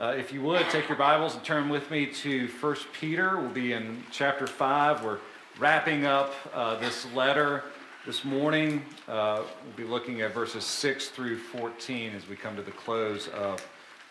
Uh, 0.00 0.14
if 0.16 0.32
you 0.32 0.40
would, 0.40 0.64
take 0.70 0.88
your 0.88 0.96
Bibles 0.96 1.34
and 1.34 1.42
turn 1.42 1.68
with 1.68 1.90
me 1.90 2.06
to 2.06 2.46
1 2.46 2.76
Peter. 3.00 3.36
We'll 3.36 3.50
be 3.50 3.72
in 3.72 4.04
chapter 4.12 4.46
5. 4.46 5.02
We're 5.02 5.18
wrapping 5.58 6.06
up 6.06 6.34
uh, 6.54 6.76
this 6.76 7.12
letter 7.14 7.64
this 8.06 8.24
morning. 8.24 8.84
Uh, 9.08 9.42
we'll 9.64 9.76
be 9.76 9.82
looking 9.82 10.20
at 10.20 10.32
verses 10.32 10.62
6 10.62 11.08
through 11.08 11.38
14 11.38 12.14
as 12.14 12.28
we 12.28 12.36
come 12.36 12.54
to 12.54 12.62
the 12.62 12.70
close 12.70 13.26
of 13.26 13.66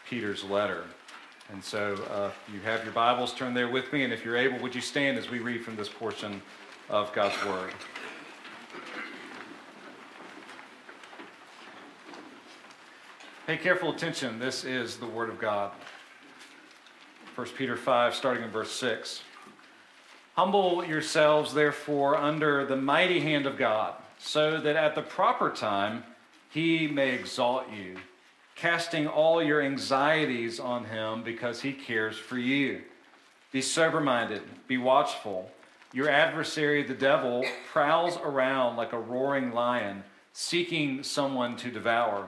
Peter's 0.09 0.43
letter. 0.43 0.84
And 1.54 1.63
so, 1.63 1.93
uh, 2.11 2.31
if 2.49 2.54
you 2.54 2.59
have 2.63 2.83
your 2.83 2.91
Bibles, 2.91 3.33
turn 3.33 3.54
there 3.54 3.69
with 3.69 3.93
me. 3.93 4.04
And 4.04 4.11
if 4.11 4.25
you're 4.25 4.35
able, 4.35 4.59
would 4.59 4.75
you 4.75 4.81
stand 4.81 5.17
as 5.17 5.29
we 5.29 5.39
read 5.39 5.63
from 5.63 5.77
this 5.77 5.88
portion 5.88 6.41
of 6.89 7.13
God's 7.13 7.41
Word? 7.45 7.73
Pay 13.48 13.55
careful 13.55 13.93
attention. 13.93 14.39
This 14.39 14.66
is 14.66 14.98
the 14.98 15.05
Word 15.05 15.30
of 15.30 15.39
God. 15.39 15.71
1 17.35 17.48
Peter 17.58 17.77
5, 17.77 18.13
starting 18.13 18.44
in 18.44 18.49
verse 18.49 18.73
6. 18.73 19.21
Humble 20.35 20.84
yourselves, 20.84 21.54
therefore, 21.54 22.18
under 22.18 22.66
the 22.66 22.76
mighty 22.76 23.21
hand 23.21 23.45
of 23.45 23.57
God, 23.57 23.94
so 24.20 24.59
that 24.59 24.76
at 24.76 24.95
the 24.95 25.02
proper 25.02 25.49
time 25.49 26.04
he 26.49 26.90
may 26.90 27.13
exalt 27.13 27.71
you, 27.71 27.95
casting 28.55 29.07
all 29.07 29.41
your 29.41 29.62
anxieties 29.62 30.59
on 30.59 30.84
him 30.84 31.23
because 31.23 31.62
he 31.62 31.71
cares 31.71 32.18
for 32.18 32.38
you. 32.38 32.82
Be 33.54 33.62
sober 33.62 34.02
minded, 34.02 34.41
be 34.68 34.77
watchful. 34.77 35.49
Your 35.93 36.09
adversary, 36.09 36.84
the 36.84 36.93
devil, 36.93 37.45
prowls 37.71 38.18
around 38.18 38.76
like 38.76 38.91
a 38.91 38.99
roaring 38.99 39.54
lion, 39.54 40.04
seeking 40.34 41.02
someone 41.02 41.55
to 41.55 41.71
devour. 41.71 42.27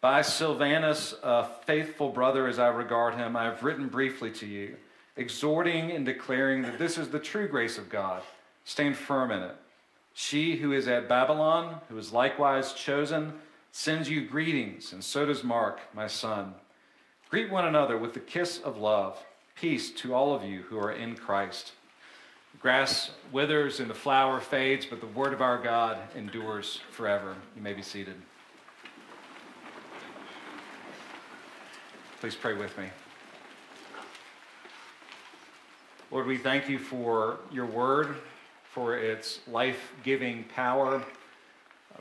By 0.00 0.22
Silvanus, 0.22 1.14
a 1.22 1.44
faithful 1.66 2.08
brother 2.08 2.48
as 2.48 2.58
I 2.58 2.68
regard 2.68 3.16
him, 3.16 3.36
I 3.36 3.44
have 3.44 3.62
written 3.62 3.88
briefly 3.88 4.30
to 4.32 4.46
you, 4.46 4.76
exhorting 5.14 5.90
and 5.90 6.06
declaring 6.06 6.62
that 6.62 6.78
this 6.78 6.96
is 6.96 7.08
the 7.08 7.18
true 7.18 7.46
grace 7.46 7.76
of 7.76 7.90
God. 7.90 8.22
Stand 8.64 8.96
firm 8.96 9.30
in 9.30 9.42
it. 9.42 9.56
She 10.14 10.56
who 10.56 10.72
is 10.72 10.88
at 10.88 11.06
Babylon, 11.06 11.82
who 11.90 11.98
is 11.98 12.14
likewise 12.14 12.72
chosen, 12.72 13.34
sends 13.72 14.08
you 14.08 14.26
greetings, 14.26 14.94
and 14.94 15.04
so 15.04 15.26
does 15.26 15.44
Mark, 15.44 15.80
my 15.94 16.06
son. 16.06 16.54
Greet 17.28 17.50
one 17.50 17.66
another 17.66 17.98
with 17.98 18.14
the 18.14 18.20
kiss 18.20 18.58
of 18.58 18.78
love. 18.78 19.22
Peace 19.54 19.90
to 19.90 20.14
all 20.14 20.34
of 20.34 20.44
you 20.44 20.62
who 20.62 20.78
are 20.78 20.92
in 20.92 21.14
Christ. 21.14 21.72
Grass 22.58 23.10
withers 23.32 23.80
and 23.80 23.90
the 23.90 23.94
flower 23.94 24.40
fades, 24.40 24.86
but 24.86 25.00
the 25.00 25.06
word 25.06 25.34
of 25.34 25.42
our 25.42 25.58
God 25.58 25.98
endures 26.16 26.80
forever. 26.90 27.36
You 27.54 27.60
may 27.60 27.74
be 27.74 27.82
seated. 27.82 28.16
Please 32.20 32.34
pray 32.34 32.52
with 32.52 32.76
me. 32.76 32.84
Lord, 36.10 36.26
we 36.26 36.36
thank 36.36 36.68
you 36.68 36.78
for 36.78 37.38
your 37.50 37.64
word, 37.64 38.14
for 38.62 38.94
its 38.94 39.40
life 39.48 39.94
giving 40.04 40.44
power, 40.54 41.02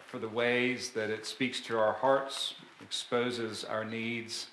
for 0.07 0.19
the 0.19 0.27
ways 0.27 0.89
that 0.89 1.09
it 1.09 1.25
speaks 1.25 1.61
to 1.61 1.79
our 1.79 1.93
hearts, 1.93 2.55
exposes 2.81 3.63
our 3.63 3.85
needs, 3.85 4.47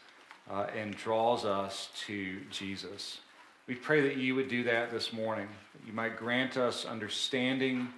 uh, 0.48 0.66
and 0.72 0.96
draws 0.96 1.44
us 1.44 1.88
to 2.06 2.38
Jesus. 2.48 3.18
We 3.66 3.74
pray 3.74 4.02
that 4.02 4.18
you 4.18 4.36
would 4.36 4.48
do 4.48 4.62
that 4.62 4.92
this 4.92 5.12
morning, 5.12 5.48
that 5.72 5.84
you 5.84 5.92
might 5.92 6.16
grant 6.16 6.56
us 6.56 6.84
understanding, 6.84 7.88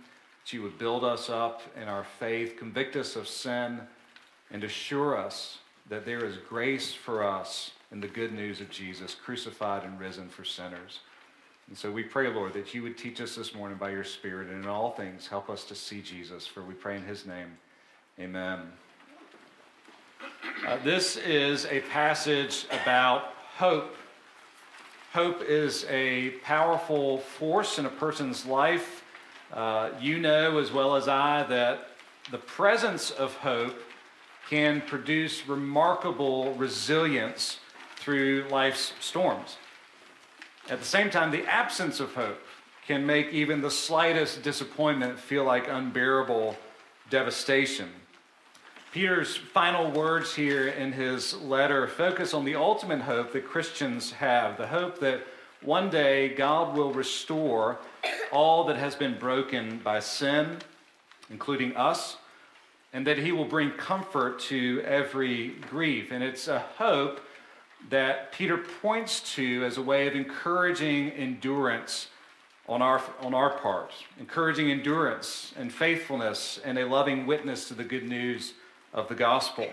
that 0.43 0.54
you 0.54 0.62
would 0.62 0.78
build 0.78 1.04
us 1.04 1.28
up 1.28 1.60
in 1.76 1.87
our 1.87 2.04
faith, 2.19 2.56
convict 2.56 2.97
us 2.97 3.14
of 3.14 3.28
sin, 3.28 3.82
and 4.50 4.64
assure 4.64 5.19
us 5.19 5.59
that 5.88 6.04
there 6.04 6.25
is 6.25 6.37
grace 6.49 6.93
for 6.93 7.25
us 7.25 7.72
in 7.91 8.00
the 8.00 8.09
good 8.09 8.32
news 8.32 8.60
of 8.60 8.71
Jesus, 8.71 9.15
crucified 9.15 9.84
and 9.84 9.99
risen 9.99 10.28
for 10.28 10.44
sinners. 10.44 11.00
And 11.69 11.76
so 11.76 11.91
we 11.91 12.03
pray, 12.03 12.32
Lord, 12.32 12.53
that 12.54 12.75
you 12.75 12.82
would 12.82 12.97
teach 12.97 13.21
us 13.21 13.34
this 13.34 13.54
morning 13.54 13.78
by 13.78 13.91
your 13.91 14.04
Spirit, 14.04 14.49
and 14.49 14.65
in 14.65 14.71
all 14.71 14.93
things 14.93 15.26
help 15.26 15.50
us 15.50 15.65
to 15.65 15.75
see 15.75 16.00
Jesus, 16.00 16.47
for 16.47 16.62
we 16.62 16.75
pray 16.75 16.97
in 16.97 17.04
his 17.04 17.26
name. 17.26 17.56
Amen. 18.19 18.60
Uh, 20.66 20.76
this 20.82 21.16
is 21.16 21.66
a 21.66 21.81
passage 21.81 22.66
about 22.82 23.32
hope. 23.56 23.94
Hope 25.12 25.43
is 25.43 25.87
a 25.88 26.31
powerful 26.43 27.19
force 27.19 27.78
in 27.78 27.87
a 27.87 27.91
person's 27.91 28.44
life. 28.44 29.05
Uh, 29.53 29.91
you 30.00 30.19
know 30.19 30.59
as 30.59 30.70
well 30.70 30.97
as 30.97 31.09
I 31.09 31.44
that 31.44 31.88
the 32.31 32.38
presence 32.38 33.10
of 33.10 33.34
hope 33.37 33.78
can 34.48 34.81
produce 34.81 35.47
remarkable 35.47 36.54
resilience 36.54 37.59
through 37.97 38.47
life's 38.50 38.94
storms. 39.00 39.59
At 40.70 40.78
the 40.78 40.86
same 40.86 41.10
time, 41.10 41.31
the 41.31 41.44
absence 41.47 42.00
of 42.00 42.14
hope 42.14 42.41
can 42.87 43.04
make 43.04 43.32
even 43.32 43.60
the 43.60 43.70
slightest 43.70 44.42
disappointment 44.42 45.19
feel 45.19 45.44
like 45.44 45.69
unbearable 45.69 46.56
devastation. 47.10 47.91
Peter's 48.92 49.37
final 49.37 49.91
words 49.91 50.34
here 50.34 50.69
in 50.69 50.92
his 50.92 51.34
letter 51.42 51.87
focus 51.87 52.32
on 52.32 52.47
the 52.47 52.54
ultimate 52.54 53.03
hope 53.03 53.32
that 53.34 53.47
Christians 53.47 54.12
have 54.12 54.56
the 54.56 54.66
hope 54.66 54.98
that 55.00 55.20
one 55.62 55.91
day 55.91 56.31
God 56.31 56.76
will 56.76 56.92
restore 56.92 57.78
all 58.32 58.64
that 58.64 58.76
has 58.76 58.94
been 58.94 59.19
broken 59.19 59.78
by 59.84 60.00
sin, 60.00 60.58
including 61.28 61.76
us 61.76 62.16
and 62.93 63.06
that 63.06 63.19
he 63.19 63.32
will 63.32 63.44
bring 63.44 63.71
comfort 63.72 64.41
to 64.41 64.82
every 64.84 65.49
grief. 65.71 66.10
And 66.10 66.22
it's 66.22 66.49
a 66.49 66.59
hope 66.59 67.21
that 67.91 68.32
Peter 68.32 68.59
points 68.59 69.34
to 69.34 69.65
as 69.65 69.76
a 69.76 69.82
way 69.82 70.06
of 70.06 70.15
encouraging 70.15 71.10
endurance 71.10 72.09
on 72.69 72.82
our, 72.82 73.00
on 73.21 73.34
our 73.34 73.50
part, 73.50 73.93
encouraging 74.19 74.71
endurance 74.71 75.54
and 75.59 75.72
faithfulness 75.72 76.60
and 76.65 76.78
a 76.78 76.87
loving 76.87 77.26
witness 77.26 77.69
to 77.69 77.75
the 77.75 77.84
good 77.84 78.06
news 78.06 78.54
of 78.93 79.09
the 79.09 79.15
gospel. 79.15 79.69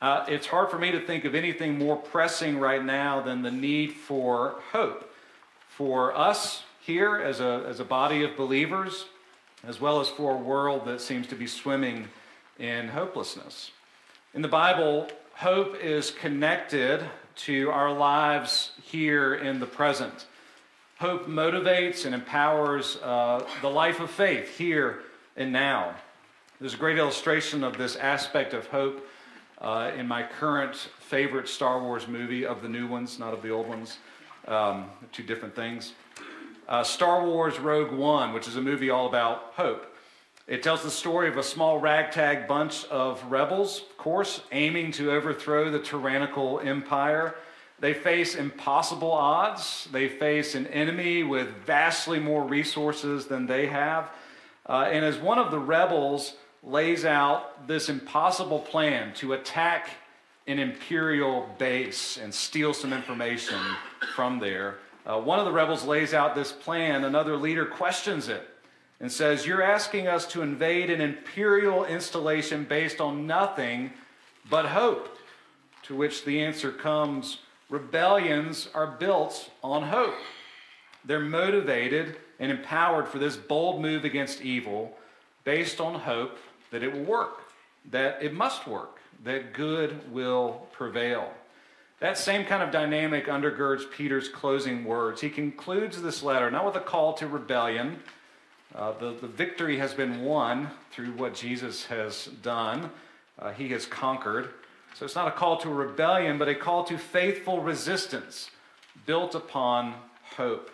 Uh, 0.00 0.24
it's 0.28 0.46
hard 0.46 0.70
for 0.70 0.78
me 0.78 0.90
to 0.90 1.00
think 1.00 1.24
of 1.24 1.34
anything 1.34 1.78
more 1.78 1.96
pressing 1.96 2.58
right 2.58 2.84
now 2.84 3.20
than 3.20 3.42
the 3.42 3.50
need 3.50 3.92
for 3.92 4.56
hope 4.72 5.08
for 5.68 6.16
us 6.16 6.64
here 6.80 7.16
as 7.16 7.40
a, 7.40 7.64
as 7.68 7.80
a 7.80 7.84
body 7.84 8.24
of 8.24 8.36
believers 8.36 9.06
as 9.66 9.80
well 9.80 10.00
as 10.00 10.08
for 10.08 10.34
a 10.34 10.38
world 10.38 10.84
that 10.86 11.00
seems 11.00 11.26
to 11.28 11.34
be 11.34 11.46
swimming 11.46 12.08
in 12.58 12.88
hopelessness. 12.88 13.70
In 14.34 14.42
the 14.42 14.48
Bible, 14.48 15.08
hope 15.34 15.76
is 15.76 16.10
connected 16.10 17.04
to 17.34 17.70
our 17.70 17.92
lives 17.92 18.72
here 18.82 19.34
in 19.34 19.60
the 19.60 19.66
present. 19.66 20.26
Hope 20.98 21.26
motivates 21.26 22.04
and 22.04 22.14
empowers 22.14 22.96
uh, 23.02 23.46
the 23.60 23.70
life 23.70 24.00
of 24.00 24.10
faith 24.10 24.56
here 24.56 25.00
and 25.36 25.52
now. 25.52 25.94
There's 26.60 26.74
a 26.74 26.78
great 26.78 26.98
illustration 26.98 27.64
of 27.64 27.76
this 27.76 27.96
aspect 27.96 28.54
of 28.54 28.66
hope 28.66 29.06
uh, 29.60 29.92
in 29.96 30.06
my 30.06 30.22
current 30.22 30.76
favorite 30.98 31.48
Star 31.48 31.80
Wars 31.80 32.08
movie 32.08 32.44
of 32.44 32.62
the 32.62 32.68
new 32.68 32.86
ones, 32.86 33.18
not 33.18 33.32
of 33.32 33.42
the 33.42 33.50
old 33.50 33.68
ones. 33.68 33.98
Um, 34.46 34.86
two 35.12 35.22
different 35.22 35.54
things 35.54 35.92
uh, 36.68 36.82
Star 36.82 37.24
Wars 37.24 37.58
Rogue 37.58 37.92
One, 37.92 38.32
which 38.32 38.48
is 38.48 38.56
a 38.56 38.62
movie 38.62 38.90
all 38.90 39.06
about 39.06 39.52
hope. 39.54 39.86
It 40.46 40.62
tells 40.62 40.82
the 40.82 40.90
story 40.90 41.28
of 41.28 41.36
a 41.36 41.42
small 41.42 41.78
ragtag 41.78 42.48
bunch 42.48 42.84
of 42.86 43.22
rebels, 43.30 43.80
of 43.90 43.96
course, 43.96 44.40
aiming 44.50 44.92
to 44.92 45.12
overthrow 45.12 45.70
the 45.70 45.78
tyrannical 45.78 46.60
empire. 46.60 47.36
They 47.78 47.94
face 47.94 48.34
impossible 48.34 49.12
odds. 49.12 49.88
They 49.92 50.08
face 50.08 50.54
an 50.54 50.66
enemy 50.68 51.22
with 51.22 51.48
vastly 51.64 52.18
more 52.18 52.44
resources 52.44 53.26
than 53.26 53.46
they 53.46 53.66
have. 53.66 54.10
Uh, 54.68 54.88
and 54.90 55.04
as 55.04 55.18
one 55.18 55.38
of 55.38 55.50
the 55.50 55.58
rebels 55.58 56.34
lays 56.62 57.04
out 57.04 57.66
this 57.66 57.88
impossible 57.88 58.60
plan 58.60 59.12
to 59.14 59.32
attack 59.32 59.90
an 60.46 60.58
imperial 60.58 61.48
base 61.58 62.16
and 62.16 62.32
steal 62.32 62.74
some 62.74 62.92
information 62.92 63.58
from 64.14 64.38
there, 64.38 64.78
uh, 65.04 65.20
one 65.20 65.38
of 65.38 65.44
the 65.44 65.52
rebels 65.52 65.84
lays 65.84 66.14
out 66.14 66.34
this 66.34 66.52
plan, 66.52 67.04
another 67.04 67.36
leader 67.36 67.66
questions 67.66 68.28
it 68.28 68.48
and 69.00 69.10
says, 69.10 69.46
You're 69.46 69.62
asking 69.62 70.06
us 70.06 70.26
to 70.28 70.40
invade 70.42 70.88
an 70.88 71.00
imperial 71.02 71.84
installation 71.84 72.64
based 72.64 73.00
on 73.00 73.26
nothing 73.26 73.92
but 74.48 74.66
hope. 74.66 75.18
To 75.84 75.96
which 75.96 76.24
the 76.24 76.40
answer 76.40 76.70
comes, 76.70 77.38
Rebellions 77.68 78.68
are 78.74 78.86
built 78.86 79.50
on 79.62 79.82
hope. 79.84 80.14
They're 81.04 81.20
motivated 81.20 82.16
and 82.38 82.52
empowered 82.52 83.08
for 83.08 83.18
this 83.18 83.36
bold 83.36 83.80
move 83.82 84.04
against 84.04 84.42
evil 84.42 84.96
based 85.44 85.80
on 85.80 85.98
hope 85.98 86.38
that 86.70 86.82
it 86.82 86.92
will 86.92 87.04
work, 87.04 87.40
that 87.90 88.22
it 88.22 88.34
must 88.34 88.68
work, 88.68 88.98
that 89.24 89.54
good 89.54 90.12
will 90.12 90.66
prevail. 90.72 91.32
That 92.02 92.18
same 92.18 92.44
kind 92.44 92.64
of 92.64 92.72
dynamic 92.72 93.28
undergirds 93.28 93.88
Peter's 93.88 94.28
closing 94.28 94.84
words. 94.84 95.20
He 95.20 95.30
concludes 95.30 96.02
this 96.02 96.20
letter 96.20 96.50
not 96.50 96.66
with 96.66 96.74
a 96.74 96.80
call 96.80 97.12
to 97.12 97.28
rebellion. 97.28 98.00
Uh, 98.74 98.98
the, 98.98 99.12
the 99.20 99.28
victory 99.28 99.78
has 99.78 99.94
been 99.94 100.24
won 100.24 100.68
through 100.90 101.12
what 101.12 101.32
Jesus 101.32 101.86
has 101.86 102.26
done, 102.42 102.90
uh, 103.38 103.52
he 103.52 103.68
has 103.68 103.86
conquered. 103.86 104.50
So 104.96 105.04
it's 105.04 105.14
not 105.14 105.28
a 105.28 105.30
call 105.30 105.58
to 105.58 105.68
rebellion, 105.68 106.38
but 106.38 106.48
a 106.48 106.56
call 106.56 106.82
to 106.86 106.98
faithful 106.98 107.60
resistance 107.60 108.50
built 109.06 109.36
upon 109.36 109.94
hope. 110.36 110.72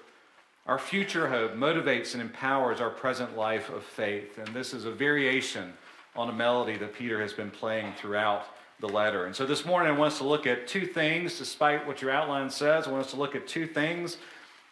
Our 0.67 0.79
future 0.79 1.29
hope 1.29 1.53
motivates 1.53 2.15
and 2.15 2.23
empowers 2.23 2.81
our 2.81 2.89
present 2.89 3.37
life 3.37 3.69
of 3.69 3.85
faith. 3.85 4.39
And 4.39 4.49
this 4.55 4.73
is 4.73 4.87
a 4.87 4.91
variation 4.91 5.75
on 6.17 6.31
a 6.31 6.33
melody 6.33 6.79
that 6.79 6.95
Peter 6.95 7.21
has 7.21 7.35
been 7.35 7.51
playing 7.51 7.93
throughout 7.99 8.47
the 8.81 8.89
letter. 8.89 9.27
And 9.27 9.35
so 9.35 9.45
this 9.45 9.65
morning 9.65 9.93
I 9.93 9.99
want 9.99 10.13
us 10.13 10.19
to 10.19 10.25
look 10.25 10.47
at 10.47 10.69
two 10.69 10.87
things, 10.87 11.39
despite 11.39 11.87
what 11.87 12.01
your 12.01 12.11
outline 12.11 12.49
says. 12.49 12.87
I 12.87 12.91
want 12.91 13.05
us 13.05 13.11
to 13.11 13.17
look 13.17 13.35
at 13.35 13.49
two 13.49 13.67
things, 13.67 14.19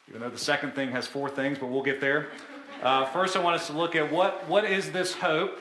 even 0.08 0.20
though 0.20 0.30
the 0.30 0.38
second 0.38 0.74
thing 0.74 0.92
has 0.92 1.06
four 1.06 1.28
things, 1.28 1.58
but 1.58 1.66
we'll 1.66 1.82
get 1.82 2.00
there. 2.00 2.28
Uh, 2.82 3.06
first, 3.06 3.36
I 3.36 3.40
want 3.40 3.56
us 3.56 3.66
to 3.68 3.72
look 3.72 3.96
at 3.96 4.12
what, 4.12 4.48
what 4.48 4.64
is 4.64 4.92
this 4.92 5.14
hope? 5.14 5.58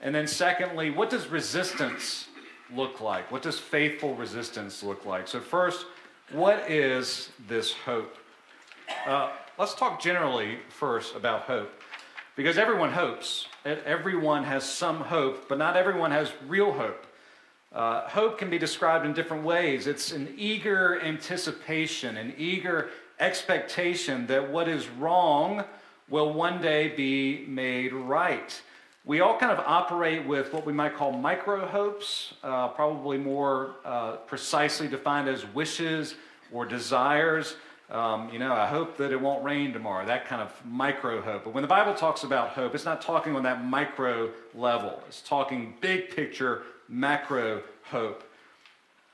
And 0.00 0.14
then, 0.14 0.26
secondly, 0.26 0.90
what 0.90 1.08
does 1.08 1.28
resistance 1.28 2.28
look 2.74 3.00
like? 3.00 3.30
What 3.30 3.42
does 3.42 3.58
faithful 3.58 4.14
resistance 4.16 4.82
look 4.82 5.04
like? 5.06 5.28
So, 5.28 5.40
first, 5.40 5.86
what 6.32 6.70
is 6.70 7.30
this 7.46 7.72
hope? 7.72 8.16
Uh, 9.06 9.30
let's 9.58 9.74
talk 9.74 10.00
generally 10.00 10.58
first 10.68 11.14
about 11.14 11.42
hope. 11.42 11.70
Because 12.34 12.58
everyone 12.58 12.92
hopes. 12.92 13.46
Everyone 13.64 14.42
has 14.42 14.64
some 14.64 14.96
hope, 14.96 15.48
but 15.48 15.58
not 15.58 15.76
everyone 15.76 16.10
has 16.10 16.32
real 16.48 16.72
hope. 16.72 17.06
Uh, 17.74 18.08
hope 18.08 18.38
can 18.38 18.48
be 18.48 18.58
described 18.58 19.04
in 19.04 19.12
different 19.12 19.42
ways. 19.42 19.88
It's 19.88 20.12
an 20.12 20.32
eager 20.36 21.00
anticipation, 21.02 22.16
an 22.16 22.32
eager 22.38 22.90
expectation 23.18 24.28
that 24.28 24.48
what 24.50 24.68
is 24.68 24.88
wrong 24.88 25.64
will 26.08 26.32
one 26.32 26.62
day 26.62 26.88
be 26.88 27.44
made 27.48 27.92
right. 27.92 28.60
We 29.04 29.20
all 29.20 29.36
kind 29.36 29.50
of 29.50 29.58
operate 29.66 30.24
with 30.24 30.52
what 30.52 30.64
we 30.64 30.72
might 30.72 30.94
call 30.94 31.12
micro 31.12 31.66
hopes, 31.66 32.34
uh, 32.42 32.68
probably 32.68 33.18
more 33.18 33.76
uh, 33.84 34.16
precisely 34.18 34.86
defined 34.86 35.28
as 35.28 35.44
wishes 35.46 36.14
or 36.52 36.64
desires. 36.64 37.56
Um, 37.90 38.30
you 38.32 38.38
know, 38.38 38.52
I 38.52 38.66
hope 38.66 38.96
that 38.96 39.12
it 39.12 39.20
won't 39.20 39.44
rain 39.44 39.72
tomorrow, 39.72 40.06
that 40.06 40.26
kind 40.26 40.40
of 40.40 40.52
micro 40.64 41.20
hope. 41.20 41.44
But 41.44 41.52
when 41.52 41.62
the 41.62 41.68
Bible 41.68 41.94
talks 41.94 42.22
about 42.22 42.50
hope, 42.50 42.74
it's 42.74 42.86
not 42.86 43.02
talking 43.02 43.36
on 43.36 43.42
that 43.42 43.64
micro 43.64 44.30
level, 44.54 45.02
it's 45.06 45.20
talking 45.20 45.74
big 45.80 46.14
picture, 46.14 46.62
macro 46.88 47.62
hope. 47.90 48.24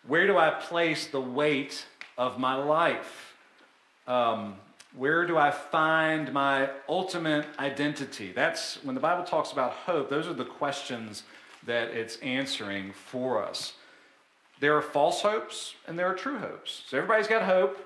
Where 0.06 0.26
do 0.26 0.38
I 0.38 0.50
place 0.50 1.06
the 1.06 1.20
weight 1.20 1.86
of 2.16 2.38
my 2.38 2.54
life? 2.54 3.34
Um, 4.06 4.56
where 4.96 5.26
do 5.26 5.38
I 5.38 5.50
find 5.50 6.32
my 6.32 6.70
ultimate 6.88 7.46
identity? 7.58 8.32
That's 8.32 8.82
when 8.82 8.94
the 8.94 9.00
Bible 9.00 9.24
talks 9.24 9.52
about 9.52 9.72
hope, 9.72 10.10
those 10.10 10.26
are 10.26 10.32
the 10.32 10.44
questions 10.44 11.22
that 11.64 11.88
it's 11.88 12.16
answering 12.18 12.92
for 12.92 13.44
us. 13.44 13.74
There 14.58 14.76
are 14.76 14.82
false 14.82 15.22
hopes 15.22 15.74
and 15.86 15.98
there 15.98 16.06
are 16.06 16.14
true 16.14 16.38
hopes. 16.38 16.82
So 16.88 16.98
everybody's 16.98 17.28
got 17.28 17.42
hope. 17.42 17.78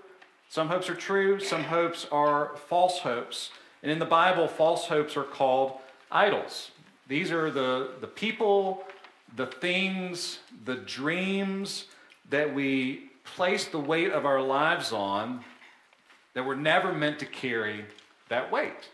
Some 0.49 0.69
hopes 0.69 0.89
are 0.89 0.95
true, 0.95 1.41
some 1.41 1.65
hopes 1.65 2.07
are 2.13 2.57
false 2.69 3.01
hopes. 3.01 3.51
And 3.83 3.91
in 3.91 3.99
the 3.99 4.07
Bible, 4.07 4.49
false 4.49 4.87
hopes 4.87 5.17
are 5.17 5.25
called 5.25 5.79
idols. 6.11 6.71
These 7.07 7.31
are 7.33 7.51
the, 7.51 7.91
the 8.01 8.07
people, 8.07 8.85
the 9.37 9.47
things, 9.47 10.39
the 10.65 10.77
dreams 10.77 11.87
that 12.31 12.55
we 12.55 13.11
place 13.25 13.67
the 13.67 13.79
weight 13.79 14.13
of 14.13 14.27
our 14.27 14.41
lives 14.41 14.93
on 14.93 15.45
that 16.35 16.45
were 16.45 16.57
never 16.57 16.93
meant 16.93 17.19
to 17.21 17.27
carry 17.27 17.85
that 18.29 18.51
weight. 18.51 18.91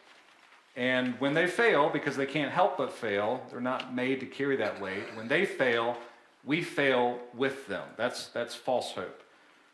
And 0.76 1.18
when 1.20 1.34
they 1.34 1.46
fail, 1.46 1.90
because 1.90 2.16
they 2.16 2.26
can't 2.26 2.52
help 2.52 2.78
but 2.78 2.92
fail, 2.92 3.42
they're 3.50 3.60
not 3.60 3.94
made 3.94 4.20
to 4.20 4.26
carry 4.26 4.56
that 4.56 4.80
weight. 4.80 5.04
When 5.14 5.28
they 5.28 5.44
fail, 5.44 5.96
we 6.44 6.62
fail 6.62 7.18
with 7.34 7.66
them. 7.66 7.86
That's, 7.96 8.28
that's 8.28 8.54
false 8.54 8.92
hope. 8.92 9.22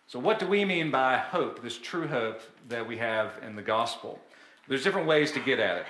So, 0.09 0.19
what 0.19 0.39
do 0.39 0.47
we 0.47 0.65
mean 0.65 0.91
by 0.91 1.19
hope, 1.19 1.63
this 1.63 1.77
true 1.77 2.07
hope 2.07 2.41
that 2.69 2.87
we 2.87 2.97
have 2.99 3.33
in 3.45 3.57
the 3.57 3.63
gospel? 3.63 4.21
There's 4.69 4.85
different 4.85 5.07
ways 5.07 5.33
to 5.33 5.41
get 5.41 5.59
at 5.59 5.79
it. 5.79 5.87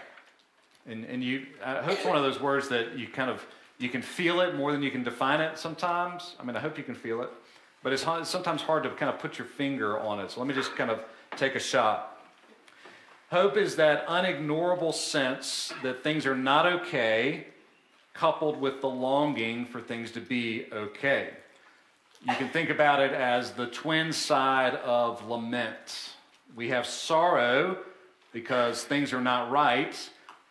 And, 0.87 1.05
and 1.05 1.23
you, 1.23 1.47
uh, 1.63 1.83
hope's 1.83 2.05
one 2.05 2.17
of 2.17 2.23
those 2.23 2.41
words 2.41 2.69
that 2.69 2.97
you 2.99 3.09
kind 3.09 3.31
of, 3.31 3.45
you 3.79 3.89
can 3.89 4.03
feel 4.03 4.41
it 4.41 4.55
more 4.55 4.73
than 4.73 4.83
you 4.83 4.91
can 4.91 5.03
define 5.03 5.41
it 5.41 5.59
sometimes. 5.59 6.35
I 6.41 6.45
mean, 6.45 6.57
I 6.57 6.61
hope 6.61 6.79
you 6.79 6.85
can 6.85 6.95
feel 6.95 7.23
it. 7.23 7.31
But 7.83 7.93
it's, 7.93 8.05
it's 8.07 8.31
sometimes 8.31 8.63
hard 8.63 8.83
to 8.85 8.91
kind 8.91 9.13
of 9.13 9.19
put 9.21 9.39
your 9.39 9.47
finger 9.47 9.99
on 9.99 10.19
it. 10.19 10.31
So 10.31 10.41
let 10.41 10.49
me 10.49 10.55
just 10.55 10.75
kind 10.77 10.91
of 10.91 11.01
take 11.37 11.55
a 11.55 11.61
shot. 11.61 12.19
Hope 13.31 13.57
is 13.57 13.77
that 13.77 14.07
unignorable 14.07 14.95
sense 14.95 15.73
that 15.83 16.03
things 16.03 16.27
are 16.27 16.35
not 16.35 16.65
okay, 16.67 17.49
coupled 18.15 18.61
with 18.61 18.81
the 18.81 18.89
longing 18.89 19.67
for 19.67 19.81
things 19.81 20.11
to 20.13 20.21
be 20.21 20.67
okay. 20.73 21.31
You 22.27 22.35
can 22.35 22.49
think 22.49 22.71
about 22.71 23.01
it 23.01 23.13
as 23.13 23.53
the 23.53 23.67
twin 23.67 24.13
side 24.13 24.75
of 24.77 25.29
lament. 25.29 26.15
We 26.57 26.71
have 26.71 26.87
sorrow 26.87 27.79
because 28.33 28.85
things 28.85 29.13
are 29.13 29.21
not 29.21 29.51
right, 29.51 29.95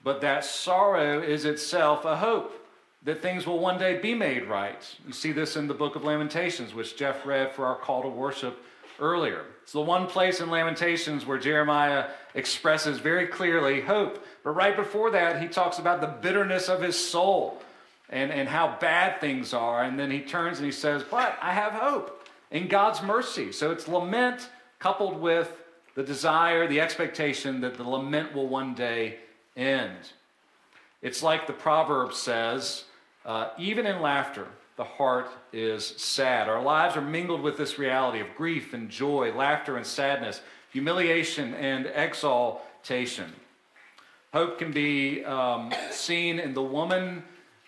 but 0.04 0.22
that 0.22 0.46
sorrow 0.46 1.22
is 1.22 1.46
itself 1.46 2.06
a 2.06 2.16
hope 2.16 2.65
that 3.06 3.22
things 3.22 3.46
will 3.46 3.60
one 3.60 3.78
day 3.78 4.00
be 4.00 4.16
made 4.16 4.48
right. 4.48 4.84
You 5.06 5.14
see 5.14 5.32
this 5.32 5.56
in 5.56 5.68
the 5.68 5.74
book 5.74 5.96
of 5.96 6.04
Lamentations, 6.04 6.74
which 6.74 6.98
Jeff 6.98 7.26
read 7.26 7.54
for 7.54 7.66
our 7.66 7.76
call 7.76 8.02
to 8.02 8.10
worship 8.10 8.58
earlier. 9.00 9.46
It's 9.62 9.74
the 9.74 9.82
one 9.82 10.08
place 10.08 10.42
in 10.42 10.50
Lamentations 10.50 11.26
where 11.26 11.38
Jeremiah 11.38 12.08
expresses 12.34 12.98
very 12.98 13.28
clearly 13.28 13.82
hope. 13.82 14.26
But 14.44 14.52
right 14.52 14.76
before 14.76 15.12
that, 15.12 15.42
he 15.42 15.48
talks 15.48 15.78
about 15.78 16.02
the 16.02 16.08
bitterness 16.08 16.68
of 16.68 16.82
his 16.82 16.98
soul 16.98 17.62
and, 18.10 18.32
and 18.32 18.50
how 18.50 18.78
bad 18.80 19.22
things 19.22 19.54
are. 19.54 19.84
And 19.84 20.00
then 20.00 20.10
he 20.10 20.22
turns 20.22 20.58
and 20.58 20.66
he 20.66 20.72
says, 20.72 21.04
But 21.04 21.38
I 21.42 21.54
have 21.54 21.74
hope 21.74 22.28
in 22.50 22.68
God's 22.68 23.04
mercy. 23.04 23.52
So 23.52 23.72
it's 23.72 23.88
lament 23.88 24.50
coupled 24.80 25.20
with 25.20 25.56
the 25.94 26.04
desire, 26.04 26.68
the 26.68 26.82
expectation 26.82 27.62
that 27.62 27.76
the 27.76 27.84
lament 27.84 28.34
will 28.34 28.48
one 28.48 28.74
day 28.74 29.20
end. 29.56 30.12
It's 31.02 31.22
like 31.22 31.46
the 31.46 31.54
proverb 31.54 32.14
says 32.14 32.86
uh, 33.26 33.50
even 33.58 33.86
in 33.86 34.02
laughter, 34.02 34.48
the 34.78 34.84
heart 34.84 35.30
is 35.54 35.86
sad. 35.98 36.50
Our 36.50 36.62
lives 36.62 36.96
are 36.96 37.02
mingled 37.02 37.42
with 37.42 37.58
this 37.58 37.80
reality 37.80 38.20
of 38.20 38.28
grief 38.36 38.74
and 38.74 38.90
joy, 38.90 39.34
laughter 39.34 39.78
and 39.78 39.86
sadness, 39.86 40.42
humiliation 40.72 41.54
and 41.54 41.86
exaltation. 41.88 43.32
Hope 44.34 44.60
can 44.60 44.72
be 44.72 45.24
um, 45.24 45.74
seen 45.92 46.40
in 46.40 46.54
the 46.54 46.62
woman 46.62 47.24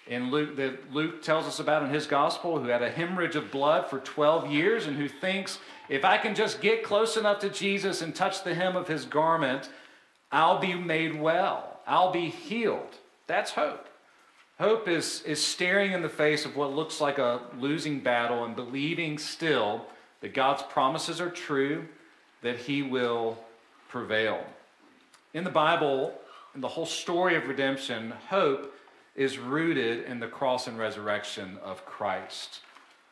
in 0.05 0.31
Luke 0.31 0.55
that 0.57 0.93
Luke 0.93 1.21
tells 1.21 1.45
us 1.45 1.59
about 1.59 1.83
in 1.83 1.89
his 1.89 2.07
gospel 2.07 2.59
who 2.59 2.67
had 2.67 2.81
a 2.81 2.89
hemorrhage 2.89 3.35
of 3.35 3.51
blood 3.51 3.89
for 3.89 3.99
12 3.99 4.51
years 4.51 4.85
and 4.85 4.97
who 4.97 5.07
thinks 5.07 5.59
if 5.89 6.03
I 6.03 6.17
can 6.17 6.35
just 6.35 6.61
get 6.61 6.83
close 6.83 7.15
enough 7.15 7.39
to 7.39 7.49
Jesus 7.49 8.01
and 8.01 8.13
touch 8.13 8.43
the 8.43 8.53
hem 8.53 8.75
of 8.75 8.87
his 8.87 9.05
garment, 9.05 9.69
I'll 10.31 10.59
be 10.59 10.73
made 10.75 11.19
well. 11.19 11.79
I'll 11.87 12.11
be 12.11 12.29
healed. 12.29 12.95
That's 13.27 13.51
hope. 13.51 13.87
Hope 14.59 14.87
is, 14.87 15.21
is 15.21 15.43
staring 15.43 15.91
in 15.91 16.01
the 16.01 16.09
face 16.09 16.45
of 16.45 16.55
what 16.55 16.73
looks 16.73 16.99
like 16.99 17.19
a 17.19 17.41
losing 17.59 17.99
battle 17.99 18.43
and 18.43 18.55
believing 18.55 19.19
still 19.19 19.85
that 20.21 20.33
God's 20.33 20.63
promises 20.63 21.21
are 21.21 21.29
true, 21.29 21.85
that 22.41 22.57
he 22.57 22.81
will 22.81 23.37
prevail. 23.87 24.43
In 25.33 25.43
the 25.43 25.51
Bible, 25.51 26.13
in 26.55 26.61
the 26.61 26.67
whole 26.67 26.87
story 26.87 27.35
of 27.35 27.47
redemption, 27.47 28.13
hope 28.29 28.73
is 29.15 29.37
rooted 29.37 30.05
in 30.05 30.19
the 30.19 30.27
cross 30.27 30.67
and 30.67 30.77
resurrection 30.77 31.59
of 31.63 31.85
Christ 31.85 32.61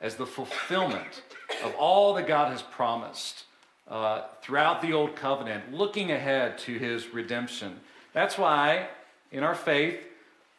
as 0.01 0.15
the 0.15 0.25
fulfillment 0.25 1.23
of 1.63 1.75
all 1.75 2.15
that 2.15 2.27
God 2.27 2.51
has 2.51 2.61
promised 2.63 3.43
uh, 3.87 4.23
throughout 4.41 4.81
the 4.81 4.93
Old 4.93 5.15
Covenant, 5.15 5.73
looking 5.73 6.11
ahead 6.11 6.57
to 6.59 6.77
his 6.77 7.13
redemption. 7.13 7.79
That's 8.13 8.37
why 8.37 8.87
in 9.31 9.43
our 9.43 9.55
faith, 9.55 9.99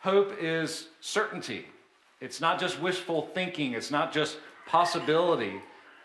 hope 0.06 0.36
is 0.40 0.86
certainty. 1.00 1.66
It's 2.20 2.40
not 2.40 2.60
just 2.60 2.80
wishful 2.80 3.28
thinking, 3.34 3.72
it's 3.72 3.90
not 3.90 4.12
just 4.12 4.38
possibility. 4.64 5.60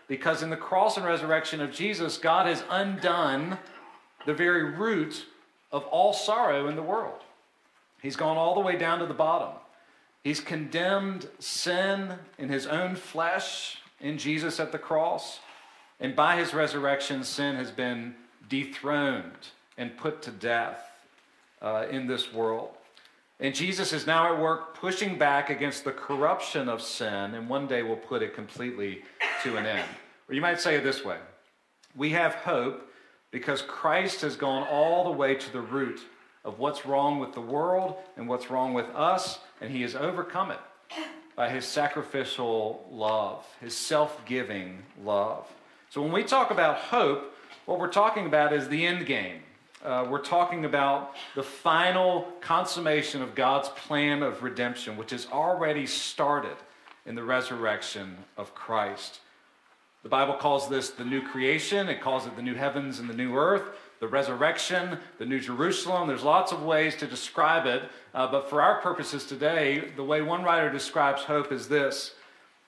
Because 0.07 0.41
in 0.41 0.49
the 0.49 0.57
cross 0.57 0.97
and 0.97 1.05
resurrection 1.05 1.61
of 1.61 1.71
Jesus, 1.71 2.17
God 2.17 2.47
has 2.47 2.63
undone 2.67 3.59
the 4.25 4.33
very 4.33 4.63
root 4.63 5.27
of 5.71 5.83
all 5.85 6.13
sorrow 6.13 6.67
in 6.67 6.75
the 6.75 6.81
world. 6.81 7.21
He's 8.01 8.15
gone 8.15 8.37
all 8.37 8.55
the 8.55 8.61
way 8.61 8.75
down 8.75 8.97
to 8.99 9.05
the 9.05 9.13
bottom. 9.13 9.53
He's 10.23 10.39
condemned 10.39 11.29
sin 11.37 12.15
in 12.39 12.49
his 12.49 12.65
own 12.65 12.95
flesh 12.95 13.77
in 13.99 14.17
Jesus 14.17 14.59
at 14.59 14.71
the 14.71 14.79
cross. 14.79 15.41
And 15.99 16.15
by 16.15 16.37
his 16.37 16.55
resurrection, 16.55 17.23
sin 17.23 17.55
has 17.55 17.69
been 17.69 18.15
dethroned 18.49 19.49
and 19.77 19.95
put 19.95 20.23
to 20.23 20.31
death 20.31 20.89
uh, 21.61 21.85
in 21.91 22.07
this 22.07 22.33
world. 22.33 22.71
And 23.41 23.55
Jesus 23.55 23.91
is 23.91 24.05
now 24.05 24.31
at 24.31 24.39
work 24.39 24.75
pushing 24.75 25.17
back 25.17 25.49
against 25.49 25.83
the 25.83 25.91
corruption 25.91 26.69
of 26.69 26.79
sin, 26.79 27.33
and 27.33 27.49
one 27.49 27.65
day 27.65 27.81
will 27.81 27.97
put 27.97 28.21
it 28.21 28.35
completely 28.35 29.01
to 29.41 29.57
an 29.57 29.65
end. 29.65 29.89
Or 30.29 30.35
you 30.35 30.41
might 30.41 30.61
say 30.61 30.75
it 30.75 30.83
this 30.83 31.03
way 31.03 31.17
We 31.95 32.11
have 32.11 32.35
hope 32.35 32.87
because 33.31 33.63
Christ 33.63 34.21
has 34.21 34.35
gone 34.35 34.67
all 34.67 35.03
the 35.05 35.17
way 35.17 35.33
to 35.33 35.51
the 35.51 35.59
root 35.59 36.01
of 36.45 36.59
what's 36.59 36.85
wrong 36.85 37.19
with 37.19 37.33
the 37.33 37.41
world 37.41 37.95
and 38.15 38.29
what's 38.29 38.51
wrong 38.51 38.75
with 38.75 38.87
us, 38.93 39.39
and 39.59 39.71
he 39.71 39.81
has 39.81 39.95
overcome 39.95 40.51
it 40.51 40.59
by 41.35 41.49
his 41.49 41.65
sacrificial 41.65 42.85
love, 42.91 43.43
his 43.59 43.75
self 43.75 44.23
giving 44.25 44.83
love. 45.03 45.51
So 45.89 46.03
when 46.03 46.11
we 46.11 46.23
talk 46.23 46.51
about 46.51 46.77
hope, 46.77 47.35
what 47.65 47.79
we're 47.79 47.87
talking 47.87 48.27
about 48.27 48.53
is 48.53 48.69
the 48.69 48.85
end 48.85 49.07
game. 49.07 49.41
Uh, 49.83 50.05
we're 50.07 50.19
talking 50.19 50.65
about 50.65 51.15
the 51.33 51.41
final 51.41 52.27
consummation 52.39 53.19
of 53.23 53.33
God's 53.33 53.69
plan 53.69 54.21
of 54.21 54.43
redemption, 54.43 54.95
which 54.95 55.09
has 55.09 55.25
already 55.31 55.87
started 55.87 56.55
in 57.07 57.15
the 57.15 57.23
resurrection 57.23 58.15
of 58.37 58.53
Christ. 58.53 59.21
The 60.03 60.09
Bible 60.09 60.35
calls 60.35 60.69
this 60.69 60.91
the 60.91 61.03
new 61.03 61.21
creation, 61.21 61.89
it 61.89 61.99
calls 61.99 62.27
it 62.27 62.35
the 62.35 62.43
new 62.43 62.53
heavens 62.53 62.99
and 62.99 63.09
the 63.09 63.15
new 63.15 63.35
earth, 63.35 63.63
the 63.99 64.07
resurrection, 64.07 64.99
the 65.17 65.25
new 65.25 65.39
Jerusalem. 65.39 66.07
There's 66.07 66.23
lots 66.23 66.51
of 66.51 66.61
ways 66.61 66.95
to 66.97 67.07
describe 67.07 67.65
it, 67.65 67.81
uh, 68.13 68.27
but 68.27 68.51
for 68.51 68.61
our 68.61 68.81
purposes 68.81 69.25
today, 69.25 69.89
the 69.95 70.03
way 70.03 70.21
one 70.21 70.43
writer 70.43 70.71
describes 70.71 71.23
hope 71.23 71.51
is 71.51 71.67
this 71.67 72.13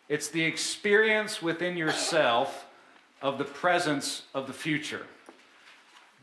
it's 0.10 0.30
the 0.30 0.44
experience 0.44 1.44
within 1.44 1.78
yourself 1.78 2.66
of 3.22 3.38
the 3.38 3.46
presence 3.46 4.24
of 4.34 4.48
the 4.48 4.54
future. 4.54 5.06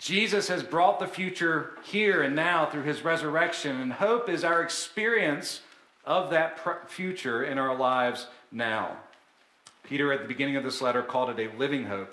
Jesus 0.00 0.48
has 0.48 0.62
brought 0.62 0.98
the 0.98 1.06
future 1.06 1.72
here 1.84 2.22
and 2.22 2.34
now 2.34 2.64
through 2.64 2.84
his 2.84 3.04
resurrection, 3.04 3.78
and 3.78 3.92
hope 3.92 4.30
is 4.30 4.44
our 4.44 4.62
experience 4.62 5.60
of 6.06 6.30
that 6.30 6.58
future 6.90 7.44
in 7.44 7.58
our 7.58 7.76
lives 7.76 8.26
now. 8.50 8.96
Peter, 9.84 10.10
at 10.10 10.22
the 10.22 10.28
beginning 10.28 10.56
of 10.56 10.64
this 10.64 10.80
letter, 10.80 11.02
called 11.02 11.38
it 11.38 11.38
a 11.38 11.54
living 11.58 11.84
hope. 11.84 12.10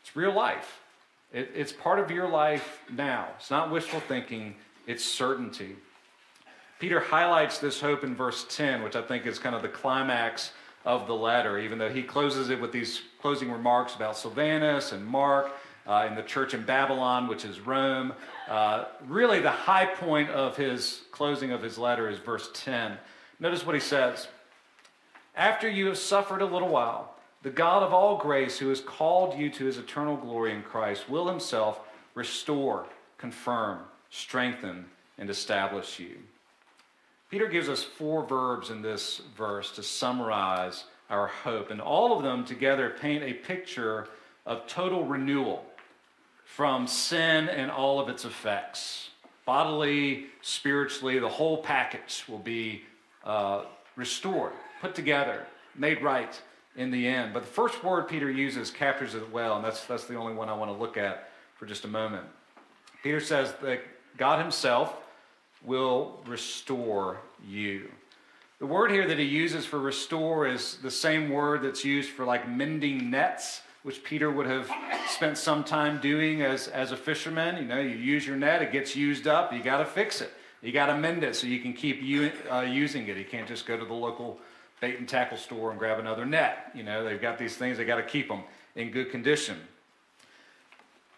It's 0.00 0.16
real 0.16 0.32
life, 0.32 0.80
it, 1.30 1.50
it's 1.54 1.72
part 1.72 1.98
of 1.98 2.10
your 2.10 2.26
life 2.26 2.80
now. 2.90 3.28
It's 3.36 3.50
not 3.50 3.70
wishful 3.70 4.00
thinking, 4.00 4.54
it's 4.86 5.04
certainty. 5.04 5.76
Peter 6.78 7.00
highlights 7.00 7.58
this 7.58 7.82
hope 7.82 8.02
in 8.02 8.14
verse 8.14 8.46
10, 8.48 8.82
which 8.82 8.96
I 8.96 9.02
think 9.02 9.26
is 9.26 9.38
kind 9.38 9.54
of 9.54 9.60
the 9.60 9.68
climax 9.68 10.52
of 10.86 11.06
the 11.06 11.14
letter, 11.14 11.58
even 11.58 11.76
though 11.76 11.90
he 11.90 12.02
closes 12.02 12.48
it 12.48 12.58
with 12.58 12.72
these 12.72 13.02
closing 13.20 13.52
remarks 13.52 13.94
about 13.94 14.16
Silvanus 14.16 14.92
and 14.92 15.04
Mark 15.04 15.52
uh, 15.86 16.06
in 16.08 16.14
the 16.14 16.22
church 16.22 16.54
in 16.54 16.62
Babylon, 16.62 17.28
which 17.28 17.44
is 17.44 17.60
Rome. 17.60 18.12
Uh, 18.48 18.86
really, 19.06 19.40
the 19.40 19.50
high 19.50 19.86
point 19.86 20.30
of 20.30 20.56
his 20.56 21.02
closing 21.12 21.52
of 21.52 21.62
his 21.62 21.78
letter 21.78 22.08
is 22.08 22.18
verse 22.18 22.50
10. 22.54 22.96
Notice 23.38 23.64
what 23.64 23.74
he 23.74 23.80
says 23.80 24.28
After 25.36 25.68
you 25.68 25.86
have 25.86 25.98
suffered 25.98 26.42
a 26.42 26.46
little 26.46 26.68
while, 26.68 27.14
the 27.42 27.50
God 27.50 27.82
of 27.82 27.92
all 27.92 28.16
grace, 28.16 28.58
who 28.58 28.68
has 28.70 28.80
called 28.80 29.38
you 29.38 29.50
to 29.50 29.64
his 29.64 29.78
eternal 29.78 30.16
glory 30.16 30.52
in 30.52 30.62
Christ, 30.62 31.08
will 31.08 31.28
himself 31.28 31.80
restore, 32.14 32.86
confirm, 33.18 33.80
strengthen, 34.10 34.86
and 35.18 35.30
establish 35.30 35.98
you. 36.00 36.16
Peter 37.30 37.48
gives 37.48 37.68
us 37.68 37.82
four 37.82 38.24
verbs 38.24 38.70
in 38.70 38.82
this 38.82 39.20
verse 39.36 39.72
to 39.72 39.82
summarize 39.82 40.84
our 41.10 41.26
hope, 41.26 41.70
and 41.70 41.80
all 41.80 42.16
of 42.16 42.22
them 42.22 42.44
together 42.44 42.96
paint 43.00 43.22
a 43.22 43.32
picture 43.32 44.08
of 44.44 44.66
total 44.66 45.04
renewal 45.04 45.64
from 46.46 46.86
sin 46.86 47.48
and 47.48 47.70
all 47.70 48.00
of 48.00 48.08
its 48.08 48.24
effects. 48.24 49.10
Bodily, 49.44 50.26
spiritually, 50.40 51.18
the 51.18 51.28
whole 51.28 51.58
package 51.58 52.24
will 52.26 52.38
be 52.38 52.82
uh, 53.24 53.64
restored, 53.94 54.52
put 54.80 54.94
together, 54.94 55.46
made 55.74 56.02
right 56.02 56.40
in 56.76 56.90
the 56.90 57.06
end. 57.06 57.34
But 57.34 57.42
the 57.42 57.48
first 57.48 57.84
word 57.84 58.08
Peter 58.08 58.30
uses 58.30 58.70
captures 58.70 59.14
it 59.14 59.30
well, 59.30 59.56
and 59.56 59.64
that's, 59.64 59.84
that's 59.84 60.04
the 60.04 60.14
only 60.14 60.32
one 60.32 60.48
I 60.48 60.54
want 60.54 60.70
to 60.70 60.76
look 60.76 60.96
at 60.96 61.28
for 61.56 61.66
just 61.66 61.84
a 61.84 61.88
moment. 61.88 62.24
Peter 63.02 63.20
says 63.20 63.52
that 63.62 63.82
God 64.16 64.40
Himself 64.40 64.96
will 65.62 66.20
restore 66.26 67.18
you. 67.46 67.90
The 68.58 68.66
word 68.66 68.90
here 68.90 69.06
that 69.06 69.18
he 69.18 69.24
uses 69.24 69.66
for 69.66 69.78
restore 69.78 70.46
is 70.46 70.78
the 70.78 70.90
same 70.90 71.28
word 71.28 71.62
that's 71.62 71.84
used 71.84 72.10
for 72.10 72.24
like 72.24 72.48
mending 72.48 73.10
nets 73.10 73.60
which 73.86 74.02
Peter 74.02 74.32
would 74.32 74.46
have 74.46 74.68
spent 75.08 75.38
some 75.38 75.62
time 75.62 76.00
doing 76.00 76.42
as, 76.42 76.66
as 76.66 76.90
a 76.90 76.96
fisherman. 76.96 77.56
You 77.56 77.68
know, 77.68 77.78
you 77.78 77.94
use 77.94 78.26
your 78.26 78.34
net, 78.34 78.60
it 78.60 78.72
gets 78.72 78.96
used 78.96 79.28
up, 79.28 79.52
you 79.52 79.62
got 79.62 79.78
to 79.78 79.84
fix 79.84 80.20
it. 80.20 80.32
You 80.60 80.72
got 80.72 80.86
to 80.86 80.96
mend 80.96 81.22
it 81.22 81.36
so 81.36 81.46
you 81.46 81.60
can 81.60 81.72
keep 81.72 82.02
u- 82.02 82.32
uh, 82.50 82.62
using 82.62 83.06
it. 83.06 83.16
You 83.16 83.24
can't 83.24 83.46
just 83.46 83.64
go 83.64 83.76
to 83.76 83.84
the 83.84 83.94
local 83.94 84.40
bait 84.80 84.98
and 84.98 85.08
tackle 85.08 85.36
store 85.36 85.70
and 85.70 85.78
grab 85.78 86.00
another 86.00 86.26
net. 86.26 86.72
You 86.74 86.82
know, 86.82 87.04
they've 87.04 87.20
got 87.20 87.38
these 87.38 87.54
things, 87.54 87.78
they 87.78 87.84
got 87.84 87.98
to 87.98 88.02
keep 88.02 88.26
them 88.26 88.40
in 88.74 88.90
good 88.90 89.12
condition. 89.12 89.56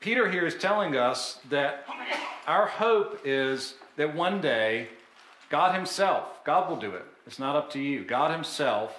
Peter 0.00 0.30
here 0.30 0.44
is 0.44 0.54
telling 0.54 0.94
us 0.94 1.38
that 1.48 1.86
our 2.46 2.66
hope 2.66 3.22
is 3.24 3.76
that 3.96 4.14
one 4.14 4.42
day 4.42 4.88
God 5.48 5.74
Himself, 5.74 6.44
God 6.44 6.68
will 6.68 6.76
do 6.76 6.90
it. 6.90 7.06
It's 7.26 7.38
not 7.38 7.56
up 7.56 7.72
to 7.72 7.80
you. 7.80 8.04
God 8.04 8.30
Himself 8.30 8.94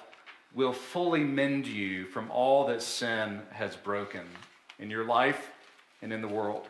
will 0.53 0.73
fully 0.73 1.23
mend 1.23 1.67
you 1.67 2.05
from 2.05 2.29
all 2.31 2.67
that 2.67 2.81
sin 2.81 3.41
has 3.51 3.75
broken 3.75 4.25
in 4.79 4.89
your 4.89 5.05
life 5.05 5.51
and 6.01 6.11
in 6.11 6.21
the 6.21 6.27
world. 6.27 6.67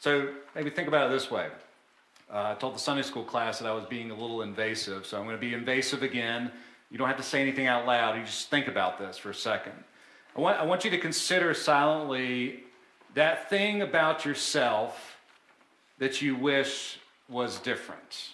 So 0.00 0.32
maybe 0.54 0.70
think 0.70 0.88
about 0.88 1.10
it 1.10 1.12
this 1.12 1.30
way. 1.30 1.48
Uh, 2.32 2.52
I 2.52 2.54
told 2.54 2.74
the 2.74 2.80
Sunday 2.80 3.02
school 3.02 3.24
class 3.24 3.58
that 3.58 3.66
I 3.68 3.72
was 3.72 3.84
being 3.86 4.10
a 4.10 4.14
little 4.14 4.42
invasive, 4.42 5.06
so 5.06 5.18
I'm 5.18 5.24
going 5.24 5.36
to 5.36 5.40
be 5.40 5.54
invasive 5.54 6.02
again. 6.02 6.50
You 6.90 6.98
don't 6.98 7.08
have 7.08 7.16
to 7.16 7.22
say 7.22 7.40
anything 7.40 7.66
out 7.66 7.86
loud, 7.86 8.16
you 8.16 8.24
just 8.24 8.50
think 8.50 8.68
about 8.68 8.98
this 8.98 9.16
for 9.16 9.30
a 9.30 9.34
second. 9.34 9.72
I 10.36 10.40
want, 10.40 10.60
I 10.60 10.64
want 10.64 10.84
you 10.84 10.90
to 10.90 10.98
consider 10.98 11.54
silently 11.54 12.64
that 13.14 13.48
thing 13.48 13.82
about 13.82 14.24
yourself 14.24 15.16
that 15.98 16.20
you 16.22 16.36
wish 16.36 16.98
was 17.28 17.58
different. 17.60 18.30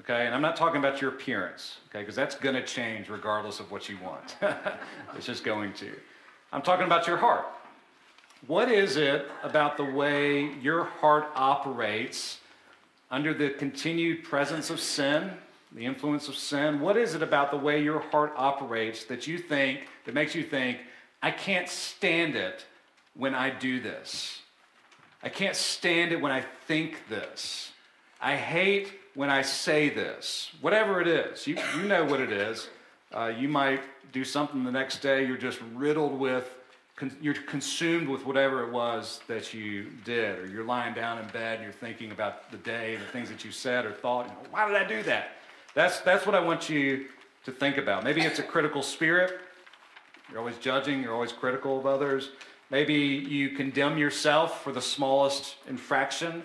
Okay, 0.00 0.24
and 0.24 0.34
I'm 0.34 0.40
not 0.40 0.56
talking 0.56 0.78
about 0.78 1.02
your 1.02 1.10
appearance, 1.10 1.76
okay, 1.90 2.00
because 2.00 2.14
that's 2.14 2.34
going 2.34 2.54
to 2.54 2.64
change 2.64 3.10
regardless 3.10 3.60
of 3.60 3.70
what 3.70 3.88
you 3.88 3.98
want. 4.02 4.36
it's 5.14 5.26
just 5.26 5.44
going 5.44 5.74
to. 5.74 5.92
I'm 6.52 6.62
talking 6.62 6.86
about 6.86 7.06
your 7.06 7.18
heart. 7.18 7.44
What 8.46 8.70
is 8.70 8.96
it 8.96 9.26
about 9.42 9.76
the 9.76 9.84
way 9.84 10.54
your 10.62 10.84
heart 10.84 11.26
operates 11.34 12.38
under 13.10 13.34
the 13.34 13.50
continued 13.50 14.24
presence 14.24 14.70
of 14.70 14.80
sin, 14.80 15.32
the 15.72 15.84
influence 15.84 16.28
of 16.28 16.36
sin? 16.36 16.80
What 16.80 16.96
is 16.96 17.14
it 17.14 17.22
about 17.22 17.50
the 17.50 17.58
way 17.58 17.82
your 17.82 18.00
heart 18.00 18.32
operates 18.36 19.04
that 19.04 19.26
you 19.26 19.36
think, 19.36 19.86
that 20.06 20.14
makes 20.14 20.34
you 20.34 20.42
think, 20.42 20.78
I 21.22 21.30
can't 21.30 21.68
stand 21.68 22.36
it 22.36 22.64
when 23.12 23.34
I 23.34 23.50
do 23.50 23.80
this? 23.80 24.40
I 25.22 25.28
can't 25.28 25.56
stand 25.56 26.12
it 26.12 26.20
when 26.22 26.32
I 26.32 26.40
think 26.66 27.06
this. 27.10 27.72
I 28.22 28.36
hate 28.36 28.94
when 29.14 29.30
I 29.30 29.42
say 29.42 29.88
this, 29.88 30.50
whatever 30.60 31.00
it 31.00 31.08
is, 31.08 31.46
you, 31.46 31.56
you 31.76 31.82
know 31.82 32.04
what 32.04 32.20
it 32.20 32.32
is. 32.32 32.68
Uh, 33.12 33.32
you 33.36 33.48
might 33.48 33.82
do 34.12 34.24
something 34.24 34.64
the 34.64 34.70
next 34.70 34.98
day, 34.98 35.26
you're 35.26 35.36
just 35.36 35.60
riddled 35.74 36.18
with, 36.18 36.56
con- 36.96 37.16
you're 37.20 37.34
consumed 37.34 38.08
with 38.08 38.24
whatever 38.24 38.62
it 38.64 38.72
was 38.72 39.20
that 39.26 39.52
you 39.52 39.86
did, 40.04 40.38
or 40.38 40.46
you're 40.46 40.64
lying 40.64 40.94
down 40.94 41.18
in 41.18 41.26
bed 41.28 41.56
and 41.56 41.64
you're 41.64 41.72
thinking 41.72 42.12
about 42.12 42.50
the 42.50 42.58
day 42.58 42.94
and 42.94 43.02
the 43.02 43.08
things 43.08 43.28
that 43.28 43.44
you 43.44 43.50
said 43.50 43.84
or 43.84 43.92
thought. 43.92 44.26
You 44.26 44.32
know, 44.32 44.38
Why 44.50 44.66
did 44.68 44.76
I 44.76 44.84
do 44.84 45.02
that? 45.04 45.32
That's, 45.74 46.00
that's 46.00 46.26
what 46.26 46.34
I 46.34 46.40
want 46.40 46.68
you 46.68 47.06
to 47.44 47.52
think 47.52 47.78
about. 47.78 48.04
Maybe 48.04 48.20
it's 48.20 48.38
a 48.38 48.42
critical 48.44 48.82
spirit. 48.82 49.40
You're 50.28 50.38
always 50.38 50.58
judging, 50.58 51.02
you're 51.02 51.14
always 51.14 51.32
critical 51.32 51.78
of 51.78 51.86
others. 51.86 52.30
Maybe 52.70 52.94
you 52.94 53.50
condemn 53.50 53.98
yourself 53.98 54.62
for 54.62 54.70
the 54.72 54.80
smallest 54.82 55.56
infraction. 55.66 56.44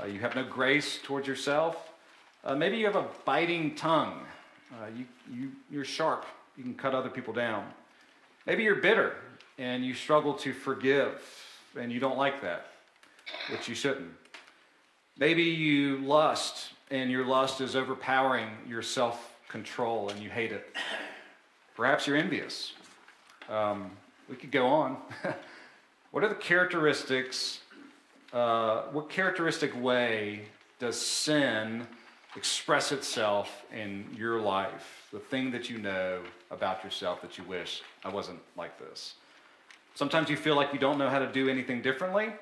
Uh, 0.00 0.06
you 0.06 0.20
have 0.20 0.34
no 0.34 0.44
grace 0.44 0.98
towards 1.02 1.26
yourself. 1.26 1.92
Uh, 2.44 2.54
maybe 2.54 2.76
you 2.76 2.86
have 2.86 2.96
a 2.96 3.06
biting 3.24 3.74
tongue. 3.74 4.20
Uh, 4.72 4.86
you, 4.96 5.04
you, 5.30 5.52
you're 5.70 5.84
sharp. 5.84 6.24
You 6.56 6.62
can 6.62 6.74
cut 6.74 6.94
other 6.94 7.10
people 7.10 7.34
down. 7.34 7.66
Maybe 8.46 8.62
you're 8.62 8.76
bitter 8.76 9.14
and 9.58 9.84
you 9.84 9.94
struggle 9.94 10.34
to 10.34 10.52
forgive 10.52 11.22
and 11.78 11.92
you 11.92 12.00
don't 12.00 12.16
like 12.16 12.40
that, 12.42 12.66
which 13.50 13.68
you 13.68 13.74
shouldn't. 13.74 14.10
Maybe 15.18 15.42
you 15.42 15.98
lust 15.98 16.72
and 16.90 17.10
your 17.10 17.24
lust 17.24 17.60
is 17.60 17.76
overpowering 17.76 18.48
your 18.66 18.82
self 18.82 19.36
control 19.48 20.08
and 20.08 20.20
you 20.20 20.30
hate 20.30 20.52
it. 20.52 20.74
Perhaps 21.76 22.06
you're 22.06 22.16
envious. 22.16 22.72
Um, 23.48 23.90
we 24.28 24.36
could 24.36 24.50
go 24.50 24.66
on. 24.66 24.96
what 26.10 26.24
are 26.24 26.28
the 26.28 26.34
characteristics 26.34 27.60
uh, 28.32 28.82
what 28.92 29.08
characteristic 29.10 29.80
way 29.80 30.42
does 30.78 31.00
sin 31.00 31.86
express 32.34 32.92
itself 32.92 33.64
in 33.72 34.06
your 34.16 34.40
life? 34.40 35.06
The 35.12 35.18
thing 35.18 35.50
that 35.50 35.68
you 35.68 35.78
know 35.78 36.20
about 36.50 36.82
yourself 36.82 37.20
that 37.22 37.36
you 37.38 37.44
wish 37.44 37.82
I 38.04 38.08
wasn't 38.08 38.40
like 38.56 38.78
this. 38.78 39.14
Sometimes 39.94 40.30
you 40.30 40.36
feel 40.36 40.56
like 40.56 40.72
you 40.72 40.78
don't 40.78 40.96
know 40.96 41.10
how 41.10 41.18
to 41.18 41.30
do 41.30 41.48
anything 41.48 41.82
differently. 41.82 42.32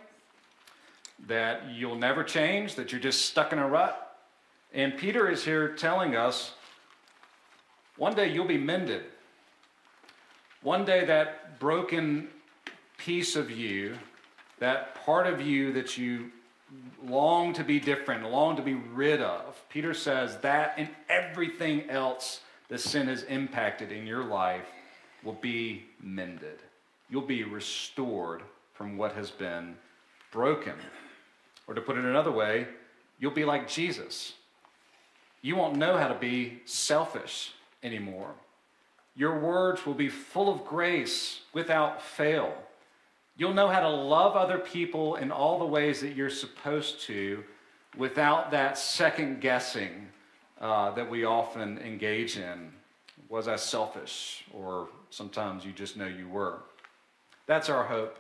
that 1.27 1.69
you'll 1.71 1.97
never 1.97 2.25
change, 2.25 2.75
that 2.77 2.93
you're 2.93 3.01
just 3.01 3.27
stuck 3.27 3.53
in 3.53 3.59
a 3.59 3.69
rut. 3.69 4.17
And 4.73 4.97
Peter 4.97 5.29
is 5.29 5.45
here 5.45 5.69
telling 5.75 6.17
us 6.17 6.53
one 7.97 8.15
day 8.15 8.33
you'll 8.33 8.47
be 8.47 8.59
mended. 8.59 9.03
One 10.63 10.85
day 10.85 11.05
that 11.07 11.59
broken 11.59 12.29
piece 12.97 13.37
of 13.37 13.51
you, 13.51 13.97
that 14.61 14.95
part 15.05 15.27
of 15.27 15.41
you 15.41 15.73
that 15.73 15.99
you 15.99 16.31
long 17.05 17.53
to 17.55 17.65
be 17.65 17.81
different, 17.81 18.31
long 18.31 18.57
to 18.57 18.63
be 18.63 18.75
rid 18.75 19.21
of, 19.21 19.61
Peter 19.69 19.93
says 19.93 20.39
that 20.39 20.75
and 20.77 20.89
everything 21.09 21.91
else 21.91 22.41
that 22.69 22.81
sin 22.81 23.09
has 23.09 23.25
impacted 23.25 23.91
in 23.91 24.07
your 24.07 24.25
life 24.25 24.67
will 25.25 25.33
be 25.35 25.85
mended. 26.01 26.59
You'll 27.09 27.23
be 27.23 27.43
restored 27.43 28.43
from 28.75 28.97
what 28.97 29.13
has 29.13 29.31
been 29.31 29.77
broken. 30.31 30.75
Or 31.67 31.75
to 31.75 31.81
put 31.81 31.99
it 31.99 32.05
another 32.05 32.31
way, 32.31 32.69
you'll 33.19 33.33
be 33.33 33.45
like 33.45 33.69
Jesus. 33.69 34.35
You 35.43 35.57
won't 35.57 35.77
know 35.77 35.97
how 35.97 36.09
to 36.09 36.15
be 36.15 36.61
selfish 36.67 37.53
anymore. 37.83 38.33
Your 39.17 39.39
words 39.39 39.85
will 39.85 39.95
be 39.95 40.09
full 40.09 40.53
of 40.53 40.65
grace 40.65 41.41
without 41.53 42.01
fail. 42.01 42.55
You'll 43.41 43.55
know 43.55 43.69
how 43.69 43.81
to 43.81 43.89
love 43.89 44.37
other 44.37 44.59
people 44.59 45.17
in 45.17 45.33
all 45.33 45.59
the 45.59 45.65
ways 45.65 46.03
that 46.03 46.15
you're 46.15 46.29
supposed 46.29 47.01
to 47.05 47.43
without 47.97 48.51
that 48.51 48.77
second 48.77 49.41
guessing 49.41 50.09
uh, 50.61 50.91
that 50.91 51.09
we 51.09 51.25
often 51.25 51.79
engage 51.79 52.37
in. 52.37 52.71
Was 53.31 53.49
I 53.49 53.57
selfish? 53.57 54.45
Or 54.53 54.89
sometimes 55.09 55.65
you 55.65 55.73
just 55.73 55.97
know 55.97 56.07
you 56.07 56.29
were. 56.29 56.59
That's 57.47 57.71
our 57.71 57.83
hope. 57.83 58.19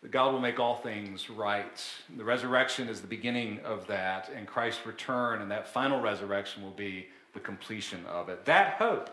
That 0.00 0.12
God 0.12 0.32
will 0.32 0.40
make 0.40 0.58
all 0.58 0.76
things 0.76 1.28
right. 1.28 1.84
The 2.16 2.24
resurrection 2.24 2.88
is 2.88 3.02
the 3.02 3.08
beginning 3.08 3.60
of 3.66 3.86
that, 3.88 4.30
and 4.34 4.46
Christ's 4.46 4.86
return 4.86 5.42
and 5.42 5.50
that 5.50 5.68
final 5.68 6.00
resurrection 6.00 6.62
will 6.62 6.70
be 6.70 7.08
the 7.34 7.40
completion 7.40 8.06
of 8.06 8.30
it. 8.30 8.46
That 8.46 8.76
hope, 8.76 9.10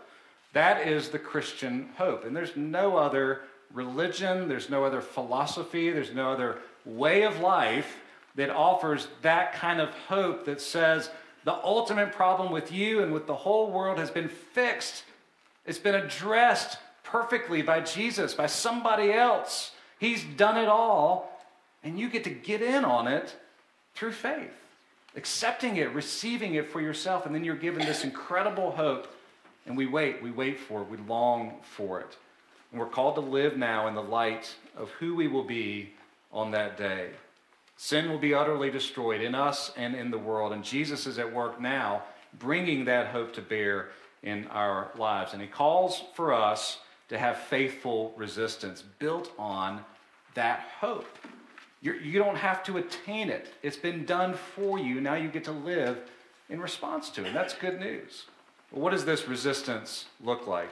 that 0.54 0.88
is 0.88 1.10
the 1.10 1.20
Christian 1.20 1.90
hope. 1.98 2.24
And 2.24 2.34
there's 2.34 2.56
no 2.56 2.96
other 2.96 3.42
religion, 3.74 4.48
there's 4.48 4.70
no 4.70 4.84
other 4.84 5.02
philosophy, 5.02 5.92
there's 5.92 6.14
no 6.14 6.32
other 6.32 6.58
way 6.86 7.24
of 7.24 7.40
life 7.40 7.98
that 8.36 8.50
offers 8.50 9.08
that 9.22 9.54
kind 9.54 9.82
of 9.82 9.90
hope 10.08 10.46
that 10.46 10.62
says 10.62 11.10
the 11.44 11.54
ultimate 11.54 12.12
problem 12.12 12.52
with 12.52 12.72
you 12.72 13.02
and 13.02 13.14
with 13.14 13.28
the 13.28 13.36
whole 13.36 13.72
world 13.72 13.98
has 13.98 14.12
been 14.12 14.28
fixed. 14.28 15.04
It's 15.66 15.80
been 15.80 15.96
addressed 15.96 16.78
perfectly 17.04 17.62
by 17.62 17.82
Jesus, 17.82 18.34
by 18.34 18.48
somebody 18.48 19.12
else. 19.12 19.72
He's 20.00 20.24
done 20.24 20.58
it 20.58 20.68
all, 20.68 21.46
and 21.84 22.00
you 22.00 22.10
get 22.10 22.24
to 22.26 22.30
get 22.30 22.62
in 22.62 22.86
on 22.86 23.08
it 23.08 23.36
through 23.96 24.12
faith, 24.12 24.54
accepting 25.16 25.78
it, 25.78 25.92
receiving 25.94 26.56
it 26.56 26.72
for 26.72 26.82
yourself, 26.82 27.26
and 27.26 27.34
then 27.34 27.44
you're 27.44 27.56
given 27.56 27.86
this 27.86 28.04
incredible 28.04 28.72
hope. 28.72 29.08
And 29.66 29.76
we 29.76 29.86
wait, 29.86 30.24
we 30.24 30.32
wait 30.32 30.60
for 30.60 30.82
it, 30.82 30.90
we 30.90 30.98
long 30.98 31.56
for 31.62 32.00
it. 32.00 32.18
And 32.72 32.80
we're 32.80 32.88
called 32.88 33.16
to 33.16 33.22
live 33.22 33.58
now 33.58 33.88
in 33.88 33.96
the 33.96 34.02
light 34.02 34.56
of 34.78 34.90
who 34.92 35.16
we 35.16 35.28
will 35.28 35.44
be 35.44 35.94
on 36.32 36.52
that 36.52 36.78
day. 36.78 37.12
Sin 37.78 38.10
will 38.10 38.20
be 38.20 38.34
utterly 38.34 38.70
destroyed 38.70 39.22
in 39.22 39.34
us 39.34 39.72
and 39.78 39.96
in 39.96 40.12
the 40.12 40.18
world, 40.18 40.52
and 40.52 40.64
Jesus 40.64 41.08
is 41.08 41.18
at 41.18 41.34
work 41.34 41.62
now, 41.62 42.04
bringing 42.38 42.86
that 42.86 43.08
hope 43.08 43.34
to 43.34 43.42
bear 43.42 43.90
in 44.22 44.46
our 44.48 44.92
lives. 44.98 45.34
And 45.34 45.42
He 45.42 45.48
calls 45.48 46.04
for 46.14 46.34
us 46.34 46.80
to 47.08 47.18
have 47.18 47.38
faithful 47.38 48.14
resistance 48.16 48.84
built 49.00 49.32
on 49.40 49.84
that 50.36 50.60
hope. 50.80 51.18
You're, 51.82 51.96
you 51.96 52.12
do 52.12 52.20
not 52.20 52.38
have 52.38 52.64
to 52.66 52.78
attain 52.78 53.30
it, 53.30 53.54
it's 53.64 53.78
been 53.78 54.06
done 54.06 54.34
for 54.34 54.78
you. 54.78 55.02
Now 55.02 55.16
you 55.16 55.30
get 55.30 55.46
to 55.46 55.52
live 55.52 55.98
in 56.50 56.60
response 56.60 57.10
to 57.12 57.22
it. 57.22 57.28
And 57.28 57.36
That's 57.36 57.54
good 57.54 57.80
news. 57.80 58.26
What 58.72 58.92
does 58.92 59.06
this 59.06 59.28
resistance 59.28 60.06
look 60.24 60.46
like? 60.46 60.70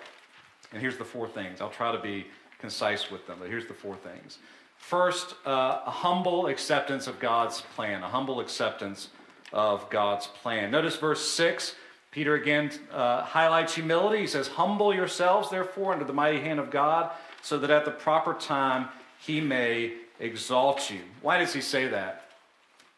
And 0.72 0.82
here's 0.82 0.98
the 0.98 1.06
four 1.06 1.28
things. 1.28 1.62
I'll 1.62 1.70
try 1.70 1.92
to 1.92 2.02
be 2.02 2.28
concise 2.60 3.12
with 3.12 3.28
them, 3.28 3.38
but 3.40 3.50
here's 3.50 3.68
the 3.68 3.74
four 3.74 3.96
things. 3.96 4.40
First, 4.78 5.36
uh, 5.46 5.82
a 5.86 5.92
humble 5.92 6.48
acceptance 6.48 7.08
of 7.08 7.20
God's 7.20 7.62
plan, 7.76 8.04
a 8.04 8.10
humble 8.10 8.40
acceptance 8.40 9.10
of 9.54 9.90
God's 9.90 10.28
plan. 10.28 10.72
Notice 10.72 10.96
verse 10.96 11.28
6 11.32 11.76
Peter 12.12 12.36
again 12.36 12.72
uh, 12.92 13.22
highlights 13.22 13.76
humility. 13.76 14.22
He 14.22 14.28
says, 14.28 14.48
Humble 14.48 14.92
yourselves, 14.92 15.50
therefore, 15.50 15.94
under 15.94 16.06
the 16.06 16.14
mighty 16.14 16.40
hand 16.40 16.60
of 16.60 16.72
God, 16.72 17.12
so 17.42 17.60
that 17.60 17.70
at 17.70 17.86
the 17.86 17.92
proper 17.92 18.34
time 18.34 18.88
he 19.20 19.40
may 19.40 19.94
exalt 20.20 20.90
you. 20.90 21.02
Why 21.22 21.38
does 21.38 21.54
he 21.54 21.62
say 21.62 21.88
that? 21.90 22.32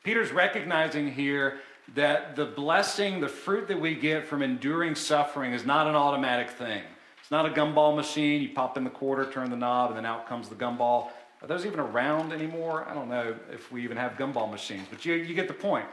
Peter's 0.04 0.32
recognizing 0.32 1.12
here 1.12 1.58
that 1.96 2.36
the 2.36 2.46
blessing, 2.46 3.20
the 3.20 3.28
fruit 3.28 3.68
that 3.68 3.82
we 3.82 3.96
get 3.96 4.26
from 4.26 4.42
enduring 4.42 4.96
suffering 4.96 5.54
is 5.54 5.66
not 5.66 5.88
an 5.88 5.96
automatic 5.96 6.52
thing. 6.52 6.84
It's 7.30 7.32
not 7.32 7.46
a 7.46 7.50
gumball 7.52 7.96
machine. 7.96 8.42
You 8.42 8.50
pop 8.50 8.76
in 8.76 8.84
the 8.84 8.90
quarter, 8.90 9.24
turn 9.24 9.52
the 9.52 9.56
knob, 9.56 9.92
and 9.92 9.98
then 9.98 10.04
out 10.04 10.28
comes 10.28 10.50
the 10.50 10.56
gumball. 10.56 11.10
Are 11.44 11.48
those 11.48 11.64
even 11.64 11.80
around 11.80 12.34
anymore? 12.34 12.88
I 12.90 12.96
don't 12.96 13.08
know 13.08 13.36
if 13.54 13.72
we 13.72 13.84
even 13.84 13.98
have 13.98 14.14
gumball 14.14 14.50
machines, 14.50 14.88
but 14.90 15.06
you, 15.06 15.14
you 15.14 15.36
get 15.36 15.48
the 15.48 15.54
point. 15.54 15.86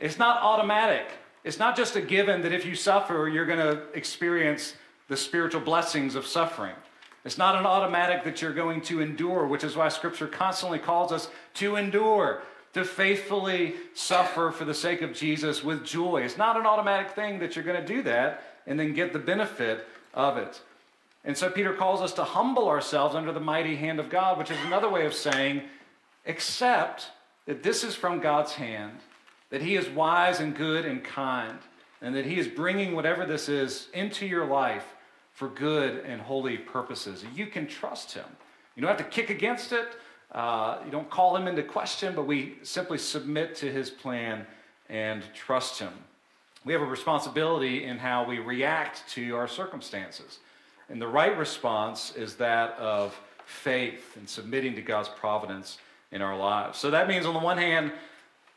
It's 0.00 0.18
not 0.18 0.42
automatic. 0.42 1.06
It's 1.44 1.58
not 1.58 1.76
just 1.76 1.96
a 1.96 2.00
given 2.00 2.40
that 2.40 2.54
if 2.54 2.64
you 2.64 2.74
suffer, 2.74 3.28
you're 3.28 3.44
going 3.44 3.58
to 3.58 3.82
experience 3.92 4.72
the 5.08 5.18
spiritual 5.18 5.60
blessings 5.60 6.14
of 6.14 6.24
suffering. 6.24 6.72
It's 7.26 7.36
not 7.36 7.56
an 7.56 7.66
automatic 7.66 8.24
that 8.24 8.40
you're 8.40 8.54
going 8.54 8.80
to 8.84 9.02
endure, 9.02 9.46
which 9.46 9.64
is 9.64 9.76
why 9.76 9.90
Scripture 9.90 10.28
constantly 10.28 10.78
calls 10.78 11.12
us 11.12 11.28
to 11.56 11.76
endure, 11.76 12.40
to 12.72 12.86
faithfully 12.86 13.74
suffer 13.92 14.50
for 14.50 14.64
the 14.64 14.72
sake 14.72 15.02
of 15.02 15.12
Jesus 15.12 15.62
with 15.62 15.84
joy. 15.84 16.22
It's 16.22 16.38
not 16.38 16.56
an 16.56 16.64
automatic 16.64 17.10
thing 17.10 17.38
that 17.40 17.54
you're 17.54 17.66
going 17.66 17.84
to 17.84 17.86
do 17.86 18.02
that 18.04 18.44
and 18.66 18.80
then 18.80 18.94
get 18.94 19.12
the 19.12 19.18
benefit 19.18 19.86
of 20.14 20.38
it. 20.38 20.62
And 21.24 21.36
so 21.36 21.50
Peter 21.50 21.74
calls 21.74 22.00
us 22.00 22.12
to 22.14 22.24
humble 22.24 22.68
ourselves 22.68 23.14
under 23.14 23.32
the 23.32 23.40
mighty 23.40 23.76
hand 23.76 24.00
of 24.00 24.08
God, 24.08 24.38
which 24.38 24.50
is 24.50 24.58
another 24.66 24.88
way 24.88 25.04
of 25.04 25.14
saying, 25.14 25.62
accept 26.26 27.10
that 27.46 27.62
this 27.62 27.84
is 27.84 27.94
from 27.94 28.20
God's 28.20 28.54
hand 28.54 29.00
that 29.50 29.62
He 29.62 29.76
is 29.76 29.88
wise 29.88 30.40
and 30.40 30.56
good 30.56 30.86
and 30.86 31.04
kind, 31.04 31.58
and 32.00 32.14
that 32.14 32.24
He 32.24 32.38
is 32.38 32.48
bringing 32.48 32.94
whatever 32.94 33.26
this 33.26 33.48
is 33.48 33.88
into 33.92 34.26
your 34.26 34.46
life 34.46 34.94
for 35.32 35.48
good 35.48 36.04
and 36.06 36.20
holy 36.20 36.56
purposes. 36.56 37.24
You 37.34 37.46
can 37.46 37.66
trust 37.66 38.12
Him. 38.12 38.24
You 38.74 38.82
don't 38.82 38.96
have 38.96 38.98
to 38.98 39.12
kick 39.12 39.30
against 39.30 39.72
it, 39.72 39.88
uh, 40.32 40.78
you 40.84 40.90
don't 40.90 41.10
call 41.10 41.36
Him 41.36 41.48
into 41.48 41.62
question, 41.62 42.14
but 42.14 42.26
we 42.26 42.54
simply 42.62 42.98
submit 42.98 43.56
to 43.56 43.70
His 43.70 43.90
plan 43.90 44.46
and 44.88 45.22
trust 45.34 45.78
Him. 45.80 45.92
We 46.64 46.72
have 46.72 46.82
a 46.82 46.86
responsibility 46.86 47.84
in 47.84 47.98
how 47.98 48.24
we 48.24 48.38
react 48.38 49.02
to 49.10 49.34
our 49.34 49.48
circumstances. 49.48 50.38
And 50.90 51.00
the 51.00 51.06
right 51.06 51.36
response 51.38 52.14
is 52.16 52.34
that 52.36 52.72
of 52.72 53.18
faith 53.46 54.16
and 54.16 54.28
submitting 54.28 54.74
to 54.74 54.82
God's 54.82 55.08
providence 55.08 55.78
in 56.10 56.20
our 56.20 56.36
lives. 56.36 56.78
So 56.78 56.90
that 56.90 57.06
means, 57.06 57.26
on 57.26 57.34
the 57.34 57.40
one 57.40 57.58
hand, 57.58 57.92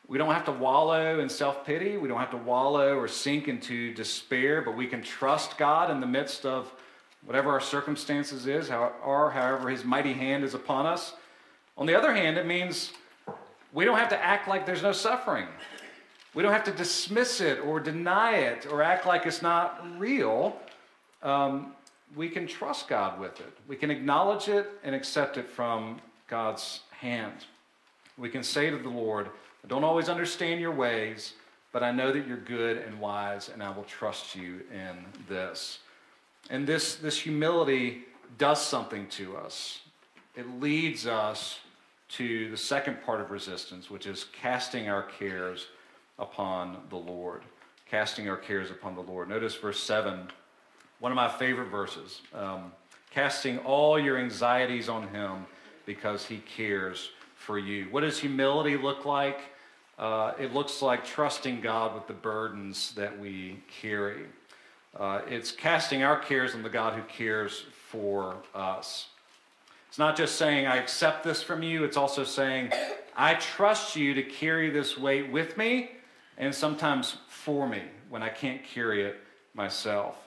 we 0.07 0.17
don't 0.17 0.33
have 0.33 0.45
to 0.45 0.51
wallow 0.51 1.19
in 1.19 1.29
self 1.29 1.65
pity. 1.65 1.95
We 1.97 2.07
don't 2.07 2.19
have 2.19 2.31
to 2.31 2.37
wallow 2.37 2.97
or 2.97 3.07
sink 3.07 3.47
into 3.47 3.93
despair, 3.93 4.61
but 4.61 4.75
we 4.75 4.87
can 4.87 5.03
trust 5.03 5.57
God 5.57 5.91
in 5.91 5.99
the 5.99 6.07
midst 6.07 6.45
of 6.45 6.73
whatever 7.23 7.51
our 7.51 7.61
circumstances 7.61 8.47
is, 8.47 8.69
or 8.69 9.31
however 9.31 9.69
His 9.69 9.85
mighty 9.85 10.13
hand 10.13 10.43
is 10.43 10.55
upon 10.55 10.87
us. 10.87 11.13
On 11.77 11.85
the 11.85 11.95
other 11.95 12.13
hand, 12.13 12.37
it 12.37 12.45
means 12.45 12.91
we 13.71 13.85
don't 13.85 13.97
have 13.97 14.09
to 14.09 14.21
act 14.21 14.47
like 14.47 14.65
there's 14.65 14.83
no 14.83 14.91
suffering. 14.91 15.47
We 16.33 16.41
don't 16.41 16.51
have 16.51 16.63
to 16.65 16.71
dismiss 16.71 17.41
it 17.41 17.59
or 17.59 17.79
deny 17.79 18.37
it 18.37 18.65
or 18.65 18.81
act 18.81 19.05
like 19.05 19.25
it's 19.27 19.43
not 19.43 19.85
real. 19.99 20.57
Um, 21.21 21.73
we 22.15 22.29
can 22.29 22.47
trust 22.47 22.87
God 22.87 23.19
with 23.19 23.39
it. 23.39 23.57
We 23.67 23.75
can 23.75 23.91
acknowledge 23.91 24.47
it 24.47 24.69
and 24.83 24.93
accept 24.93 25.37
it 25.37 25.49
from 25.49 26.01
God's 26.27 26.81
hand. 26.91 27.45
We 28.17 28.29
can 28.29 28.43
say 28.43 28.69
to 28.69 28.77
the 28.77 28.89
Lord, 28.89 29.27
I 29.63 29.67
don't 29.67 29.83
always 29.83 30.09
understand 30.09 30.59
your 30.59 30.71
ways, 30.71 31.33
but 31.71 31.83
I 31.83 31.91
know 31.91 32.11
that 32.11 32.27
you're 32.27 32.37
good 32.37 32.77
and 32.77 32.99
wise, 32.99 33.49
and 33.49 33.63
I 33.63 33.71
will 33.71 33.83
trust 33.83 34.35
you 34.35 34.61
in 34.71 35.05
this. 35.27 35.79
And 36.49 36.67
this, 36.67 36.95
this 36.95 37.19
humility 37.19 38.03
does 38.37 38.63
something 38.63 39.07
to 39.07 39.37
us. 39.37 39.79
It 40.35 40.59
leads 40.59 41.07
us 41.07 41.59
to 42.09 42.49
the 42.51 42.57
second 42.57 43.01
part 43.03 43.21
of 43.21 43.31
resistance, 43.31 43.89
which 43.89 44.05
is 44.05 44.25
casting 44.33 44.89
our 44.89 45.03
cares 45.03 45.67
upon 46.19 46.77
the 46.89 46.97
Lord. 46.97 47.41
Casting 47.89 48.29
our 48.29 48.37
cares 48.37 48.69
upon 48.69 48.95
the 48.95 49.01
Lord. 49.01 49.29
Notice 49.29 49.55
verse 49.55 49.81
7, 49.81 50.27
one 51.03 51.11
of 51.11 51.17
my 51.17 51.27
favorite 51.27 51.67
verses. 51.67 52.21
Um, 52.33 52.71
casting 53.11 53.57
all 53.57 53.99
your 53.99 54.17
anxieties 54.17 54.87
on 54.87 55.09
him 55.09 55.45
because 55.85 56.25
he 56.25 56.37
cares 56.37 57.09
for 57.35 57.59
you. 57.59 57.87
What 57.91 58.01
does 58.01 58.17
humility 58.17 58.77
look 58.77 59.03
like? 59.03 59.41
Uh, 59.99 60.31
it 60.39 60.53
looks 60.53 60.81
like 60.81 61.03
trusting 61.03 61.59
God 61.59 61.93
with 61.93 62.07
the 62.07 62.13
burdens 62.13 62.93
that 62.93 63.19
we 63.19 63.59
carry. 63.81 64.27
Uh, 64.97 65.19
it's 65.27 65.51
casting 65.51 66.03
our 66.03 66.17
cares 66.17 66.55
on 66.55 66.63
the 66.63 66.69
God 66.69 66.93
who 66.93 67.01
cares 67.01 67.65
for 67.89 68.37
us. 68.55 69.07
It's 69.89 69.99
not 69.99 70.15
just 70.15 70.37
saying, 70.37 70.67
I 70.67 70.77
accept 70.77 71.25
this 71.25 71.43
from 71.43 71.63
you, 71.63 71.83
it's 71.83 71.97
also 71.97 72.23
saying, 72.23 72.71
I 73.13 73.33
trust 73.33 73.97
you 73.97 74.13
to 74.13 74.23
carry 74.23 74.69
this 74.69 74.97
weight 74.97 75.29
with 75.29 75.57
me 75.57 75.91
and 76.37 76.55
sometimes 76.55 77.17
for 77.27 77.67
me 77.67 77.81
when 78.07 78.23
I 78.23 78.29
can't 78.29 78.63
carry 78.63 79.03
it 79.03 79.17
myself. 79.53 80.22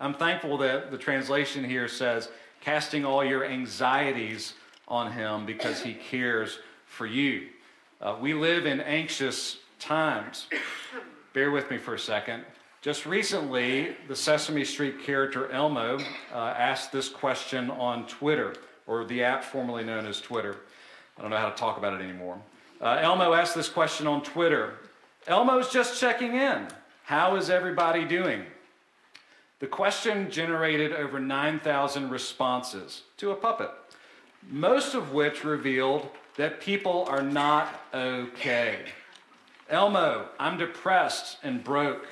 I'm 0.00 0.14
thankful 0.14 0.56
that 0.58 0.90
the 0.90 0.96
translation 0.96 1.62
here 1.62 1.86
says, 1.86 2.30
casting 2.62 3.04
all 3.04 3.22
your 3.22 3.44
anxieties 3.44 4.54
on 4.88 5.12
him 5.12 5.44
because 5.44 5.82
he 5.82 5.92
cares 5.92 6.58
for 6.86 7.06
you. 7.06 7.48
Uh, 8.00 8.16
we 8.18 8.32
live 8.32 8.64
in 8.64 8.80
anxious 8.80 9.58
times. 9.78 10.46
Bear 11.34 11.50
with 11.50 11.70
me 11.70 11.76
for 11.76 11.94
a 11.94 11.98
second. 11.98 12.44
Just 12.80 13.04
recently, 13.04 13.94
the 14.08 14.16
Sesame 14.16 14.64
Street 14.64 15.02
character 15.02 15.50
Elmo 15.50 15.98
uh, 16.32 16.36
asked 16.36 16.92
this 16.92 17.10
question 17.10 17.70
on 17.70 18.06
Twitter, 18.06 18.54
or 18.86 19.04
the 19.04 19.22
app 19.22 19.44
formerly 19.44 19.84
known 19.84 20.06
as 20.06 20.18
Twitter. 20.18 20.56
I 21.18 21.20
don't 21.20 21.30
know 21.30 21.36
how 21.36 21.50
to 21.50 21.56
talk 21.56 21.76
about 21.76 21.92
it 21.92 22.02
anymore. 22.02 22.40
Uh, 22.80 22.98
Elmo 23.02 23.34
asked 23.34 23.54
this 23.54 23.68
question 23.68 24.06
on 24.06 24.22
Twitter. 24.22 24.78
Elmo's 25.26 25.70
just 25.70 26.00
checking 26.00 26.34
in. 26.34 26.68
How 27.04 27.36
is 27.36 27.50
everybody 27.50 28.06
doing? 28.06 28.46
The 29.60 29.66
question 29.66 30.30
generated 30.30 30.94
over 30.94 31.20
9,000 31.20 32.08
responses 32.08 33.02
to 33.18 33.30
a 33.30 33.36
puppet, 33.36 33.70
most 34.48 34.94
of 34.94 35.12
which 35.12 35.44
revealed 35.44 36.08
that 36.36 36.62
people 36.62 37.04
are 37.08 37.22
not 37.22 37.68
okay. 37.92 38.78
Elmo, 39.68 40.26
I'm 40.38 40.56
depressed 40.56 41.36
and 41.42 41.62
broke. 41.62 42.06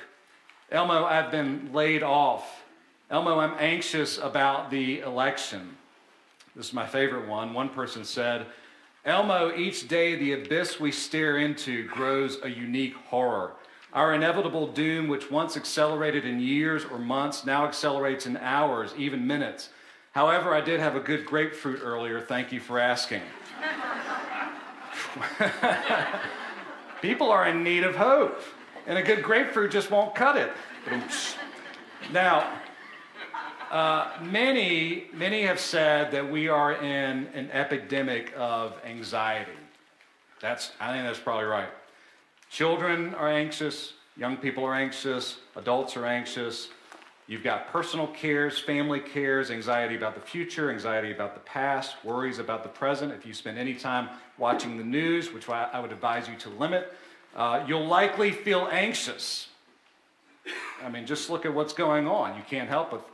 Elmo, 0.71 1.05
I've 1.05 1.31
been 1.31 1.71
laid 1.73 2.03
off. 2.03 2.63
Elmo, 3.09 3.39
I'm 3.39 3.55
anxious 3.57 4.19
about 4.19 4.69
the 4.69 4.99
election. 4.99 5.75
This 6.55 6.67
is 6.67 6.73
my 6.73 6.85
favorite 6.85 7.27
one. 7.27 7.53
One 7.55 7.69
person 7.69 8.05
said, 8.05 8.45
Elmo, 9.05 9.55
each 9.55 9.87
day 9.87 10.15
the 10.15 10.33
abyss 10.33 10.79
we 10.79 10.91
stare 10.91 11.39
into 11.39 11.87
grows 11.87 12.37
a 12.43 12.49
unique 12.49 12.93
horror. 13.07 13.53
Our 13.93 14.13
inevitable 14.13 14.67
doom, 14.67 15.07
which 15.07 15.31
once 15.31 15.57
accelerated 15.57 16.23
in 16.23 16.39
years 16.39 16.85
or 16.85 16.99
months, 16.99 17.45
now 17.45 17.65
accelerates 17.65 18.27
in 18.27 18.37
hours, 18.37 18.93
even 18.97 19.25
minutes. 19.25 19.69
However, 20.11 20.53
I 20.53 20.61
did 20.61 20.79
have 20.79 20.95
a 20.95 20.99
good 20.99 21.25
grapefruit 21.25 21.81
earlier. 21.83 22.21
Thank 22.21 22.51
you 22.51 22.59
for 22.59 22.77
asking. 22.77 23.21
People 27.01 27.31
are 27.31 27.47
in 27.47 27.63
need 27.63 27.83
of 27.83 27.95
hope, 27.95 28.41
and 28.85 28.97
a 28.97 29.01
good 29.03 29.23
grapefruit 29.23 29.71
just 29.71 29.89
won't 29.89 30.13
cut 30.13 30.37
it. 30.37 30.51
Now, 32.11 32.59
uh, 33.71 34.11
many, 34.21 35.07
many 35.13 35.43
have 35.43 35.59
said 35.59 36.11
that 36.11 36.29
we 36.29 36.47
are 36.47 36.73
in 36.73 37.27
an 37.33 37.49
epidemic 37.51 38.33
of 38.35 38.75
anxiety. 38.85 39.51
That's, 40.41 40.71
I 40.79 40.91
think 40.91 41.05
that's 41.05 41.19
probably 41.19 41.45
right. 41.45 41.69
Children 42.49 43.13
are 43.13 43.29
anxious, 43.29 43.93
young 44.17 44.35
people 44.35 44.65
are 44.65 44.73
anxious, 44.73 45.37
adults 45.55 45.95
are 45.95 46.05
anxious. 46.05 46.69
You've 47.27 47.43
got 47.43 47.71
personal 47.71 48.07
cares, 48.07 48.57
family 48.57 48.99
cares, 48.99 49.51
anxiety 49.51 49.95
about 49.95 50.15
the 50.15 50.21
future, 50.21 50.71
anxiety 50.71 51.11
about 51.11 51.35
the 51.35 51.41
past, 51.41 52.03
worries 52.03 52.39
about 52.39 52.63
the 52.63 52.69
present. 52.69 53.13
If 53.13 53.23
you 53.23 53.35
spend 53.35 53.59
any 53.59 53.75
time 53.75 54.09
watching 54.39 54.77
the 54.77 54.83
news, 54.83 55.31
which 55.31 55.47
I 55.47 55.79
would 55.79 55.91
advise 55.91 56.27
you 56.27 56.35
to 56.37 56.49
limit, 56.49 56.91
uh, 57.35 57.63
you'll 57.67 57.85
likely 57.85 58.31
feel 58.31 58.67
anxious. 58.71 59.49
I 60.83 60.89
mean, 60.89 61.05
just 61.05 61.29
look 61.29 61.45
at 61.45 61.53
what's 61.53 61.73
going 61.73 62.07
on. 62.07 62.35
You 62.35 62.43
can't 62.49 62.67
help 62.67 62.89
but 62.89 63.09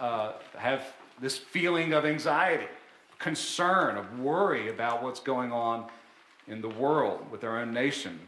uh, 0.00 0.32
have 0.56 0.82
this 1.20 1.38
feeling 1.38 1.92
of 1.92 2.04
anxiety, 2.04 2.66
concern, 3.20 3.96
of 3.96 4.18
worry 4.18 4.68
about 4.68 5.04
what's 5.04 5.20
going 5.20 5.52
on 5.52 5.88
in 6.48 6.60
the 6.60 6.68
world 6.68 7.30
with 7.30 7.44
our 7.44 7.60
own 7.60 7.72
nation 7.72 8.18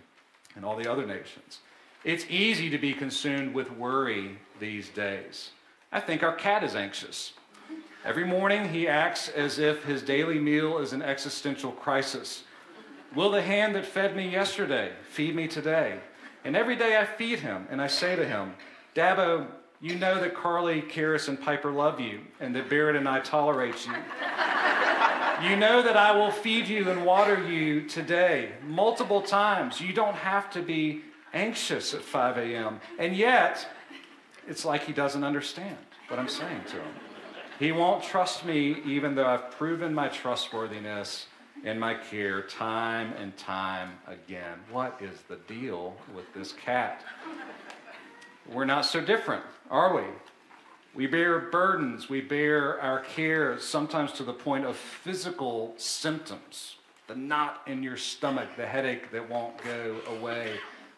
and 0.61 0.66
all 0.66 0.77
the 0.77 0.92
other 0.92 1.07
nations. 1.07 1.61
It's 2.05 2.27
easy 2.29 2.68
to 2.68 2.77
be 2.77 2.92
consumed 2.92 3.55
with 3.55 3.73
worry 3.73 4.37
these 4.59 4.90
days. 4.90 5.53
I 5.90 6.01
think 6.01 6.23
our 6.23 6.35
cat 6.35 6.62
is 6.62 6.75
anxious. 6.75 7.33
Every 8.05 8.27
morning, 8.27 8.68
he 8.68 8.87
acts 8.87 9.31
as 9.31 9.59
if 9.59 9.85
his 9.85 10.03
daily 10.03 10.38
meal 10.38 10.77
is 10.77 10.92
an 10.92 11.01
existential 11.01 11.73
crisis. 11.73 12.44
Will 13.14 13.31
the 13.31 13.40
hand 13.40 13.75
that 13.75 13.87
fed 13.87 14.14
me 14.14 14.29
yesterday 14.29 14.92
feed 15.09 15.35
me 15.35 15.49
today? 15.49 15.99
And 16.44 16.55
every 16.55 16.77
day 16.77 16.99
I 16.99 17.07
feed 17.07 17.38
him, 17.38 17.66
and 17.70 17.81
I 17.81 17.87
say 17.87 18.14
to 18.14 18.27
him, 18.27 18.53
Dabo, 18.94 19.46
you 19.81 19.94
know 19.94 20.20
that 20.20 20.35
Carly, 20.35 20.83
Karis, 20.83 21.29
and 21.29 21.40
Piper 21.40 21.70
love 21.70 22.01
you, 22.01 22.20
and 22.38 22.55
that 22.55 22.68
Barrett 22.68 22.96
and 22.96 23.09
I 23.09 23.20
tolerate 23.20 23.87
you. 23.87 23.94
You 25.42 25.57
know 25.57 25.81
that 25.83 25.96
I 25.96 26.14
will 26.14 26.31
feed 26.31 26.68
you 26.68 26.90
and 26.90 27.07
water 27.07 27.42
you 27.48 27.88
today 27.88 28.50
multiple 28.66 29.22
times. 29.22 29.81
You 29.81 29.94
don't 29.94 30.14
have 30.14 30.50
to 30.50 30.61
be 30.61 31.00
anxious 31.33 31.94
at 31.94 32.03
5 32.03 32.37
a.m. 32.37 32.79
And 32.98 33.16
yet, 33.16 33.66
it's 34.46 34.66
like 34.66 34.85
he 34.85 34.92
doesn't 34.92 35.24
understand 35.24 35.79
what 36.09 36.18
I'm 36.18 36.29
saying 36.29 36.64
to 36.68 36.76
him. 36.76 36.92
He 37.59 37.72
won't 37.72 38.03
trust 38.05 38.44
me 38.44 38.83
even 38.85 39.14
though 39.14 39.26
I've 39.26 39.50
proven 39.53 39.94
my 39.94 40.09
trustworthiness 40.09 41.26
and 41.64 41.81
my 41.81 41.94
care 41.94 42.42
time 42.42 43.14
and 43.18 43.35
time 43.38 43.92
again. 44.07 44.59
What 44.70 45.00
is 45.00 45.20
the 45.29 45.37
deal 45.37 45.96
with 46.14 46.33
this 46.35 46.53
cat? 46.53 47.03
We're 48.53 48.66
not 48.66 48.85
so 48.85 49.00
different, 49.00 49.44
are 49.70 49.94
we? 49.96 50.03
We 50.94 51.07
bear 51.07 51.38
burdens, 51.38 52.09
we 52.09 52.20
bear 52.20 52.81
our 52.81 53.00
cares, 53.00 53.64
sometimes 53.64 54.12
to 54.12 54.24
the 54.24 54.33
point 54.33 54.64
of 54.64 54.76
physical 54.76 55.74
symptoms 55.76 56.76
the 57.11 57.16
knot 57.16 57.62
in 57.66 57.83
your 57.83 57.96
stomach, 57.96 58.48
the 58.57 58.64
headache 58.64 59.11
that 59.11 59.29
won't 59.29 59.57
go 59.64 59.96
away. 60.16 60.53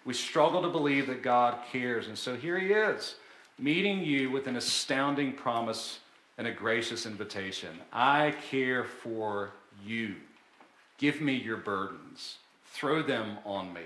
We 0.05 0.12
struggle 0.12 0.61
to 0.61 0.68
believe 0.68 1.07
that 1.07 1.22
God 1.22 1.57
cares. 1.72 2.07
And 2.07 2.18
so 2.18 2.37
here 2.37 2.59
He 2.59 2.66
is, 2.66 3.14
meeting 3.59 4.05
you 4.05 4.31
with 4.31 4.46
an 4.46 4.57
astounding 4.57 5.33
promise 5.33 6.00
and 6.37 6.46
a 6.46 6.52
gracious 6.52 7.07
invitation. 7.07 7.70
I 7.94 8.35
care 8.50 8.85
for 8.85 9.52
you. 9.83 10.16
Give 10.98 11.22
me 11.22 11.33
your 11.33 11.57
burdens, 11.57 12.37
throw 12.66 13.02
them 13.02 13.38
on 13.46 13.72
me, 13.72 13.81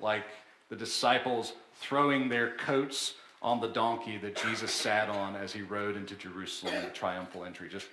like 0.00 0.24
the 0.70 0.76
disciples 0.76 1.52
throwing 1.76 2.28
their 2.28 2.56
coats 2.56 3.14
on 3.40 3.60
the 3.60 3.68
donkey 3.68 4.18
that 4.18 4.36
Jesus 4.36 4.72
sat 4.72 5.08
on 5.08 5.36
as 5.36 5.52
he 5.52 5.62
rode 5.62 5.96
into 5.96 6.14
Jerusalem 6.14 6.74
in 6.74 6.84
the 6.84 6.90
triumphal 6.90 7.44
entry, 7.44 7.68
just 7.68 7.86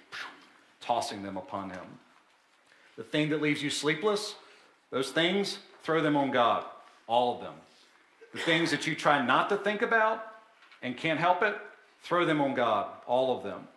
tossing 0.82 1.22
them 1.24 1.38
upon 1.38 1.70
him. 1.70 1.86
The 2.98 3.04
thing 3.04 3.30
that 3.30 3.42
leaves 3.42 3.62
you 3.62 3.70
sleepless, 3.70 4.36
those 4.90 5.12
things, 5.12 5.60
throw 5.84 6.02
them 6.02 6.16
on 6.16 6.32
God, 6.32 6.64
all 7.08 7.36
of 7.36 7.42
them. 7.42 7.54
The 8.34 8.40
things 8.40 8.72
that 8.72 8.88
you 8.88 8.96
try 8.96 9.24
not 9.24 9.50
to 9.50 9.58
think 9.58 9.82
about 9.82 10.26
and 10.82 10.98
can't 10.98 11.20
help 11.20 11.44
it, 11.44 11.56
throw 12.02 12.26
them 12.26 12.42
on 12.42 12.54
God, 12.56 12.88
all 13.06 13.38
of 13.38 13.44
them. 13.44 13.68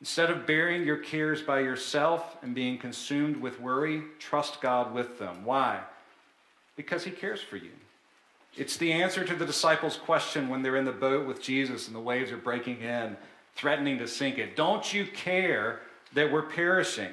Instead 0.00 0.30
of 0.30 0.46
bearing 0.46 0.84
your 0.84 0.98
cares 0.98 1.40
by 1.40 1.60
yourself 1.60 2.36
and 2.42 2.54
being 2.54 2.76
consumed 2.76 3.36
with 3.36 3.60
worry, 3.60 4.02
trust 4.18 4.60
God 4.60 4.92
with 4.92 5.18
them. 5.18 5.44
Why? 5.44 5.80
Because 6.76 7.04
He 7.04 7.10
cares 7.10 7.40
for 7.40 7.56
you. 7.56 7.70
It's 8.56 8.76
the 8.78 8.92
answer 8.92 9.24
to 9.24 9.34
the 9.34 9.44
disciples' 9.44 9.96
question 9.96 10.48
when 10.48 10.62
they're 10.62 10.76
in 10.76 10.84
the 10.84 10.92
boat 10.92 11.26
with 11.26 11.42
Jesus 11.42 11.86
and 11.86 11.94
the 11.94 12.00
waves 12.00 12.32
are 12.32 12.38
breaking 12.38 12.80
in, 12.80 13.16
threatening 13.54 13.98
to 13.98 14.08
sink 14.08 14.38
it. 14.38 14.56
Don't 14.56 14.92
you 14.92 15.06
care 15.06 15.80
that 16.14 16.32
we're 16.32 16.42
perishing? 16.42 17.10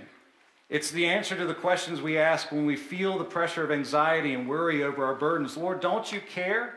It's 0.70 0.90
the 0.90 1.06
answer 1.06 1.36
to 1.36 1.46
the 1.46 1.54
questions 1.54 2.02
we 2.02 2.18
ask 2.18 2.52
when 2.52 2.66
we 2.66 2.76
feel 2.76 3.18
the 3.18 3.26
pressure 3.26 3.64
of 3.64 3.72
anxiety 3.72 4.34
and 4.34 4.48
worry 4.48 4.84
over 4.84 5.06
our 5.06 5.16
burdens. 5.16 5.58
Lord, 5.58 5.82
don't 5.82 6.12
you 6.12 6.22
care? 6.22 6.76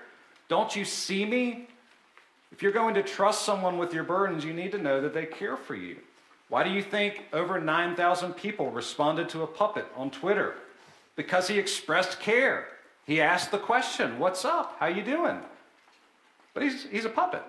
Don't 0.48 0.74
you 0.74 0.84
see 0.84 1.24
me? 1.24 1.68
If 2.52 2.62
you're 2.62 2.72
going 2.72 2.94
to 2.94 3.02
trust 3.02 3.44
someone 3.44 3.78
with 3.78 3.94
your 3.94 4.04
burdens, 4.04 4.44
you 4.44 4.52
need 4.52 4.72
to 4.72 4.78
know 4.78 5.00
that 5.00 5.14
they 5.14 5.26
care 5.26 5.56
for 5.56 5.74
you. 5.74 5.96
Why 6.48 6.62
do 6.62 6.70
you 6.70 6.82
think 6.82 7.24
over 7.32 7.60
9,000 7.60 8.34
people 8.34 8.70
responded 8.70 9.28
to 9.30 9.42
a 9.42 9.46
puppet 9.46 9.86
on 9.96 10.10
Twitter? 10.10 10.54
Because 11.16 11.48
he 11.48 11.58
expressed 11.58 12.20
care. 12.20 12.68
He 13.06 13.20
asked 13.20 13.50
the 13.50 13.58
question, 13.58 14.18
"What's 14.18 14.44
up? 14.44 14.76
How 14.78 14.86
you 14.86 15.02
doing?" 15.02 15.40
But 16.54 16.62
he's 16.64 16.84
he's 16.84 17.04
a 17.04 17.10
puppet. 17.10 17.42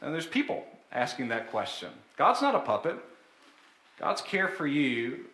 And 0.00 0.12
there's 0.12 0.26
people 0.26 0.66
asking 0.92 1.28
that 1.28 1.50
question. 1.50 1.90
God's 2.16 2.42
not 2.42 2.54
a 2.54 2.60
puppet. 2.60 2.96
God's 3.98 4.20
care 4.22 4.48
for 4.48 4.66
you, 4.66 5.26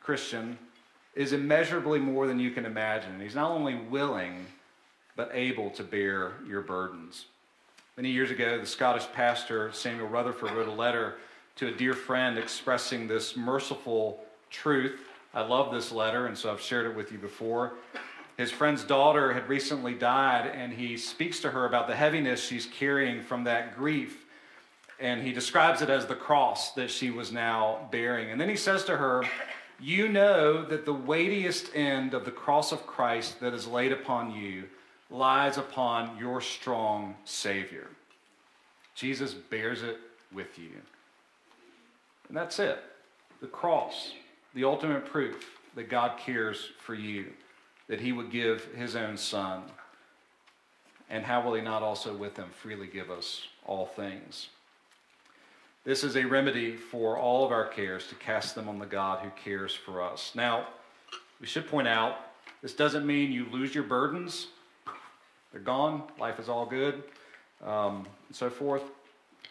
Christian, 0.00 0.58
is 1.14 1.32
immeasurably 1.32 1.98
more 1.98 2.26
than 2.26 2.38
you 2.38 2.50
can 2.50 2.66
imagine. 2.66 3.20
He's 3.20 3.34
not 3.34 3.50
only 3.50 3.74
willing, 3.74 4.46
but 5.16 5.30
able 5.32 5.70
to 5.70 5.82
bear 5.82 6.34
your 6.46 6.60
burdens. 6.60 7.26
Many 7.96 8.10
years 8.10 8.30
ago, 8.30 8.58
the 8.58 8.66
Scottish 8.66 9.06
pastor 9.12 9.72
Samuel 9.72 10.08
Rutherford 10.08 10.52
wrote 10.52 10.68
a 10.68 10.72
letter 10.72 11.16
to 11.56 11.68
a 11.68 11.72
dear 11.72 11.94
friend 11.94 12.38
expressing 12.38 13.08
this 13.08 13.36
merciful 13.36 14.22
truth. 14.50 15.00
I 15.32 15.40
love 15.42 15.72
this 15.72 15.90
letter, 15.90 16.26
and 16.26 16.36
so 16.36 16.52
I've 16.52 16.60
shared 16.60 16.86
it 16.86 16.94
with 16.94 17.10
you 17.10 17.18
before. 17.18 17.72
His 18.36 18.50
friend's 18.50 18.84
daughter 18.84 19.32
had 19.32 19.48
recently 19.48 19.94
died, 19.94 20.50
and 20.54 20.72
he 20.72 20.96
speaks 20.96 21.40
to 21.40 21.50
her 21.50 21.64
about 21.64 21.88
the 21.88 21.96
heaviness 21.96 22.44
she's 22.44 22.66
carrying 22.66 23.22
from 23.22 23.44
that 23.44 23.76
grief. 23.76 24.24
And 25.00 25.22
he 25.22 25.32
describes 25.32 25.82
it 25.82 25.90
as 25.90 26.06
the 26.06 26.14
cross 26.14 26.72
that 26.72 26.90
she 26.90 27.10
was 27.10 27.32
now 27.32 27.88
bearing. 27.90 28.30
And 28.30 28.40
then 28.40 28.48
he 28.48 28.56
says 28.56 28.84
to 28.84 28.96
her, 28.96 29.24
you 29.78 30.08
know 30.08 30.64
that 30.64 30.86
the 30.86 30.94
weightiest 30.94 31.74
end 31.74 32.14
of 32.14 32.24
the 32.24 32.30
cross 32.30 32.72
of 32.72 32.86
Christ 32.86 33.40
that 33.40 33.52
is 33.52 33.66
laid 33.66 33.92
upon 33.92 34.34
you 34.34 34.64
lies 35.10 35.58
upon 35.58 36.16
your 36.18 36.40
strong 36.40 37.14
Savior. 37.24 37.88
Jesus 38.94 39.34
bears 39.34 39.82
it 39.82 39.98
with 40.32 40.58
you. 40.58 40.70
And 42.28 42.36
that's 42.36 42.58
it. 42.58 42.82
The 43.40 43.46
cross, 43.46 44.12
the 44.54 44.64
ultimate 44.64 45.04
proof 45.04 45.60
that 45.74 45.90
God 45.90 46.18
cares 46.18 46.70
for 46.80 46.94
you, 46.94 47.26
that 47.88 48.00
He 48.00 48.12
would 48.12 48.30
give 48.30 48.64
His 48.74 48.96
own 48.96 49.16
Son. 49.16 49.62
And 51.08 51.24
how 51.24 51.42
will 51.42 51.54
He 51.54 51.62
not 51.62 51.82
also 51.82 52.14
with 52.14 52.36
Him 52.36 52.50
freely 52.50 52.86
give 52.86 53.10
us 53.10 53.46
all 53.64 53.86
things? 53.86 54.48
This 55.84 56.02
is 56.02 56.16
a 56.16 56.24
remedy 56.24 56.74
for 56.74 57.16
all 57.16 57.46
of 57.46 57.52
our 57.52 57.68
cares 57.68 58.08
to 58.08 58.16
cast 58.16 58.56
them 58.56 58.68
on 58.68 58.80
the 58.80 58.86
God 58.86 59.20
who 59.20 59.30
cares 59.40 59.72
for 59.72 60.02
us. 60.02 60.32
Now, 60.34 60.66
we 61.40 61.46
should 61.46 61.68
point 61.68 61.86
out 61.86 62.16
this 62.60 62.72
doesn't 62.72 63.06
mean 63.06 63.30
you 63.30 63.46
lose 63.52 63.72
your 63.72 63.84
burdens, 63.84 64.48
they're 65.52 65.60
gone, 65.60 66.02
life 66.18 66.40
is 66.40 66.48
all 66.48 66.66
good, 66.66 67.04
um, 67.64 68.06
and 68.26 68.34
so 68.34 68.50
forth. 68.50 68.82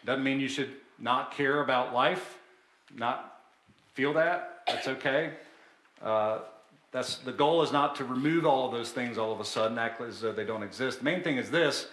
Doesn't 0.04 0.22
mean 0.22 0.38
you 0.38 0.48
should 0.48 0.72
not 0.98 1.34
care 1.34 1.62
about 1.62 1.94
life, 1.94 2.38
not 2.94 3.40
feel 3.94 4.12
that. 4.12 4.60
That's 4.66 4.88
okay. 4.88 5.32
Uh, 6.02 6.40
that's 6.96 7.16
the 7.16 7.32
goal 7.32 7.62
is 7.62 7.72
not 7.72 7.94
to 7.96 8.04
remove 8.04 8.46
all 8.46 8.64
of 8.64 8.72
those 8.72 8.90
things 8.90 9.18
all 9.18 9.30
of 9.30 9.38
a 9.38 9.44
sudden, 9.44 9.78
act 9.78 10.00
as 10.00 10.22
though 10.22 10.32
they 10.32 10.46
don't 10.46 10.62
exist. 10.62 11.00
The 11.00 11.04
main 11.04 11.22
thing 11.22 11.36
is 11.36 11.50
this: 11.50 11.88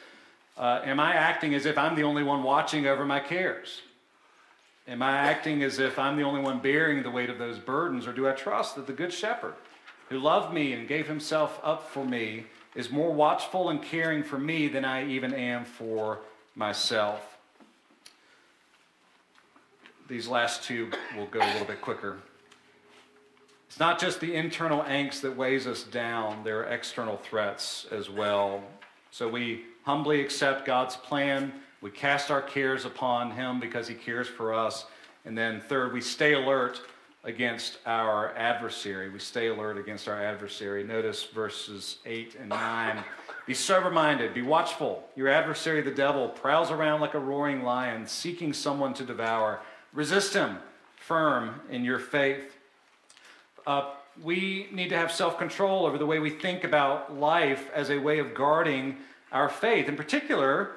uh, 0.58 0.80
Am 0.86 0.98
I 0.98 1.14
acting 1.14 1.54
as 1.56 1.66
if 1.66 1.78
I'm 1.78 1.96
the 1.96 2.04
only 2.04 2.24
one 2.24 2.42
watching 2.42 2.88
over 2.88 3.04
my 3.04 3.20
cares? 3.20 3.82
Am 4.88 5.02
I 5.02 5.18
acting 5.18 5.62
as 5.62 5.78
if 5.78 6.00
I'm 6.00 6.16
the 6.16 6.24
only 6.24 6.40
one 6.40 6.60
bearing 6.60 7.04
the 7.04 7.12
weight 7.12 7.30
of 7.30 7.38
those 7.38 7.60
burdens, 7.60 8.08
or 8.08 8.14
do 8.14 8.30
I 8.30 8.32
trust 8.32 8.78
that 8.78 8.88
the 8.88 8.94
Good 8.94 9.12
Shepherd, 9.12 9.56
who 10.08 10.20
loved 10.20 10.54
me 10.54 10.72
and 10.72 10.88
gave 10.88 11.06
himself 11.06 11.60
up 11.62 11.90
for 11.90 12.06
me, 12.06 12.46
is 12.74 12.90
more 12.90 13.12
watchful 13.12 13.72
and 13.72 13.82
caring 13.82 14.24
for 14.24 14.40
me 14.40 14.70
than 14.70 14.86
I 14.86 15.06
even 15.06 15.34
am 15.34 15.66
for 15.66 16.20
myself? 16.56 17.38
These 20.08 20.30
last 20.30 20.64
two 20.64 20.92
will 21.18 21.28
go 21.28 21.40
a 21.40 21.52
little 21.52 21.68
bit 21.68 21.82
quicker. 21.82 22.20
It's 23.74 23.80
not 23.80 24.00
just 24.00 24.20
the 24.20 24.36
internal 24.36 24.84
angst 24.84 25.22
that 25.22 25.36
weighs 25.36 25.68
us 25.68 25.84
down, 25.84 26.44
there 26.44 26.60
are 26.60 26.66
external 26.66 27.18
threats 27.18 27.88
as 27.92 28.10
well. 28.10 28.64
So 29.12 29.28
we 29.28 29.64
humbly 29.84 30.22
accept 30.22 30.66
God's 30.66 30.96
plan 30.96 31.52
we 31.84 31.92
cast 31.92 32.32
our 32.32 32.42
cares 32.42 32.86
upon 32.86 33.32
him 33.32 33.60
because 33.60 33.90
he 33.90 33.94
cares 33.94 34.30
for 34.30 34.54
us. 34.54 34.86
And 35.26 35.38
then, 35.38 35.60
third, 35.60 35.92
we 35.92 36.00
stay 36.00 36.32
alert 36.34 36.82
against 37.26 37.80
our 37.86 38.34
adversary. 38.38 39.10
We 39.10 39.20
stay 39.20 39.48
alert 39.48 39.78
against 39.78 40.08
our 40.08 40.24
adversary. 40.24 40.86
Notice 40.86 41.26
verses 41.26 41.98
8 42.06 42.38
and 42.40 42.50
9. 42.50 43.04
Be 43.46 43.54
sober 43.54 43.92
minded, 43.92 44.34
be 44.34 44.42
watchful. 44.42 45.04
Your 45.18 45.28
adversary, 45.28 45.82
the 45.82 45.92
devil, 45.92 46.30
prowls 46.30 46.72
around 46.72 47.02
like 47.02 47.14
a 47.14 47.20
roaring 47.20 47.64
lion, 47.64 48.08
seeking 48.08 48.54
someone 48.54 48.94
to 48.94 49.04
devour. 49.04 49.60
Resist 49.92 50.34
him, 50.34 50.60
firm 50.96 51.60
in 51.70 51.84
your 51.84 52.00
faith. 52.00 52.53
Uh, 53.66 53.92
we 54.22 54.68
need 54.72 54.90
to 54.90 54.98
have 54.98 55.12
self 55.12 55.38
control 55.38 55.86
over 55.86 55.98
the 55.98 56.06
way 56.06 56.20
we 56.20 56.30
think 56.30 56.64
about 56.64 57.18
life 57.18 57.70
as 57.74 57.90
a 57.90 57.98
way 57.98 58.20
of 58.20 58.34
guarding 58.34 58.98
our 59.32 59.50
faith. 59.50 59.88
In 59.88 59.96
particular, 59.96 60.72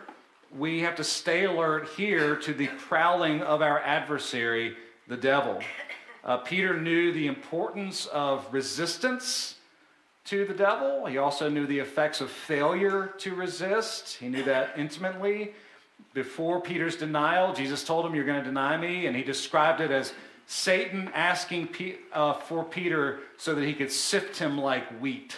we 0.57 0.81
have 0.81 0.97
to 0.97 1.05
stay 1.05 1.45
alert 1.45 1.89
here 1.97 2.37
to 2.37 2.55
the 2.55 2.69
prowling 2.69 3.43
of 3.43 3.61
our 3.61 3.81
adversary, 3.81 4.77
the 5.09 5.17
devil. 5.17 5.61
Uh, 6.25 6.39
Peter 6.39 6.81
knew 6.81 7.13
the 7.13 7.27
importance 7.27 8.07
of 8.07 8.47
resistance 8.53 9.57
to 10.25 10.45
the 10.45 10.55
devil. 10.55 11.07
He 11.07 11.19
also 11.19 11.49
knew 11.49 11.67
the 11.67 11.79
effects 11.79 12.21
of 12.21 12.31
failure 12.31 13.15
to 13.19 13.35
resist. 13.35 14.17
He 14.17 14.29
knew 14.29 14.43
that 14.45 14.73
intimately. 14.77 15.53
Before 16.15 16.61
Peter's 16.61 16.97
denial, 16.97 17.53
Jesus 17.53 17.85
told 17.85 18.07
him, 18.07 18.15
You're 18.15 18.25
going 18.25 18.43
to 18.43 18.45
deny 18.45 18.77
me. 18.77 19.07
And 19.07 19.17
he 19.17 19.23
described 19.23 19.81
it 19.81 19.91
as 19.91 20.13
Satan 20.47 21.11
asking 21.13 21.69
uh, 22.13 22.35
for 22.35 22.65
Peter 22.65 23.21
so 23.37 23.55
that 23.55 23.65
he 23.65 23.75
could 23.75 23.91
sift 23.91 24.39
him 24.39 24.59
like 24.59 24.89
wheat, 25.01 25.37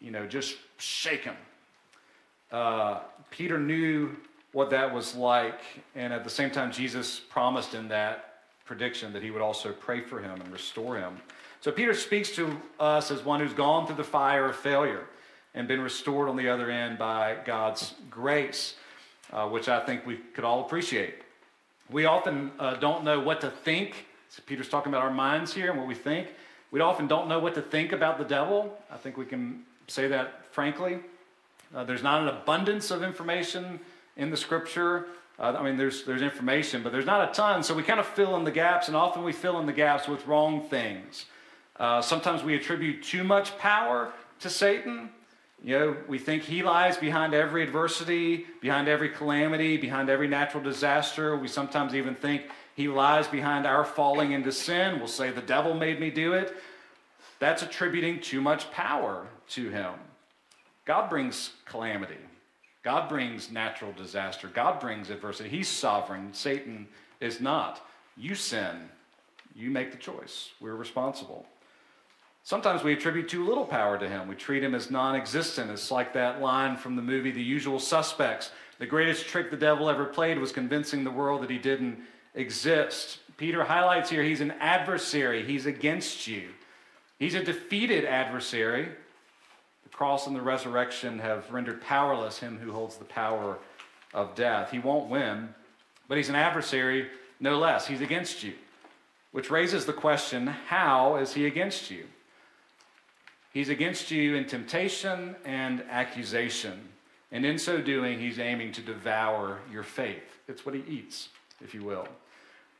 you 0.00 0.10
know, 0.10 0.26
just 0.26 0.56
shake 0.76 1.22
him. 1.22 1.36
Uh, 2.50 3.00
Peter 3.30 3.58
knew 3.58 4.16
what 4.52 4.70
that 4.70 4.92
was 4.92 5.14
like, 5.14 5.60
and 5.94 6.12
at 6.12 6.24
the 6.24 6.30
same 6.30 6.50
time, 6.50 6.70
Jesus 6.70 7.20
promised 7.20 7.74
in 7.74 7.88
that 7.88 8.42
prediction 8.64 9.12
that 9.12 9.22
he 9.22 9.30
would 9.30 9.42
also 9.42 9.72
pray 9.72 10.00
for 10.00 10.20
him 10.20 10.40
and 10.40 10.52
restore 10.52 10.96
him. 10.96 11.16
So 11.60 11.72
Peter 11.72 11.94
speaks 11.94 12.30
to 12.32 12.60
us 12.78 13.10
as 13.10 13.24
one 13.24 13.40
who's 13.40 13.54
gone 13.54 13.86
through 13.86 13.96
the 13.96 14.04
fire 14.04 14.50
of 14.50 14.56
failure 14.56 15.06
and 15.54 15.68
been 15.68 15.80
restored 15.80 16.28
on 16.28 16.36
the 16.36 16.48
other 16.48 16.70
end 16.70 16.98
by 16.98 17.36
God's 17.44 17.94
grace, 18.10 18.74
uh, 19.32 19.48
which 19.48 19.68
I 19.68 19.80
think 19.80 20.04
we 20.06 20.16
could 20.34 20.44
all 20.44 20.64
appreciate. 20.64 21.14
We 21.90 22.04
often 22.04 22.52
uh, 22.58 22.74
don't 22.74 23.04
know 23.04 23.20
what 23.20 23.40
to 23.42 23.50
think. 23.50 24.06
So 24.34 24.42
Peter's 24.46 24.68
talking 24.68 24.92
about 24.92 25.04
our 25.04 25.12
minds 25.12 25.54
here 25.54 25.70
and 25.70 25.78
what 25.78 25.86
we 25.86 25.94
think. 25.94 26.26
We 26.72 26.80
often 26.80 27.06
don't 27.06 27.28
know 27.28 27.38
what 27.38 27.54
to 27.54 27.62
think 27.62 27.92
about 27.92 28.18
the 28.18 28.24
devil. 28.24 28.76
I 28.90 28.96
think 28.96 29.16
we 29.16 29.26
can 29.26 29.62
say 29.86 30.08
that 30.08 30.52
frankly. 30.52 30.98
Uh, 31.72 31.84
there's 31.84 32.02
not 32.02 32.22
an 32.22 32.26
abundance 32.26 32.90
of 32.90 33.04
information 33.04 33.78
in 34.16 34.30
the 34.30 34.36
scripture. 34.36 35.06
Uh, 35.38 35.54
I 35.56 35.62
mean, 35.62 35.76
there's, 35.76 36.02
there's 36.02 36.20
information, 36.20 36.82
but 36.82 36.90
there's 36.90 37.06
not 37.06 37.30
a 37.30 37.32
ton. 37.32 37.62
So 37.62 37.74
we 37.74 37.84
kind 37.84 38.00
of 38.00 38.06
fill 38.06 38.34
in 38.34 38.42
the 38.42 38.50
gaps, 38.50 38.88
and 38.88 38.96
often 38.96 39.22
we 39.22 39.30
fill 39.30 39.60
in 39.60 39.66
the 39.66 39.72
gaps 39.72 40.08
with 40.08 40.26
wrong 40.26 40.68
things. 40.68 41.26
Uh, 41.78 42.02
sometimes 42.02 42.42
we 42.42 42.56
attribute 42.56 43.04
too 43.04 43.22
much 43.22 43.56
power 43.58 44.12
to 44.40 44.50
Satan. 44.50 45.10
You 45.62 45.78
know, 45.78 45.96
we 46.08 46.18
think 46.18 46.42
he 46.42 46.64
lies 46.64 46.96
behind 46.96 47.34
every 47.34 47.62
adversity, 47.62 48.46
behind 48.60 48.88
every 48.88 49.10
calamity, 49.10 49.76
behind 49.76 50.10
every 50.10 50.26
natural 50.26 50.62
disaster. 50.62 51.36
We 51.36 51.46
sometimes 51.46 51.94
even 51.94 52.16
think 52.16 52.50
he 52.74 52.88
lies 52.88 53.28
behind 53.28 53.66
our 53.66 53.84
falling 53.84 54.32
into 54.32 54.52
sin. 54.52 54.98
We'll 54.98 55.08
say, 55.08 55.30
the 55.30 55.40
devil 55.40 55.74
made 55.74 56.00
me 56.00 56.10
do 56.10 56.32
it. 56.32 56.54
That's 57.38 57.62
attributing 57.62 58.20
too 58.20 58.40
much 58.40 58.70
power 58.70 59.26
to 59.50 59.68
him. 59.68 59.94
God 60.84 61.08
brings 61.08 61.52
calamity. 61.66 62.18
God 62.82 63.08
brings 63.08 63.50
natural 63.50 63.92
disaster. 63.92 64.48
God 64.48 64.80
brings 64.80 65.08
adversity. 65.08 65.48
He's 65.48 65.68
sovereign. 65.68 66.34
Satan 66.34 66.86
is 67.20 67.40
not. 67.40 67.80
You 68.16 68.34
sin. 68.34 68.90
You 69.54 69.70
make 69.70 69.90
the 69.90 69.96
choice. 69.96 70.50
We're 70.60 70.74
responsible. 70.74 71.46
Sometimes 72.42 72.82
we 72.82 72.92
attribute 72.92 73.28
too 73.28 73.46
little 73.46 73.64
power 73.64 73.96
to 73.96 74.08
him. 74.08 74.28
We 74.28 74.34
treat 74.34 74.62
him 74.62 74.74
as 74.74 74.90
non 74.90 75.16
existent. 75.16 75.70
It's 75.70 75.90
like 75.90 76.12
that 76.12 76.42
line 76.42 76.76
from 76.76 76.94
the 76.94 77.02
movie 77.02 77.30
The 77.30 77.42
Usual 77.42 77.78
Suspects. 77.78 78.50
The 78.78 78.86
greatest 78.86 79.26
trick 79.26 79.50
the 79.50 79.56
devil 79.56 79.88
ever 79.88 80.04
played 80.04 80.38
was 80.38 80.52
convincing 80.52 81.04
the 81.04 81.10
world 81.10 81.42
that 81.42 81.50
he 81.50 81.58
didn't 81.58 82.00
exist. 82.34 83.18
Peter 83.36 83.64
highlights 83.64 84.10
here 84.10 84.22
he's 84.22 84.40
an 84.40 84.52
adversary, 84.52 85.44
he's 85.44 85.66
against 85.66 86.26
you. 86.26 86.48
He's 87.18 87.34
a 87.34 87.44
defeated 87.44 88.04
adversary 88.04 88.88
The 89.82 89.88
cross 89.90 90.26
and 90.26 90.34
the 90.34 90.42
resurrection 90.42 91.18
have 91.20 91.50
rendered 91.50 91.80
powerless 91.80 92.38
him 92.38 92.58
who 92.58 92.72
holds 92.72 92.96
the 92.96 93.04
power 93.04 93.58
of 94.12 94.34
death. 94.34 94.70
He 94.70 94.78
won't 94.78 95.08
win, 95.08 95.54
but 96.08 96.16
he's 96.16 96.28
an 96.28 96.34
adversary 96.34 97.08
no 97.40 97.58
less. 97.58 97.86
He's 97.86 98.00
against 98.00 98.42
you, 98.42 98.54
which 99.32 99.50
raises 99.50 99.84
the 99.84 99.92
question 99.92 100.46
how 100.46 101.16
is 101.16 101.34
he 101.34 101.46
against 101.46 101.90
you? 101.90 102.06
He's 103.52 103.68
against 103.68 104.10
you 104.10 104.34
in 104.34 104.46
temptation 104.46 105.36
and 105.44 105.84
accusation. 105.88 106.88
And 107.30 107.44
in 107.44 107.58
so 107.58 107.80
doing, 107.80 108.18
he's 108.18 108.38
aiming 108.38 108.72
to 108.72 108.80
devour 108.80 109.60
your 109.70 109.82
faith. 109.82 110.40
It's 110.48 110.66
what 110.66 110.74
he 110.74 110.84
eats, 110.88 111.28
if 111.62 111.74
you 111.74 111.84
will. 111.84 112.08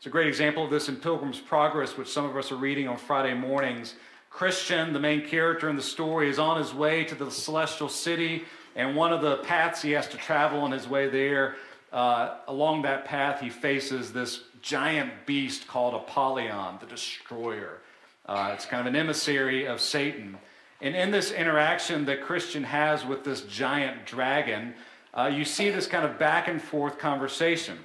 It's 0.05 0.09
a 0.09 0.11
great 0.11 0.27
example 0.27 0.63
of 0.63 0.71
this 0.71 0.91
in 0.91 0.97
Pilgrim's 0.97 1.41
Progress, 1.41 1.97
which 1.97 2.13
some 2.13 2.27
of 2.27 2.37
us 2.37 2.53
are 2.53 2.57
reading 2.57 2.89
on 2.89 2.99
Friday 2.99 3.33
mornings. 3.33 3.95
Christian, 4.29 4.93
the 4.93 5.01
main 5.01 5.27
character 5.27 5.71
in 5.71 5.77
the 5.77 5.83
story, 5.83 6.29
is 6.29 6.39
on 6.39 6.59
his 6.59 6.75
way 6.75 7.05
to 7.05 7.15
the 7.15 7.31
celestial 7.31 7.89
city, 7.89 8.45
and 8.77 8.95
one 8.95 9.15
of 9.15 9.23
the 9.23 9.39
paths 9.39 9.81
he 9.81 9.93
has 9.93 10.07
to 10.09 10.19
travel 10.19 10.61
on 10.61 10.73
his 10.73 10.87
way 10.87 11.09
there, 11.09 11.57
uh, 11.91 12.37
along 12.49 12.83
that 12.83 13.07
path, 13.07 13.41
he 13.41 13.49
faces 13.49 14.13
this 14.13 14.43
giant 14.61 15.11
beast 15.25 15.67
called 15.67 15.95
Apollyon, 15.95 16.77
the 16.81 16.87
destroyer. 16.87 17.79
Uh, 18.27 18.51
it's 18.53 18.67
kind 18.67 18.87
of 18.87 18.87
an 18.87 19.01
emissary 19.01 19.67
of 19.67 19.81
Satan. 19.81 20.37
And 20.83 20.95
in 20.95 21.13
this 21.13 21.33
interaction 21.33 22.05
that 22.05 22.21
Christian 22.21 22.65
has 22.65 23.07
with 23.07 23.25
this 23.25 23.41
giant 23.41 24.05
dragon, 24.05 24.75
uh, 25.15 25.31
you 25.35 25.47
see 25.47 25.71
this 25.71 25.87
kind 25.87 26.05
of 26.05 26.19
back 26.19 26.47
and 26.47 26.61
forth 26.61 26.99
conversation. 26.99 27.79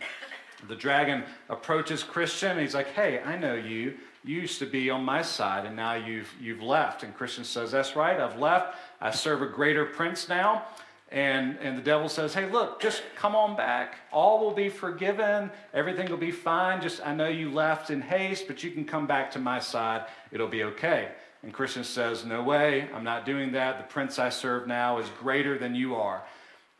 The 0.67 0.75
dragon 0.75 1.23
approaches 1.49 2.03
Christian, 2.03 2.51
and 2.51 2.59
he's 2.59 2.75
like, 2.75 2.87
Hey, 2.87 3.21
I 3.21 3.37
know 3.37 3.55
you 3.55 3.95
you 4.23 4.41
used 4.41 4.59
to 4.59 4.65
be 4.65 4.89
on 4.89 5.03
my 5.03 5.21
side 5.21 5.65
and 5.65 5.75
now 5.75 5.93
you've, 5.93 6.29
you've 6.41 6.61
left. 6.61 7.03
And 7.03 7.15
Christian 7.15 7.43
says, 7.43 7.71
That's 7.71 7.95
right, 7.95 8.19
I've 8.19 8.37
left. 8.37 8.75
I 8.99 9.11
serve 9.11 9.41
a 9.41 9.47
greater 9.47 9.85
prince 9.85 10.27
now. 10.27 10.65
And, 11.11 11.57
and 11.61 11.77
the 11.77 11.81
devil 11.81 12.09
says, 12.09 12.33
Hey, 12.33 12.49
look, 12.49 12.81
just 12.81 13.01
come 13.15 13.35
on 13.35 13.55
back. 13.55 13.99
All 14.11 14.39
will 14.39 14.53
be 14.53 14.69
forgiven. 14.69 15.49
Everything 15.73 16.09
will 16.09 16.17
be 16.17 16.31
fine. 16.31 16.81
Just, 16.81 17.05
I 17.05 17.15
know 17.15 17.27
you 17.27 17.49
left 17.49 17.89
in 17.89 18.01
haste, 18.01 18.45
but 18.47 18.63
you 18.63 18.71
can 18.71 18.85
come 18.85 19.07
back 19.07 19.31
to 19.31 19.39
my 19.39 19.59
side. 19.59 20.05
It'll 20.31 20.47
be 20.47 20.63
okay. 20.63 21.09
And 21.41 21.53
Christian 21.53 21.85
says, 21.85 22.25
No 22.25 22.43
way. 22.43 22.89
I'm 22.93 23.05
not 23.05 23.25
doing 23.25 23.53
that. 23.53 23.77
The 23.77 23.85
prince 23.85 24.19
I 24.19 24.29
serve 24.29 24.67
now 24.67 24.99
is 24.99 25.09
greater 25.19 25.57
than 25.57 25.73
you 25.73 25.95
are. 25.95 26.21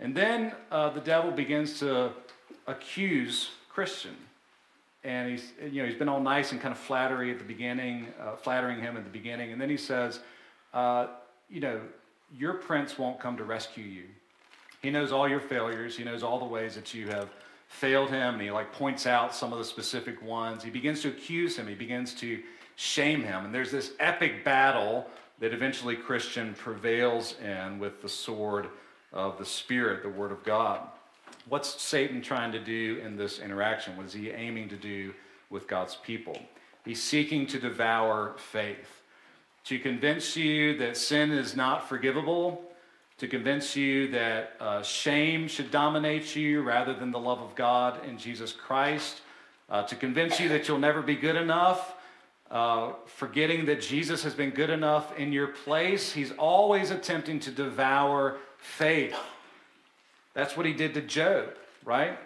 And 0.01 0.15
then 0.15 0.53
uh, 0.71 0.89
the 0.89 1.01
devil 1.01 1.31
begins 1.31 1.79
to 1.79 2.11
accuse 2.67 3.51
Christian. 3.79 4.17
And 5.05 5.31
he's, 5.31 5.53
you 5.71 5.81
know, 5.81 5.87
he's 5.87 5.97
been 5.97 6.09
all 6.09 6.19
nice 6.19 6.51
and 6.51 6.59
kind 6.59 6.73
of 6.73 6.77
flattery 6.77 7.31
at 7.31 7.37
the 7.37 7.45
beginning, 7.45 8.07
uh, 8.21 8.35
flattering 8.35 8.81
him 8.81 8.97
at 8.97 9.05
the 9.05 9.09
beginning. 9.09 9.53
And 9.53 9.61
then 9.61 9.69
he 9.69 9.77
says, 9.77 10.19
uh, 10.73 11.07
you 11.49 11.61
know, 11.61 11.79
your 12.37 12.55
prince 12.55 12.99
won't 12.99 13.21
come 13.21 13.37
to 13.37 13.45
rescue 13.45 13.85
you. 13.85 14.03
He 14.81 14.89
knows 14.89 15.13
all 15.13 15.29
your 15.29 15.39
failures. 15.39 15.95
He 15.95 16.03
knows 16.03 16.23
all 16.23 16.39
the 16.39 16.45
ways 16.45 16.75
that 16.75 16.93
you 16.93 17.07
have 17.07 17.29
failed 17.69 18.09
him. 18.09 18.33
And 18.33 18.41
he 18.41 18.51
like 18.51 18.73
points 18.73 19.07
out 19.07 19.33
some 19.33 19.53
of 19.53 19.59
the 19.59 19.63
specific 19.63 20.21
ones. 20.21 20.61
He 20.61 20.71
begins 20.71 21.01
to 21.03 21.07
accuse 21.07 21.55
him. 21.55 21.65
He 21.65 21.73
begins 21.73 22.13
to 22.15 22.43
shame 22.75 23.23
him. 23.23 23.45
And 23.45 23.55
there's 23.55 23.71
this 23.71 23.93
epic 24.01 24.43
battle 24.43 25.07
that 25.39 25.53
eventually 25.53 25.95
Christian 25.95 26.53
prevails 26.53 27.35
in 27.41 27.79
with 27.79 28.01
the 28.01 28.09
sword 28.09 28.67
of 29.13 29.37
the 29.37 29.45
Spirit, 29.45 30.03
the 30.03 30.09
Word 30.09 30.33
of 30.33 30.43
God. 30.43 30.81
What's 31.49 31.81
Satan 31.81 32.21
trying 32.21 32.51
to 32.51 32.59
do 32.59 33.01
in 33.03 33.17
this 33.17 33.39
interaction? 33.39 33.97
What 33.97 34.05
is 34.05 34.13
he 34.13 34.29
aiming 34.29 34.69
to 34.69 34.75
do 34.75 35.15
with 35.49 35.67
God's 35.67 35.95
people? 35.95 36.39
He's 36.85 37.01
seeking 37.01 37.47
to 37.47 37.59
devour 37.59 38.35
faith, 38.37 39.01
to 39.65 39.79
convince 39.79 40.37
you 40.37 40.77
that 40.77 40.95
sin 40.95 41.31
is 41.31 41.55
not 41.55 41.89
forgivable, 41.89 42.61
to 43.17 43.27
convince 43.27 43.75
you 43.75 44.11
that 44.11 44.53
uh, 44.59 44.83
shame 44.83 45.47
should 45.47 45.71
dominate 45.71 46.35
you 46.35 46.61
rather 46.61 46.93
than 46.93 47.09
the 47.09 47.19
love 47.19 47.39
of 47.39 47.55
God 47.55 48.05
in 48.05 48.19
Jesus 48.19 48.51
Christ, 48.51 49.21
uh, 49.71 49.81
to 49.83 49.95
convince 49.95 50.39
you 50.39 50.49
that 50.49 50.67
you'll 50.67 50.77
never 50.77 51.01
be 51.01 51.15
good 51.15 51.35
enough, 51.35 51.95
uh, 52.51 52.91
forgetting 53.07 53.65
that 53.65 53.81
Jesus 53.81 54.21
has 54.21 54.35
been 54.35 54.51
good 54.51 54.69
enough 54.69 55.17
in 55.17 55.33
your 55.33 55.47
place. 55.47 56.11
He's 56.11 56.31
always 56.33 56.91
attempting 56.91 57.39
to 57.41 57.51
devour 57.51 58.37
faith. 58.59 59.17
That's 60.39 60.55
what 60.55 60.65
he 60.65 60.71
did 60.71 60.93
to 60.93 61.01
Job, 61.01 61.49
right? 61.83 62.17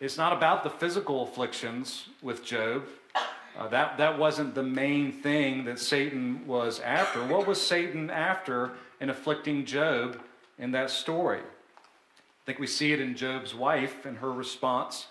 It's 0.00 0.18
not 0.18 0.34
about 0.34 0.62
the 0.64 0.68
physical 0.68 1.22
afflictions 1.22 2.10
with 2.20 2.44
Job. 2.44 2.84
Uh, 3.58 3.68
that, 3.68 3.96
that 3.96 4.18
wasn't 4.18 4.54
the 4.54 4.62
main 4.62 5.12
thing 5.12 5.64
that 5.64 5.78
Satan 5.78 6.46
was 6.46 6.78
after. 6.80 7.24
What 7.26 7.46
was 7.46 7.58
Satan 7.58 8.10
after 8.10 8.72
in 9.00 9.08
afflicting 9.08 9.64
Job 9.64 10.20
in 10.58 10.72
that 10.72 10.90
story? 10.90 11.38
I 11.40 12.44
think 12.44 12.58
we 12.58 12.66
see 12.66 12.92
it 12.92 13.00
in 13.00 13.16
Job's 13.16 13.54
wife 13.54 14.04
and 14.04 14.18
her 14.18 14.30
response, 14.30 15.06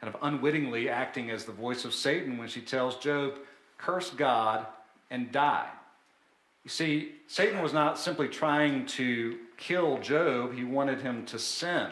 kind 0.00 0.14
of 0.14 0.20
unwittingly 0.22 0.88
acting 0.88 1.28
as 1.28 1.44
the 1.44 1.50
voice 1.50 1.84
of 1.84 1.92
Satan 1.92 2.38
when 2.38 2.46
she 2.46 2.60
tells 2.60 2.98
Job, 2.98 3.34
Curse 3.78 4.10
God 4.10 4.64
and 5.10 5.32
die. 5.32 5.70
You 6.62 6.70
see, 6.70 7.14
Satan 7.26 7.60
was 7.60 7.72
not 7.72 7.98
simply 7.98 8.28
trying 8.28 8.86
to 8.86 9.38
kill 9.58 9.98
Job, 9.98 10.54
he 10.54 10.64
wanted 10.64 11.02
him 11.02 11.26
to 11.26 11.38
sin, 11.38 11.88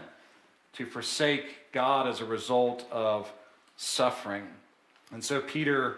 to 0.74 0.87
forsake 0.87 1.72
God 1.72 2.09
as 2.09 2.20
a 2.20 2.24
result 2.24 2.87
of 2.90 3.31
suffering. 3.76 4.46
And 5.12 5.22
so 5.22 5.40
Peter, 5.40 5.96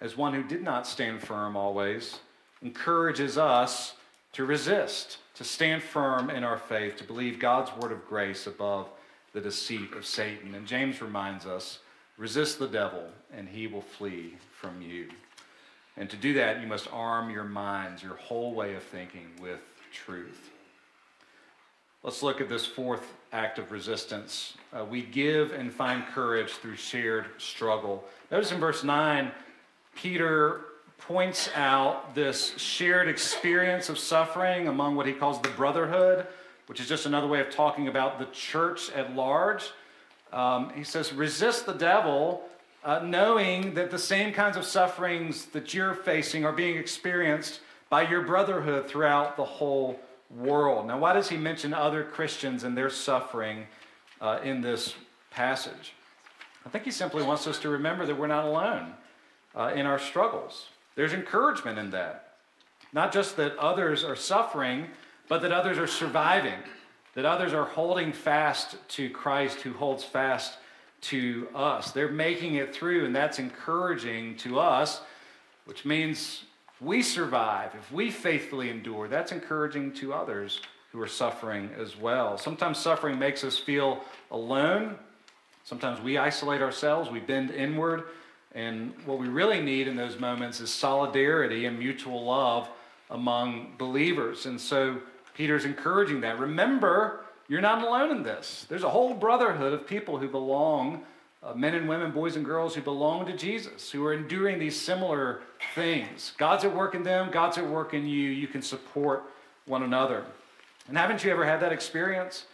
as 0.00 0.16
one 0.16 0.32
who 0.32 0.42
did 0.42 0.62
not 0.62 0.86
stand 0.86 1.20
firm 1.22 1.56
always, 1.56 2.18
encourages 2.62 3.36
us 3.36 3.94
to 4.32 4.44
resist, 4.44 5.18
to 5.34 5.44
stand 5.44 5.82
firm 5.82 6.30
in 6.30 6.42
our 6.42 6.58
faith, 6.58 6.96
to 6.96 7.04
believe 7.04 7.38
God's 7.38 7.70
word 7.76 7.92
of 7.92 8.06
grace 8.08 8.46
above 8.46 8.88
the 9.32 9.40
deceit 9.40 9.92
of 9.92 10.06
Satan. 10.06 10.54
And 10.54 10.66
James 10.66 11.02
reminds 11.02 11.44
us 11.44 11.80
resist 12.16 12.58
the 12.58 12.68
devil, 12.68 13.04
and 13.32 13.48
he 13.48 13.66
will 13.66 13.82
flee 13.82 14.34
from 14.52 14.80
you. 14.80 15.08
And 15.96 16.08
to 16.10 16.16
do 16.16 16.34
that, 16.34 16.60
you 16.60 16.66
must 16.66 16.88
arm 16.92 17.30
your 17.30 17.44
minds, 17.44 18.02
your 18.02 18.14
whole 18.14 18.54
way 18.54 18.74
of 18.74 18.82
thinking, 18.82 19.26
with 19.40 19.60
truth. 19.92 20.50
Let's 22.04 22.22
look 22.22 22.42
at 22.42 22.50
this 22.50 22.66
fourth 22.66 23.14
act 23.32 23.58
of 23.58 23.72
resistance. 23.72 24.58
Uh, 24.74 24.84
we 24.84 25.00
give 25.00 25.52
and 25.52 25.72
find 25.72 26.04
courage 26.08 26.50
through 26.50 26.76
shared 26.76 27.24
struggle. 27.38 28.04
Notice 28.30 28.52
in 28.52 28.60
verse 28.60 28.84
9, 28.84 29.32
Peter 29.96 30.66
points 30.98 31.48
out 31.54 32.14
this 32.14 32.58
shared 32.58 33.08
experience 33.08 33.88
of 33.88 33.98
suffering 33.98 34.68
among 34.68 34.96
what 34.96 35.06
he 35.06 35.14
calls 35.14 35.40
the 35.40 35.48
brotherhood, 35.48 36.26
which 36.66 36.78
is 36.78 36.86
just 36.86 37.06
another 37.06 37.26
way 37.26 37.40
of 37.40 37.48
talking 37.48 37.88
about 37.88 38.18
the 38.18 38.26
church 38.26 38.90
at 38.90 39.16
large. 39.16 39.70
Um, 40.30 40.74
he 40.74 40.84
says, 40.84 41.10
resist 41.10 41.64
the 41.64 41.72
devil, 41.72 42.42
uh, 42.84 42.98
knowing 42.98 43.72
that 43.74 43.90
the 43.90 43.98
same 43.98 44.34
kinds 44.34 44.58
of 44.58 44.66
sufferings 44.66 45.46
that 45.46 45.72
you're 45.72 45.94
facing 45.94 46.44
are 46.44 46.52
being 46.52 46.76
experienced 46.76 47.60
by 47.88 48.02
your 48.02 48.20
brotherhood 48.20 48.88
throughout 48.88 49.38
the 49.38 49.44
whole 49.46 49.98
world. 50.36 50.86
Now, 50.86 50.98
why 50.98 51.12
does 51.12 51.28
he 51.28 51.36
mention 51.36 51.72
other 51.72 52.04
Christians 52.04 52.64
and 52.64 52.76
their 52.76 52.90
suffering 52.90 53.66
uh, 54.20 54.40
in 54.42 54.60
this 54.60 54.94
passage? 55.30 55.92
I 56.66 56.68
think 56.70 56.84
he 56.84 56.90
simply 56.90 57.22
wants 57.22 57.46
us 57.46 57.58
to 57.60 57.68
remember 57.68 58.06
that 58.06 58.18
we're 58.18 58.26
not 58.26 58.44
alone 58.44 58.94
uh, 59.54 59.72
in 59.74 59.86
our 59.86 59.98
struggles. 59.98 60.68
There's 60.94 61.12
encouragement 61.12 61.78
in 61.78 61.90
that. 61.90 62.36
Not 62.92 63.12
just 63.12 63.36
that 63.36 63.56
others 63.58 64.04
are 64.04 64.16
suffering, 64.16 64.86
but 65.28 65.42
that 65.42 65.52
others 65.52 65.78
are 65.78 65.86
surviving, 65.86 66.58
that 67.14 67.24
others 67.24 67.52
are 67.52 67.64
holding 67.64 68.12
fast 68.12 68.76
to 68.90 69.10
Christ 69.10 69.60
who 69.60 69.72
holds 69.72 70.04
fast 70.04 70.58
to 71.02 71.48
us. 71.54 71.90
They're 71.90 72.08
making 72.08 72.54
it 72.54 72.74
through, 72.74 73.04
and 73.04 73.14
that's 73.14 73.38
encouraging 73.38 74.36
to 74.38 74.58
us, 74.58 75.02
which 75.64 75.84
means 75.84 76.44
we 76.84 77.02
survive, 77.02 77.74
if 77.74 77.90
we 77.90 78.10
faithfully 78.10 78.70
endure, 78.70 79.08
that's 79.08 79.32
encouraging 79.32 79.92
to 79.94 80.12
others 80.12 80.60
who 80.92 81.00
are 81.00 81.08
suffering 81.08 81.70
as 81.78 81.96
well. 81.96 82.38
Sometimes 82.38 82.78
suffering 82.78 83.18
makes 83.18 83.42
us 83.42 83.58
feel 83.58 84.04
alone. 84.30 84.96
Sometimes 85.64 86.00
we 86.00 86.18
isolate 86.18 86.62
ourselves, 86.62 87.10
we 87.10 87.20
bend 87.20 87.50
inward. 87.50 88.04
And 88.52 88.94
what 89.04 89.18
we 89.18 89.26
really 89.26 89.60
need 89.60 89.88
in 89.88 89.96
those 89.96 90.18
moments 90.20 90.60
is 90.60 90.70
solidarity 90.70 91.66
and 91.66 91.78
mutual 91.78 92.24
love 92.24 92.68
among 93.10 93.74
believers. 93.78 94.46
And 94.46 94.60
so 94.60 95.00
Peter's 95.34 95.64
encouraging 95.64 96.20
that. 96.20 96.38
Remember, 96.38 97.24
you're 97.48 97.60
not 97.60 97.82
alone 97.82 98.10
in 98.10 98.22
this. 98.22 98.66
There's 98.68 98.84
a 98.84 98.90
whole 98.90 99.14
brotherhood 99.14 99.72
of 99.72 99.86
people 99.86 100.18
who 100.18 100.28
belong 100.28 101.04
uh, 101.44 101.52
men 101.54 101.74
and 101.74 101.88
women, 101.88 102.10
boys 102.10 102.36
and 102.36 102.44
girls 102.44 102.74
who 102.74 102.80
belong 102.80 103.26
to 103.26 103.36
Jesus, 103.36 103.90
who 103.90 104.04
are 104.06 104.14
enduring 104.14 104.58
these 104.58 104.80
similar 104.80 105.42
things. 105.74 106.32
God's 106.38 106.64
at 106.64 106.74
work 106.74 106.94
in 106.94 107.02
them, 107.02 107.30
God's 107.30 107.58
at 107.58 107.68
work 107.68 107.92
in 107.92 108.06
you. 108.06 108.30
You 108.30 108.46
can 108.46 108.62
support 108.62 109.24
one 109.66 109.82
another. 109.82 110.24
And 110.88 110.96
haven't 110.96 111.22
you 111.24 111.30
ever 111.30 111.44
had 111.44 111.60
that 111.60 111.72
experience? 111.72 112.46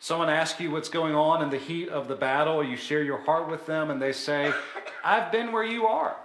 Someone 0.00 0.30
asks 0.30 0.60
you 0.60 0.70
what's 0.70 0.88
going 0.88 1.14
on 1.14 1.42
in 1.42 1.50
the 1.50 1.58
heat 1.58 1.88
of 1.88 2.08
the 2.08 2.14
battle, 2.14 2.62
you 2.62 2.76
share 2.76 3.02
your 3.02 3.18
heart 3.18 3.48
with 3.50 3.66
them, 3.66 3.90
and 3.90 4.00
they 4.00 4.12
say, 4.12 4.52
I've 5.04 5.32
been 5.32 5.52
where 5.52 5.64
you 5.64 5.86
are. 5.86 6.16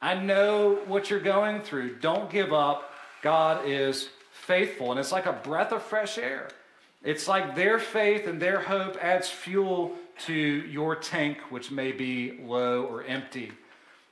I 0.00 0.14
know 0.14 0.80
what 0.86 1.10
you're 1.10 1.20
going 1.20 1.62
through. 1.62 1.96
Don't 1.96 2.30
give 2.30 2.52
up. 2.52 2.90
God 3.22 3.68
is 3.68 4.08
faithful. 4.32 4.90
And 4.90 5.00
it's 5.00 5.12
like 5.12 5.26
a 5.26 5.32
breath 5.32 5.72
of 5.72 5.82
fresh 5.82 6.18
air. 6.18 6.48
It's 7.02 7.28
like 7.28 7.54
their 7.54 7.78
faith 7.78 8.26
and 8.26 8.40
their 8.40 8.60
hope 8.60 8.96
adds 9.02 9.28
fuel 9.28 9.92
to 10.20 10.34
your 10.34 10.96
tank, 10.96 11.38
which 11.50 11.70
may 11.70 11.92
be 11.92 12.38
low 12.42 12.84
or 12.84 13.04
empty. 13.04 13.52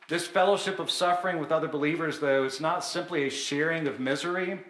This 0.09 0.27
fellowship 0.27 0.79
of 0.79 0.91
suffering 0.91 1.39
with 1.39 1.51
other 1.51 1.69
believers, 1.69 2.19
though, 2.19 2.45
is 2.45 2.61
not 2.61 2.85
simply 2.85 3.27
a 3.27 3.31
sharing 3.31 3.87
of 3.87 4.01
misery. 4.01 4.61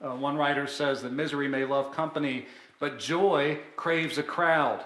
Uh, 0.00 0.14
one 0.16 0.36
writer 0.36 0.66
says 0.66 1.02
that 1.02 1.12
misery 1.12 1.46
may 1.46 1.64
love 1.64 1.94
company, 1.94 2.46
but 2.78 2.98
joy 2.98 3.58
craves 3.76 4.16
a 4.18 4.22
crowd. 4.22 4.82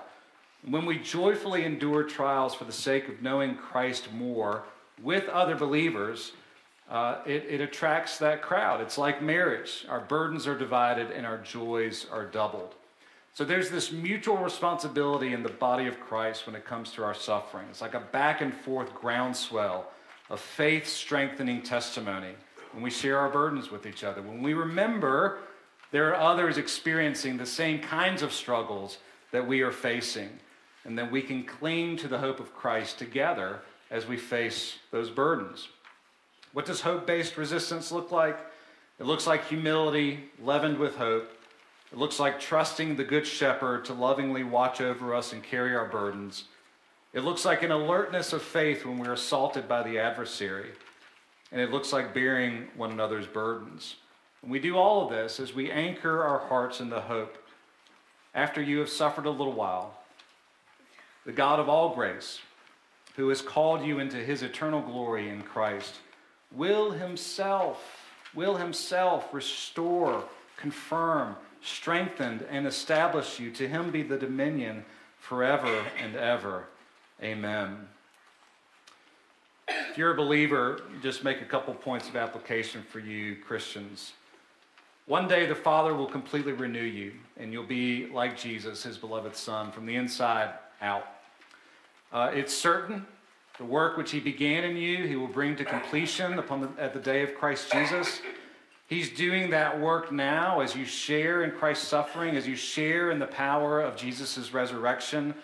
When 0.68 0.84
we 0.86 0.98
joyfully 0.98 1.64
endure 1.64 2.02
trials 2.02 2.54
for 2.54 2.64
the 2.64 2.72
sake 2.72 3.08
of 3.08 3.22
knowing 3.22 3.54
Christ 3.54 4.12
more 4.12 4.64
with 5.00 5.28
other 5.28 5.54
believers, 5.54 6.32
uh, 6.90 7.18
it, 7.24 7.44
it 7.48 7.60
attracts 7.60 8.18
that 8.18 8.42
crowd. 8.42 8.80
It's 8.80 8.98
like 8.98 9.22
marriage. 9.22 9.86
Our 9.88 10.00
burdens 10.00 10.46
are 10.46 10.58
divided 10.58 11.10
and 11.10 11.24
our 11.24 11.38
joys 11.38 12.06
are 12.12 12.24
doubled. 12.24 12.74
So 13.36 13.44
there's 13.44 13.68
this 13.68 13.92
mutual 13.92 14.38
responsibility 14.38 15.34
in 15.34 15.42
the 15.42 15.50
body 15.50 15.86
of 15.86 16.00
Christ 16.00 16.46
when 16.46 16.56
it 16.56 16.64
comes 16.64 16.90
to 16.92 17.04
our 17.04 17.12
suffering. 17.12 17.66
It's 17.68 17.82
like 17.82 17.92
a 17.92 18.00
back 18.00 18.40
and 18.40 18.54
forth 18.54 18.94
groundswell 18.94 19.92
of 20.30 20.40
faith 20.40 20.86
strengthening 20.86 21.60
testimony 21.60 22.32
when 22.72 22.82
we 22.82 22.88
share 22.88 23.18
our 23.18 23.28
burdens 23.28 23.70
with 23.70 23.84
each 23.84 24.04
other. 24.04 24.22
When 24.22 24.42
we 24.42 24.54
remember 24.54 25.40
there 25.90 26.14
are 26.14 26.32
others 26.32 26.56
experiencing 26.56 27.36
the 27.36 27.44
same 27.44 27.78
kinds 27.78 28.22
of 28.22 28.32
struggles 28.32 28.96
that 29.32 29.46
we 29.46 29.60
are 29.60 29.70
facing, 29.70 30.30
and 30.86 30.98
then 30.98 31.10
we 31.10 31.20
can 31.20 31.44
cling 31.44 31.98
to 31.98 32.08
the 32.08 32.16
hope 32.16 32.40
of 32.40 32.54
Christ 32.54 32.98
together 32.98 33.60
as 33.90 34.06
we 34.06 34.16
face 34.16 34.78
those 34.90 35.10
burdens. 35.10 35.68
What 36.54 36.64
does 36.64 36.80
hope 36.80 37.06
based 37.06 37.36
resistance 37.36 37.92
look 37.92 38.10
like? 38.10 38.38
It 38.98 39.04
looks 39.04 39.26
like 39.26 39.46
humility 39.46 40.24
leavened 40.42 40.78
with 40.78 40.96
hope. 40.96 41.30
It 41.92 41.98
looks 41.98 42.18
like 42.18 42.40
trusting 42.40 42.96
the 42.96 43.04
Good 43.04 43.26
Shepherd 43.26 43.84
to 43.84 43.94
lovingly 43.94 44.42
watch 44.42 44.80
over 44.80 45.14
us 45.14 45.32
and 45.32 45.42
carry 45.42 45.74
our 45.74 45.88
burdens. 45.88 46.44
It 47.12 47.24
looks 47.24 47.44
like 47.44 47.62
an 47.62 47.70
alertness 47.70 48.32
of 48.32 48.42
faith 48.42 48.84
when 48.84 48.98
we're 48.98 49.12
assaulted 49.12 49.68
by 49.68 49.82
the 49.82 49.98
adversary. 49.98 50.70
And 51.52 51.60
it 51.60 51.70
looks 51.70 51.92
like 51.92 52.12
bearing 52.12 52.68
one 52.76 52.90
another's 52.90 53.26
burdens. 53.26 53.96
And 54.42 54.50
we 54.50 54.58
do 54.58 54.76
all 54.76 55.04
of 55.04 55.10
this 55.10 55.40
as 55.40 55.54
we 55.54 55.70
anchor 55.70 56.22
our 56.22 56.40
hearts 56.40 56.80
in 56.80 56.90
the 56.90 57.00
hope. 57.00 57.38
After 58.34 58.60
you 58.60 58.80
have 58.80 58.90
suffered 58.90 59.26
a 59.26 59.30
little 59.30 59.52
while, 59.52 59.98
the 61.24 61.32
God 61.32 61.58
of 61.58 61.68
all 61.68 61.94
grace, 61.94 62.40
who 63.16 63.28
has 63.30 63.40
called 63.40 63.84
you 63.84 63.98
into 63.98 64.18
his 64.18 64.42
eternal 64.42 64.82
glory 64.82 65.30
in 65.30 65.42
Christ, 65.42 65.94
will 66.52 66.90
himself, 66.90 68.10
will 68.34 68.56
himself 68.56 69.32
restore, 69.32 70.24
confirm, 70.56 71.36
strengthen, 71.66 72.44
and 72.50 72.66
establish 72.66 73.38
you. 73.40 73.50
To 73.52 73.68
him 73.68 73.90
be 73.90 74.02
the 74.02 74.16
dominion 74.16 74.84
forever 75.18 75.84
and 76.02 76.16
ever. 76.16 76.64
Amen. 77.22 77.88
If 79.68 79.98
you're 79.98 80.12
a 80.12 80.16
believer, 80.16 80.82
just 81.02 81.24
make 81.24 81.40
a 81.40 81.44
couple 81.44 81.74
points 81.74 82.08
of 82.08 82.16
application 82.16 82.82
for 82.90 83.00
you, 83.00 83.36
Christians. 83.36 84.12
One 85.06 85.26
day 85.28 85.46
the 85.46 85.54
Father 85.54 85.94
will 85.94 86.06
completely 86.06 86.52
renew 86.52 86.82
you, 86.82 87.12
and 87.36 87.52
you'll 87.52 87.64
be 87.64 88.06
like 88.06 88.36
Jesus, 88.36 88.82
his 88.82 88.96
beloved 88.96 89.34
Son, 89.34 89.72
from 89.72 89.86
the 89.86 89.96
inside 89.96 90.50
out. 90.80 91.06
Uh, 92.12 92.30
it's 92.32 92.54
certain 92.54 93.06
the 93.58 93.64
work 93.64 93.96
which 93.96 94.10
he 94.10 94.20
began 94.20 94.64
in 94.64 94.76
you, 94.76 95.06
he 95.06 95.16
will 95.16 95.28
bring 95.28 95.56
to 95.56 95.64
completion 95.64 96.38
upon 96.38 96.60
the, 96.60 96.68
at 96.78 96.92
the 96.92 97.00
day 97.00 97.22
of 97.22 97.34
Christ 97.34 97.72
Jesus. 97.72 98.20
He's 98.88 99.10
doing 99.10 99.50
that 99.50 99.80
work 99.80 100.12
now 100.12 100.60
as 100.60 100.76
you 100.76 100.84
share 100.84 101.42
in 101.42 101.50
Christ's 101.50 101.88
suffering, 101.88 102.36
as 102.36 102.46
you 102.46 102.54
share 102.54 103.10
in 103.10 103.18
the 103.18 103.26
power 103.26 103.80
of 103.80 103.96
Jesus' 103.96 104.52
resurrection. 104.52 105.34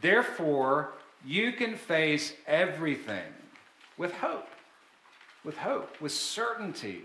Therefore, 0.00 0.94
you 1.24 1.52
can 1.52 1.76
face 1.76 2.32
everything 2.46 3.32
with 3.98 4.12
hope, 4.12 4.48
with 5.44 5.58
hope, 5.58 6.00
with 6.00 6.12
certainty 6.12 7.02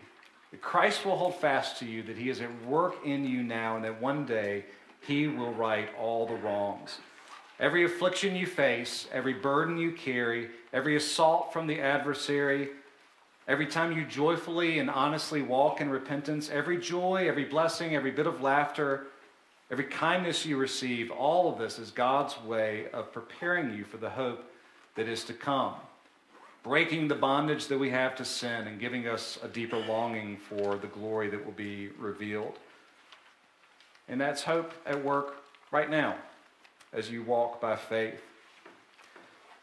that 0.51 0.61
Christ 0.61 1.05
will 1.05 1.17
hold 1.17 1.35
fast 1.35 1.77
to 1.79 1.85
you, 1.85 2.03
that 2.03 2.17
he 2.17 2.29
is 2.29 2.39
at 2.39 2.65
work 2.65 2.95
in 3.05 3.25
you 3.25 3.43
now, 3.43 3.75
and 3.75 3.83
that 3.83 4.01
one 4.01 4.25
day 4.25 4.63
he 5.01 5.27
will 5.27 5.51
right 5.51 5.89
all 5.99 6.25
the 6.25 6.35
wrongs. 6.35 6.99
Every 7.59 7.83
affliction 7.83 8.35
you 8.35 8.45
face, 8.45 9.07
every 9.11 9.33
burden 9.33 9.77
you 9.77 9.91
carry, 9.91 10.49
every 10.71 10.95
assault 10.95 11.51
from 11.51 11.67
the 11.67 11.81
adversary, 11.81 12.69
every 13.47 13.67
time 13.67 13.91
you 13.91 14.05
joyfully 14.05 14.79
and 14.79 14.89
honestly 14.89 15.41
walk 15.41 15.81
in 15.81 15.89
repentance, 15.89 16.49
every 16.49 16.77
joy, 16.77 17.27
every 17.27 17.45
blessing, 17.45 17.95
every 17.95 18.11
bit 18.11 18.27
of 18.27 18.41
laughter, 18.41 19.07
every 19.71 19.85
kindness 19.85 20.45
you 20.45 20.57
receive, 20.57 21.11
all 21.11 21.51
of 21.51 21.59
this 21.59 21.79
is 21.79 21.91
God's 21.91 22.39
way 22.41 22.87
of 22.93 23.11
preparing 23.11 23.73
you 23.73 23.83
for 23.83 23.97
the 23.97 24.09
hope 24.09 24.43
that 24.95 25.07
is 25.07 25.23
to 25.25 25.33
come, 25.33 25.75
breaking 26.63 27.07
the 27.07 27.15
bondage 27.15 27.67
that 27.67 27.77
we 27.77 27.89
have 27.89 28.15
to 28.15 28.25
sin 28.25 28.67
and 28.67 28.79
giving 28.79 29.07
us 29.07 29.37
a 29.43 29.47
deeper 29.47 29.77
longing 29.77 30.37
for 30.37 30.77
the 30.77 30.87
glory 30.87 31.29
that 31.29 31.45
will 31.45 31.51
be 31.51 31.89
revealed. 31.99 32.57
And 34.07 34.19
that's 34.21 34.43
hope 34.43 34.73
at 34.85 35.03
work 35.03 35.37
right 35.71 35.89
now 35.89 36.15
as 36.93 37.11
you 37.11 37.23
walk 37.23 37.59
by 37.59 37.75
faith. 37.75 38.21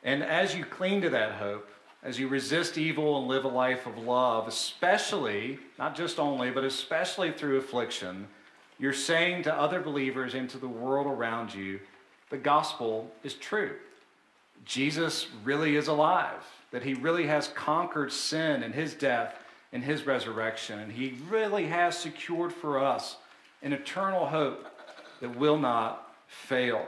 And 0.02 0.22
as 0.22 0.54
you 0.54 0.64
cling 0.64 1.00
to 1.02 1.10
that 1.10 1.32
hope, 1.32 1.68
as 2.02 2.18
you 2.18 2.26
resist 2.28 2.78
evil 2.78 3.18
and 3.18 3.28
live 3.28 3.44
a 3.44 3.48
life 3.48 3.86
of 3.86 3.96
love, 3.96 4.48
especially, 4.48 5.58
not 5.78 5.94
just 5.94 6.18
only, 6.18 6.50
but 6.50 6.64
especially 6.64 7.30
through 7.30 7.58
affliction, 7.58 8.26
you're 8.78 8.92
saying 8.92 9.44
to 9.44 9.54
other 9.54 9.80
believers 9.80 10.34
and 10.34 10.50
to 10.50 10.58
the 10.58 10.68
world 10.68 11.06
around 11.06 11.54
you, 11.54 11.78
the 12.30 12.38
gospel 12.38 13.10
is 13.22 13.34
true. 13.34 13.76
Jesus 14.64 15.28
really 15.44 15.76
is 15.76 15.88
alive, 15.88 16.44
that 16.72 16.82
he 16.82 16.94
really 16.94 17.26
has 17.26 17.48
conquered 17.48 18.12
sin 18.12 18.62
in 18.62 18.72
his 18.72 18.94
death 18.94 19.36
and 19.72 19.84
his 19.84 20.04
resurrection, 20.04 20.80
and 20.80 20.90
he 20.90 21.16
really 21.28 21.66
has 21.66 21.96
secured 21.96 22.52
for 22.52 22.78
us 22.78 23.16
an 23.62 23.72
eternal 23.72 24.26
hope 24.26 24.66
that 25.20 25.36
will 25.36 25.58
not 25.58 26.14
fail. 26.26 26.84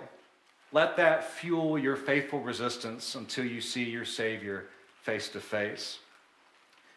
Let 0.73 0.97
that 0.97 1.31
fuel 1.31 1.79
your 1.79 1.95
faithful 1.95 2.41
resistance 2.41 3.15
until 3.15 3.45
you 3.45 3.61
see 3.61 3.85
your 3.85 4.05
Savior 4.05 4.67
face 5.05 5.29
to 5.29 5.41
face. 5.41 5.99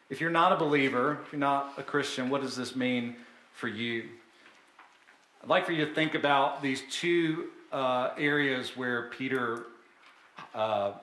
If 0.10 0.22
you're 0.22 0.32
not 0.32 0.54
a 0.54 0.56
believer, 0.56 1.20
if 1.26 1.34
you're 1.34 1.40
not 1.40 1.74
a 1.78 1.84
Christian, 1.84 2.30
what 2.30 2.42
does 2.42 2.56
this 2.56 2.76
mean 2.76 3.18
for 3.54 3.68
you? 3.68 4.06
I'd 5.44 5.50
like 5.50 5.66
for 5.66 5.74
you 5.74 5.86
to 5.86 5.94
think 5.94 6.16
about 6.16 6.62
these 6.62 6.82
two 6.90 7.50
uh, 7.72 8.12
areas 8.18 8.78
where 8.78 9.10
Peter 9.10 9.66
uh, 10.56 10.94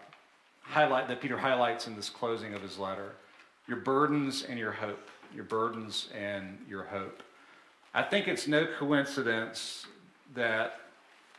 highlight 0.63 1.09
that 1.09 1.21
Peter 1.21 1.37
highlights 1.37 1.87
in 1.87 1.95
this 1.95 2.09
closing 2.09 2.55
of 2.55 2.63
his 2.63 2.79
letter: 2.79 3.13
your 3.69 3.77
burdens 3.77 4.43
and 4.43 4.59
your 4.59 4.73
hope. 4.73 5.11
Your 5.35 5.45
burdens 5.45 6.09
and 6.15 6.65
your 6.69 6.85
hope. 6.85 7.23
I 7.93 8.03
think 8.03 8.29
it's 8.29 8.47
no 8.47 8.67
coincidence 8.79 9.85
that 10.35 10.81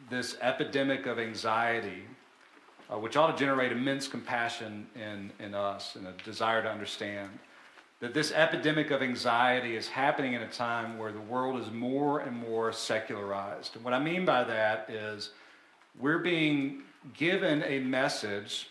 this 0.09 0.35
epidemic 0.41 1.05
of 1.05 1.17
anxiety, 1.17 2.03
uh, 2.91 2.97
which 2.97 3.17
ought 3.17 3.35
to 3.35 3.37
generate 3.37 3.71
immense 3.71 4.07
compassion 4.07 4.87
in, 4.95 5.31
in 5.43 5.53
us 5.53 5.95
and 5.95 6.07
a 6.07 6.13
desire 6.23 6.61
to 6.61 6.69
understand, 6.69 7.29
that 7.99 8.13
this 8.13 8.31
epidemic 8.31 8.91
of 8.91 9.01
anxiety 9.01 9.75
is 9.75 9.87
happening 9.87 10.33
in 10.33 10.41
a 10.41 10.49
time 10.49 10.97
where 10.97 11.11
the 11.11 11.21
world 11.21 11.59
is 11.59 11.71
more 11.71 12.19
and 12.19 12.35
more 12.35 12.71
secularized. 12.71 13.75
And 13.75 13.83
what 13.83 13.93
I 13.93 13.99
mean 13.99 14.25
by 14.25 14.43
that 14.43 14.89
is 14.89 15.31
we're 15.99 16.19
being 16.19 16.83
given 17.13 17.63
a 17.63 17.79
message 17.79 18.69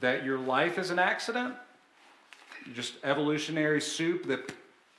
that 0.00 0.24
your 0.24 0.38
life 0.38 0.78
is 0.78 0.90
an 0.90 0.98
accident, 0.98 1.54
just 2.74 2.94
evolutionary 3.04 3.80
soup 3.80 4.26
that 4.26 4.52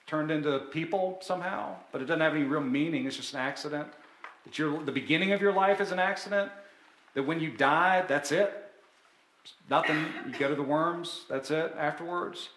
turned 0.05 0.31
into 0.31 0.59
people 0.71 1.17
somehow, 1.21 1.75
but 1.91 2.01
it 2.01 2.05
doesn't 2.05 2.21
have 2.21 2.35
any 2.35 2.43
real 2.43 2.61
meaning, 2.61 3.05
it's 3.05 3.17
just 3.17 3.33
an 3.33 3.39
accident 3.39 3.87
that 4.43 4.59
your, 4.59 4.83
the 4.83 4.91
beginning 4.91 5.31
of 5.31 5.41
your 5.41 5.51
life 5.51 5.81
is 5.81 5.91
an 5.91 5.99
accident, 5.99 6.51
that 7.16 7.24
when 7.24 7.39
you 7.39 7.49
die, 7.49 8.03
that's 8.07 8.32
it. 8.32 8.53
Nothing, 9.70 10.05
you 10.28 10.38
go 10.38 10.47
to 10.47 10.55
the 10.55 10.63
worms, 10.63 11.26
that's 11.28 11.49
it 11.49 11.74
afterwards. 11.78 12.49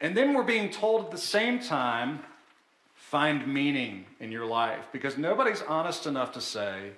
And 0.00 0.16
then 0.16 0.34
we're 0.34 0.42
being 0.42 0.70
told 0.70 1.04
at 1.04 1.10
the 1.12 1.18
same 1.18 1.60
time, 1.60 2.20
find 2.94 3.46
meaning 3.46 4.06
in 4.18 4.32
your 4.32 4.46
life. 4.46 4.86
Because 4.92 5.16
nobody's 5.16 5.62
honest 5.62 6.06
enough 6.06 6.32
to 6.32 6.40
say 6.40 6.90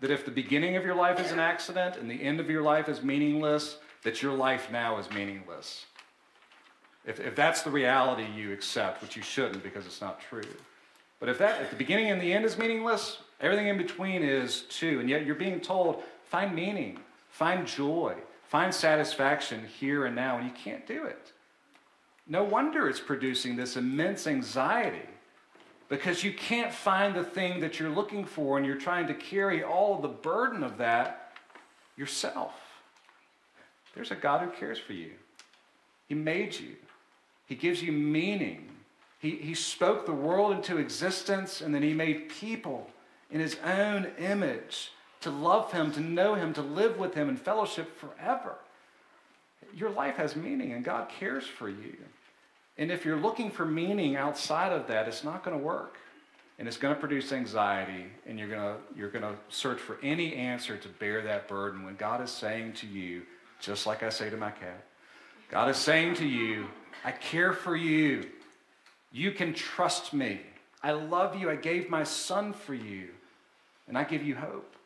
that 0.00 0.10
if 0.10 0.24
the 0.24 0.30
beginning 0.30 0.76
of 0.76 0.84
your 0.84 0.94
life 0.94 1.20
is 1.20 1.30
an 1.30 1.38
accident 1.38 1.96
and 1.96 2.10
the 2.10 2.20
end 2.20 2.40
of 2.40 2.50
your 2.50 2.62
life 2.62 2.88
is 2.88 3.02
meaningless, 3.02 3.78
that 4.02 4.22
your 4.22 4.32
life 4.32 4.70
now 4.70 4.98
is 4.98 5.10
meaningless. 5.10 5.86
If, 7.04 7.20
if 7.20 7.36
that's 7.36 7.62
the 7.62 7.70
reality 7.70 8.26
you 8.34 8.52
accept, 8.52 9.02
which 9.02 9.16
you 9.16 9.22
shouldn't 9.22 9.62
because 9.62 9.86
it's 9.86 10.00
not 10.00 10.20
true. 10.20 10.42
But 11.20 11.28
if 11.28 11.38
that 11.38 11.62
if 11.62 11.70
the 11.70 11.76
beginning 11.76 12.10
and 12.10 12.20
the 12.20 12.32
end 12.32 12.44
is 12.44 12.58
meaningless, 12.58 13.18
Everything 13.40 13.68
in 13.68 13.76
between 13.76 14.22
is 14.22 14.62
too. 14.62 15.00
And 15.00 15.10
yet 15.10 15.26
you're 15.26 15.34
being 15.34 15.60
told, 15.60 16.02
find 16.24 16.54
meaning, 16.54 16.98
find 17.28 17.66
joy, 17.66 18.14
find 18.44 18.72
satisfaction 18.72 19.66
here 19.78 20.06
and 20.06 20.16
now, 20.16 20.38
and 20.38 20.46
you 20.46 20.52
can't 20.52 20.86
do 20.86 21.04
it. 21.04 21.32
No 22.26 22.42
wonder 22.42 22.88
it's 22.88 23.00
producing 23.00 23.56
this 23.56 23.76
immense 23.76 24.26
anxiety 24.26 25.08
because 25.88 26.24
you 26.24 26.32
can't 26.32 26.72
find 26.72 27.14
the 27.14 27.22
thing 27.22 27.60
that 27.60 27.78
you're 27.78 27.90
looking 27.90 28.24
for 28.24 28.56
and 28.56 28.66
you're 28.66 28.76
trying 28.76 29.06
to 29.06 29.14
carry 29.14 29.62
all 29.62 29.98
the 29.98 30.08
burden 30.08 30.64
of 30.64 30.78
that 30.78 31.32
yourself. 31.96 32.54
There's 33.94 34.10
a 34.10 34.16
God 34.16 34.42
who 34.42 34.50
cares 34.50 34.78
for 34.78 34.92
you. 34.92 35.12
He 36.08 36.14
made 36.14 36.58
you, 36.58 36.76
He 37.46 37.54
gives 37.54 37.82
you 37.82 37.92
meaning. 37.92 38.70
He, 39.18 39.30
he 39.36 39.54
spoke 39.54 40.04
the 40.04 40.12
world 40.12 40.52
into 40.52 40.76
existence 40.76 41.60
and 41.60 41.74
then 41.74 41.82
He 41.82 41.94
made 41.94 42.28
people 42.28 42.90
in 43.30 43.40
his 43.40 43.56
own 43.64 44.08
image, 44.18 44.92
to 45.20 45.30
love 45.30 45.72
him, 45.72 45.92
to 45.92 46.00
know 46.00 46.34
him, 46.34 46.52
to 46.54 46.62
live 46.62 46.98
with 46.98 47.14
him 47.14 47.28
in 47.28 47.36
fellowship 47.36 47.98
forever. 47.98 48.54
Your 49.74 49.90
life 49.90 50.16
has 50.16 50.36
meaning 50.36 50.72
and 50.72 50.84
God 50.84 51.08
cares 51.08 51.46
for 51.46 51.68
you. 51.68 51.96
And 52.78 52.90
if 52.90 53.04
you're 53.04 53.16
looking 53.16 53.50
for 53.50 53.64
meaning 53.64 54.16
outside 54.16 54.72
of 54.72 54.86
that, 54.88 55.08
it's 55.08 55.24
not 55.24 55.42
going 55.42 55.56
to 55.56 55.62
work. 55.62 55.96
And 56.58 56.66
it's 56.66 56.78
going 56.78 56.94
to 56.94 56.98
produce 56.98 57.32
anxiety, 57.32 58.06
and 58.26 58.38
you're 58.38 58.48
going 58.48 58.62
to, 58.62 58.76
you're 58.96 59.10
going 59.10 59.24
to 59.24 59.34
search 59.50 59.78
for 59.78 59.98
any 60.02 60.34
answer 60.34 60.78
to 60.78 60.88
bear 60.88 61.20
that 61.20 61.48
burden 61.48 61.84
when 61.84 61.96
God 61.96 62.22
is 62.22 62.30
saying 62.30 62.72
to 62.74 62.86
you, 62.86 63.24
just 63.60 63.86
like 63.86 64.02
I 64.02 64.08
say 64.08 64.30
to 64.30 64.38
my 64.38 64.50
cat, 64.50 64.82
God 65.50 65.68
is 65.68 65.76
saying 65.76 66.14
to 66.14 66.26
you, 66.26 66.66
I 67.04 67.12
care 67.12 67.52
for 67.52 67.76
you. 67.76 68.30
You 69.12 69.32
can 69.32 69.52
trust 69.52 70.14
me. 70.14 70.40
I 70.86 70.92
love 70.92 71.34
you. 71.34 71.50
I 71.50 71.56
gave 71.56 71.90
my 71.90 72.04
son 72.04 72.52
for 72.52 72.72
you. 72.72 73.08
And 73.88 73.98
I 73.98 74.04
give 74.04 74.22
you 74.22 74.36
hope, 74.36 74.76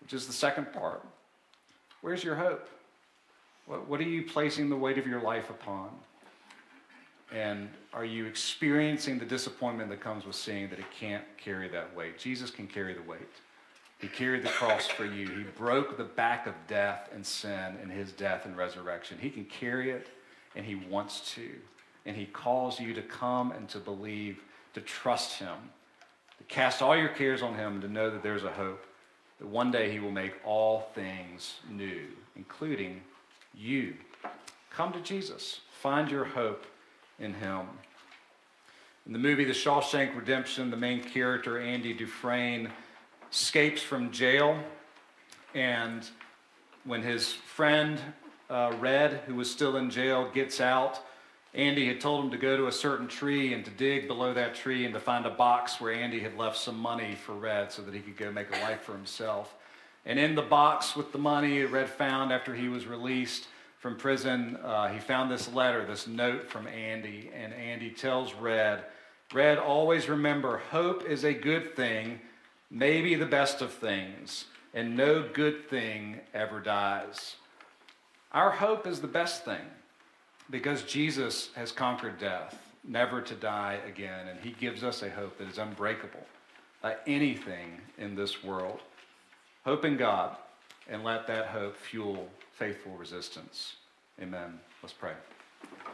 which 0.00 0.12
is 0.12 0.26
the 0.26 0.32
second 0.32 0.72
part. 0.72 1.06
Where's 2.00 2.24
your 2.24 2.34
hope? 2.34 2.68
What, 3.66 3.88
what 3.88 4.00
are 4.00 4.04
you 4.04 4.24
placing 4.24 4.68
the 4.68 4.76
weight 4.76 4.98
of 4.98 5.06
your 5.06 5.22
life 5.22 5.50
upon? 5.50 5.90
And 7.32 7.68
are 7.92 8.04
you 8.04 8.26
experiencing 8.26 9.20
the 9.20 9.24
disappointment 9.24 9.88
that 9.90 10.00
comes 10.00 10.26
with 10.26 10.34
seeing 10.34 10.68
that 10.70 10.80
it 10.80 10.90
can't 10.90 11.24
carry 11.36 11.68
that 11.68 11.94
weight? 11.94 12.18
Jesus 12.18 12.50
can 12.50 12.66
carry 12.66 12.92
the 12.92 13.02
weight. 13.02 13.20
He 14.00 14.08
carried 14.08 14.42
the 14.42 14.48
cross 14.48 14.88
for 14.88 15.04
you. 15.04 15.28
He 15.28 15.44
broke 15.44 15.96
the 15.96 16.04
back 16.04 16.48
of 16.48 16.54
death 16.66 17.08
and 17.14 17.24
sin 17.24 17.76
in 17.80 17.88
his 17.88 18.10
death 18.10 18.46
and 18.46 18.56
resurrection. 18.56 19.16
He 19.20 19.30
can 19.30 19.44
carry 19.44 19.92
it, 19.92 20.08
and 20.56 20.66
he 20.66 20.74
wants 20.74 21.32
to. 21.34 21.50
And 22.04 22.16
he 22.16 22.26
calls 22.26 22.80
you 22.80 22.94
to 22.94 23.02
come 23.02 23.52
and 23.52 23.68
to 23.68 23.78
believe, 23.78 24.40
to 24.74 24.80
trust 24.80 25.38
him, 25.38 25.56
to 26.38 26.44
cast 26.44 26.82
all 26.82 26.96
your 26.96 27.08
cares 27.08 27.42
on 27.42 27.54
him, 27.54 27.74
and 27.74 27.82
to 27.82 27.88
know 27.88 28.10
that 28.10 28.22
there's 28.22 28.44
a 28.44 28.52
hope 28.52 28.84
that 29.38 29.46
one 29.46 29.70
day 29.70 29.90
he 29.90 30.00
will 30.00 30.10
make 30.10 30.34
all 30.44 30.90
things 30.94 31.60
new, 31.70 32.02
including 32.36 33.00
you. 33.54 33.94
Come 34.70 34.92
to 34.92 35.00
Jesus. 35.00 35.60
Find 35.80 36.10
your 36.10 36.24
hope 36.24 36.66
in 37.18 37.34
him. 37.34 37.66
In 39.06 39.12
the 39.12 39.18
movie 39.18 39.44
The 39.44 39.52
Shawshank 39.52 40.14
Redemption, 40.14 40.70
the 40.70 40.76
main 40.76 41.02
character, 41.02 41.58
Andy 41.58 41.94
Dufresne, 41.94 42.70
escapes 43.32 43.82
from 43.82 44.10
jail. 44.10 44.62
And 45.54 46.06
when 46.84 47.02
his 47.02 47.32
friend, 47.32 47.98
uh, 48.50 48.74
Red, 48.78 49.22
who 49.26 49.34
was 49.34 49.50
still 49.50 49.76
in 49.76 49.88
jail, 49.90 50.30
gets 50.30 50.60
out, 50.60 51.00
Andy 51.54 51.88
had 51.88 52.00
told 52.00 52.24
him 52.24 52.30
to 52.30 52.36
go 52.36 52.56
to 52.56 52.66
a 52.66 52.72
certain 52.72 53.08
tree 53.08 53.54
and 53.54 53.64
to 53.64 53.70
dig 53.70 54.06
below 54.06 54.34
that 54.34 54.54
tree 54.54 54.84
and 54.84 54.92
to 54.94 55.00
find 55.00 55.24
a 55.24 55.30
box 55.30 55.80
where 55.80 55.92
Andy 55.92 56.20
had 56.20 56.36
left 56.36 56.58
some 56.58 56.78
money 56.78 57.14
for 57.14 57.32
Red 57.32 57.72
so 57.72 57.82
that 57.82 57.94
he 57.94 58.00
could 58.00 58.16
go 58.16 58.30
make 58.30 58.54
a 58.54 58.60
life 58.60 58.82
for 58.82 58.92
himself. 58.92 59.54
And 60.04 60.18
in 60.18 60.34
the 60.34 60.42
box 60.42 60.94
with 60.94 61.12
the 61.12 61.18
money 61.18 61.62
Red 61.62 61.88
found 61.88 62.32
after 62.32 62.54
he 62.54 62.68
was 62.68 62.86
released 62.86 63.46
from 63.78 63.96
prison, 63.96 64.56
uh, 64.62 64.88
he 64.88 64.98
found 64.98 65.30
this 65.30 65.52
letter, 65.52 65.86
this 65.86 66.06
note 66.06 66.50
from 66.50 66.66
Andy. 66.66 67.30
And 67.34 67.54
Andy 67.54 67.90
tells 67.90 68.34
Red, 68.34 68.84
Red, 69.32 69.58
always 69.58 70.08
remember 70.08 70.58
hope 70.70 71.04
is 71.04 71.24
a 71.24 71.32
good 71.32 71.74
thing, 71.74 72.20
maybe 72.70 73.14
the 73.14 73.26
best 73.26 73.62
of 73.62 73.72
things, 73.72 74.46
and 74.74 74.96
no 74.96 75.26
good 75.32 75.68
thing 75.68 76.20
ever 76.34 76.60
dies. 76.60 77.36
Our 78.32 78.50
hope 78.50 78.86
is 78.86 79.00
the 79.00 79.06
best 79.06 79.44
thing 79.44 79.64
because 80.50 80.82
Jesus 80.82 81.50
has 81.54 81.72
conquered 81.72 82.18
death, 82.18 82.58
never 82.84 83.20
to 83.20 83.34
die 83.34 83.78
again, 83.86 84.28
and 84.28 84.40
he 84.40 84.50
gives 84.50 84.82
us 84.82 85.02
a 85.02 85.10
hope 85.10 85.38
that 85.38 85.48
is 85.48 85.58
unbreakable 85.58 86.26
by 86.82 86.96
anything 87.06 87.80
in 87.98 88.14
this 88.14 88.42
world. 88.42 88.80
Hope 89.64 89.84
in 89.84 89.96
God, 89.96 90.36
and 90.88 91.04
let 91.04 91.26
that 91.26 91.46
hope 91.46 91.76
fuel 91.76 92.28
faithful 92.52 92.92
resistance. 92.92 93.76
Amen. 94.20 94.58
Let's 94.82 94.92
pray. 94.92 95.12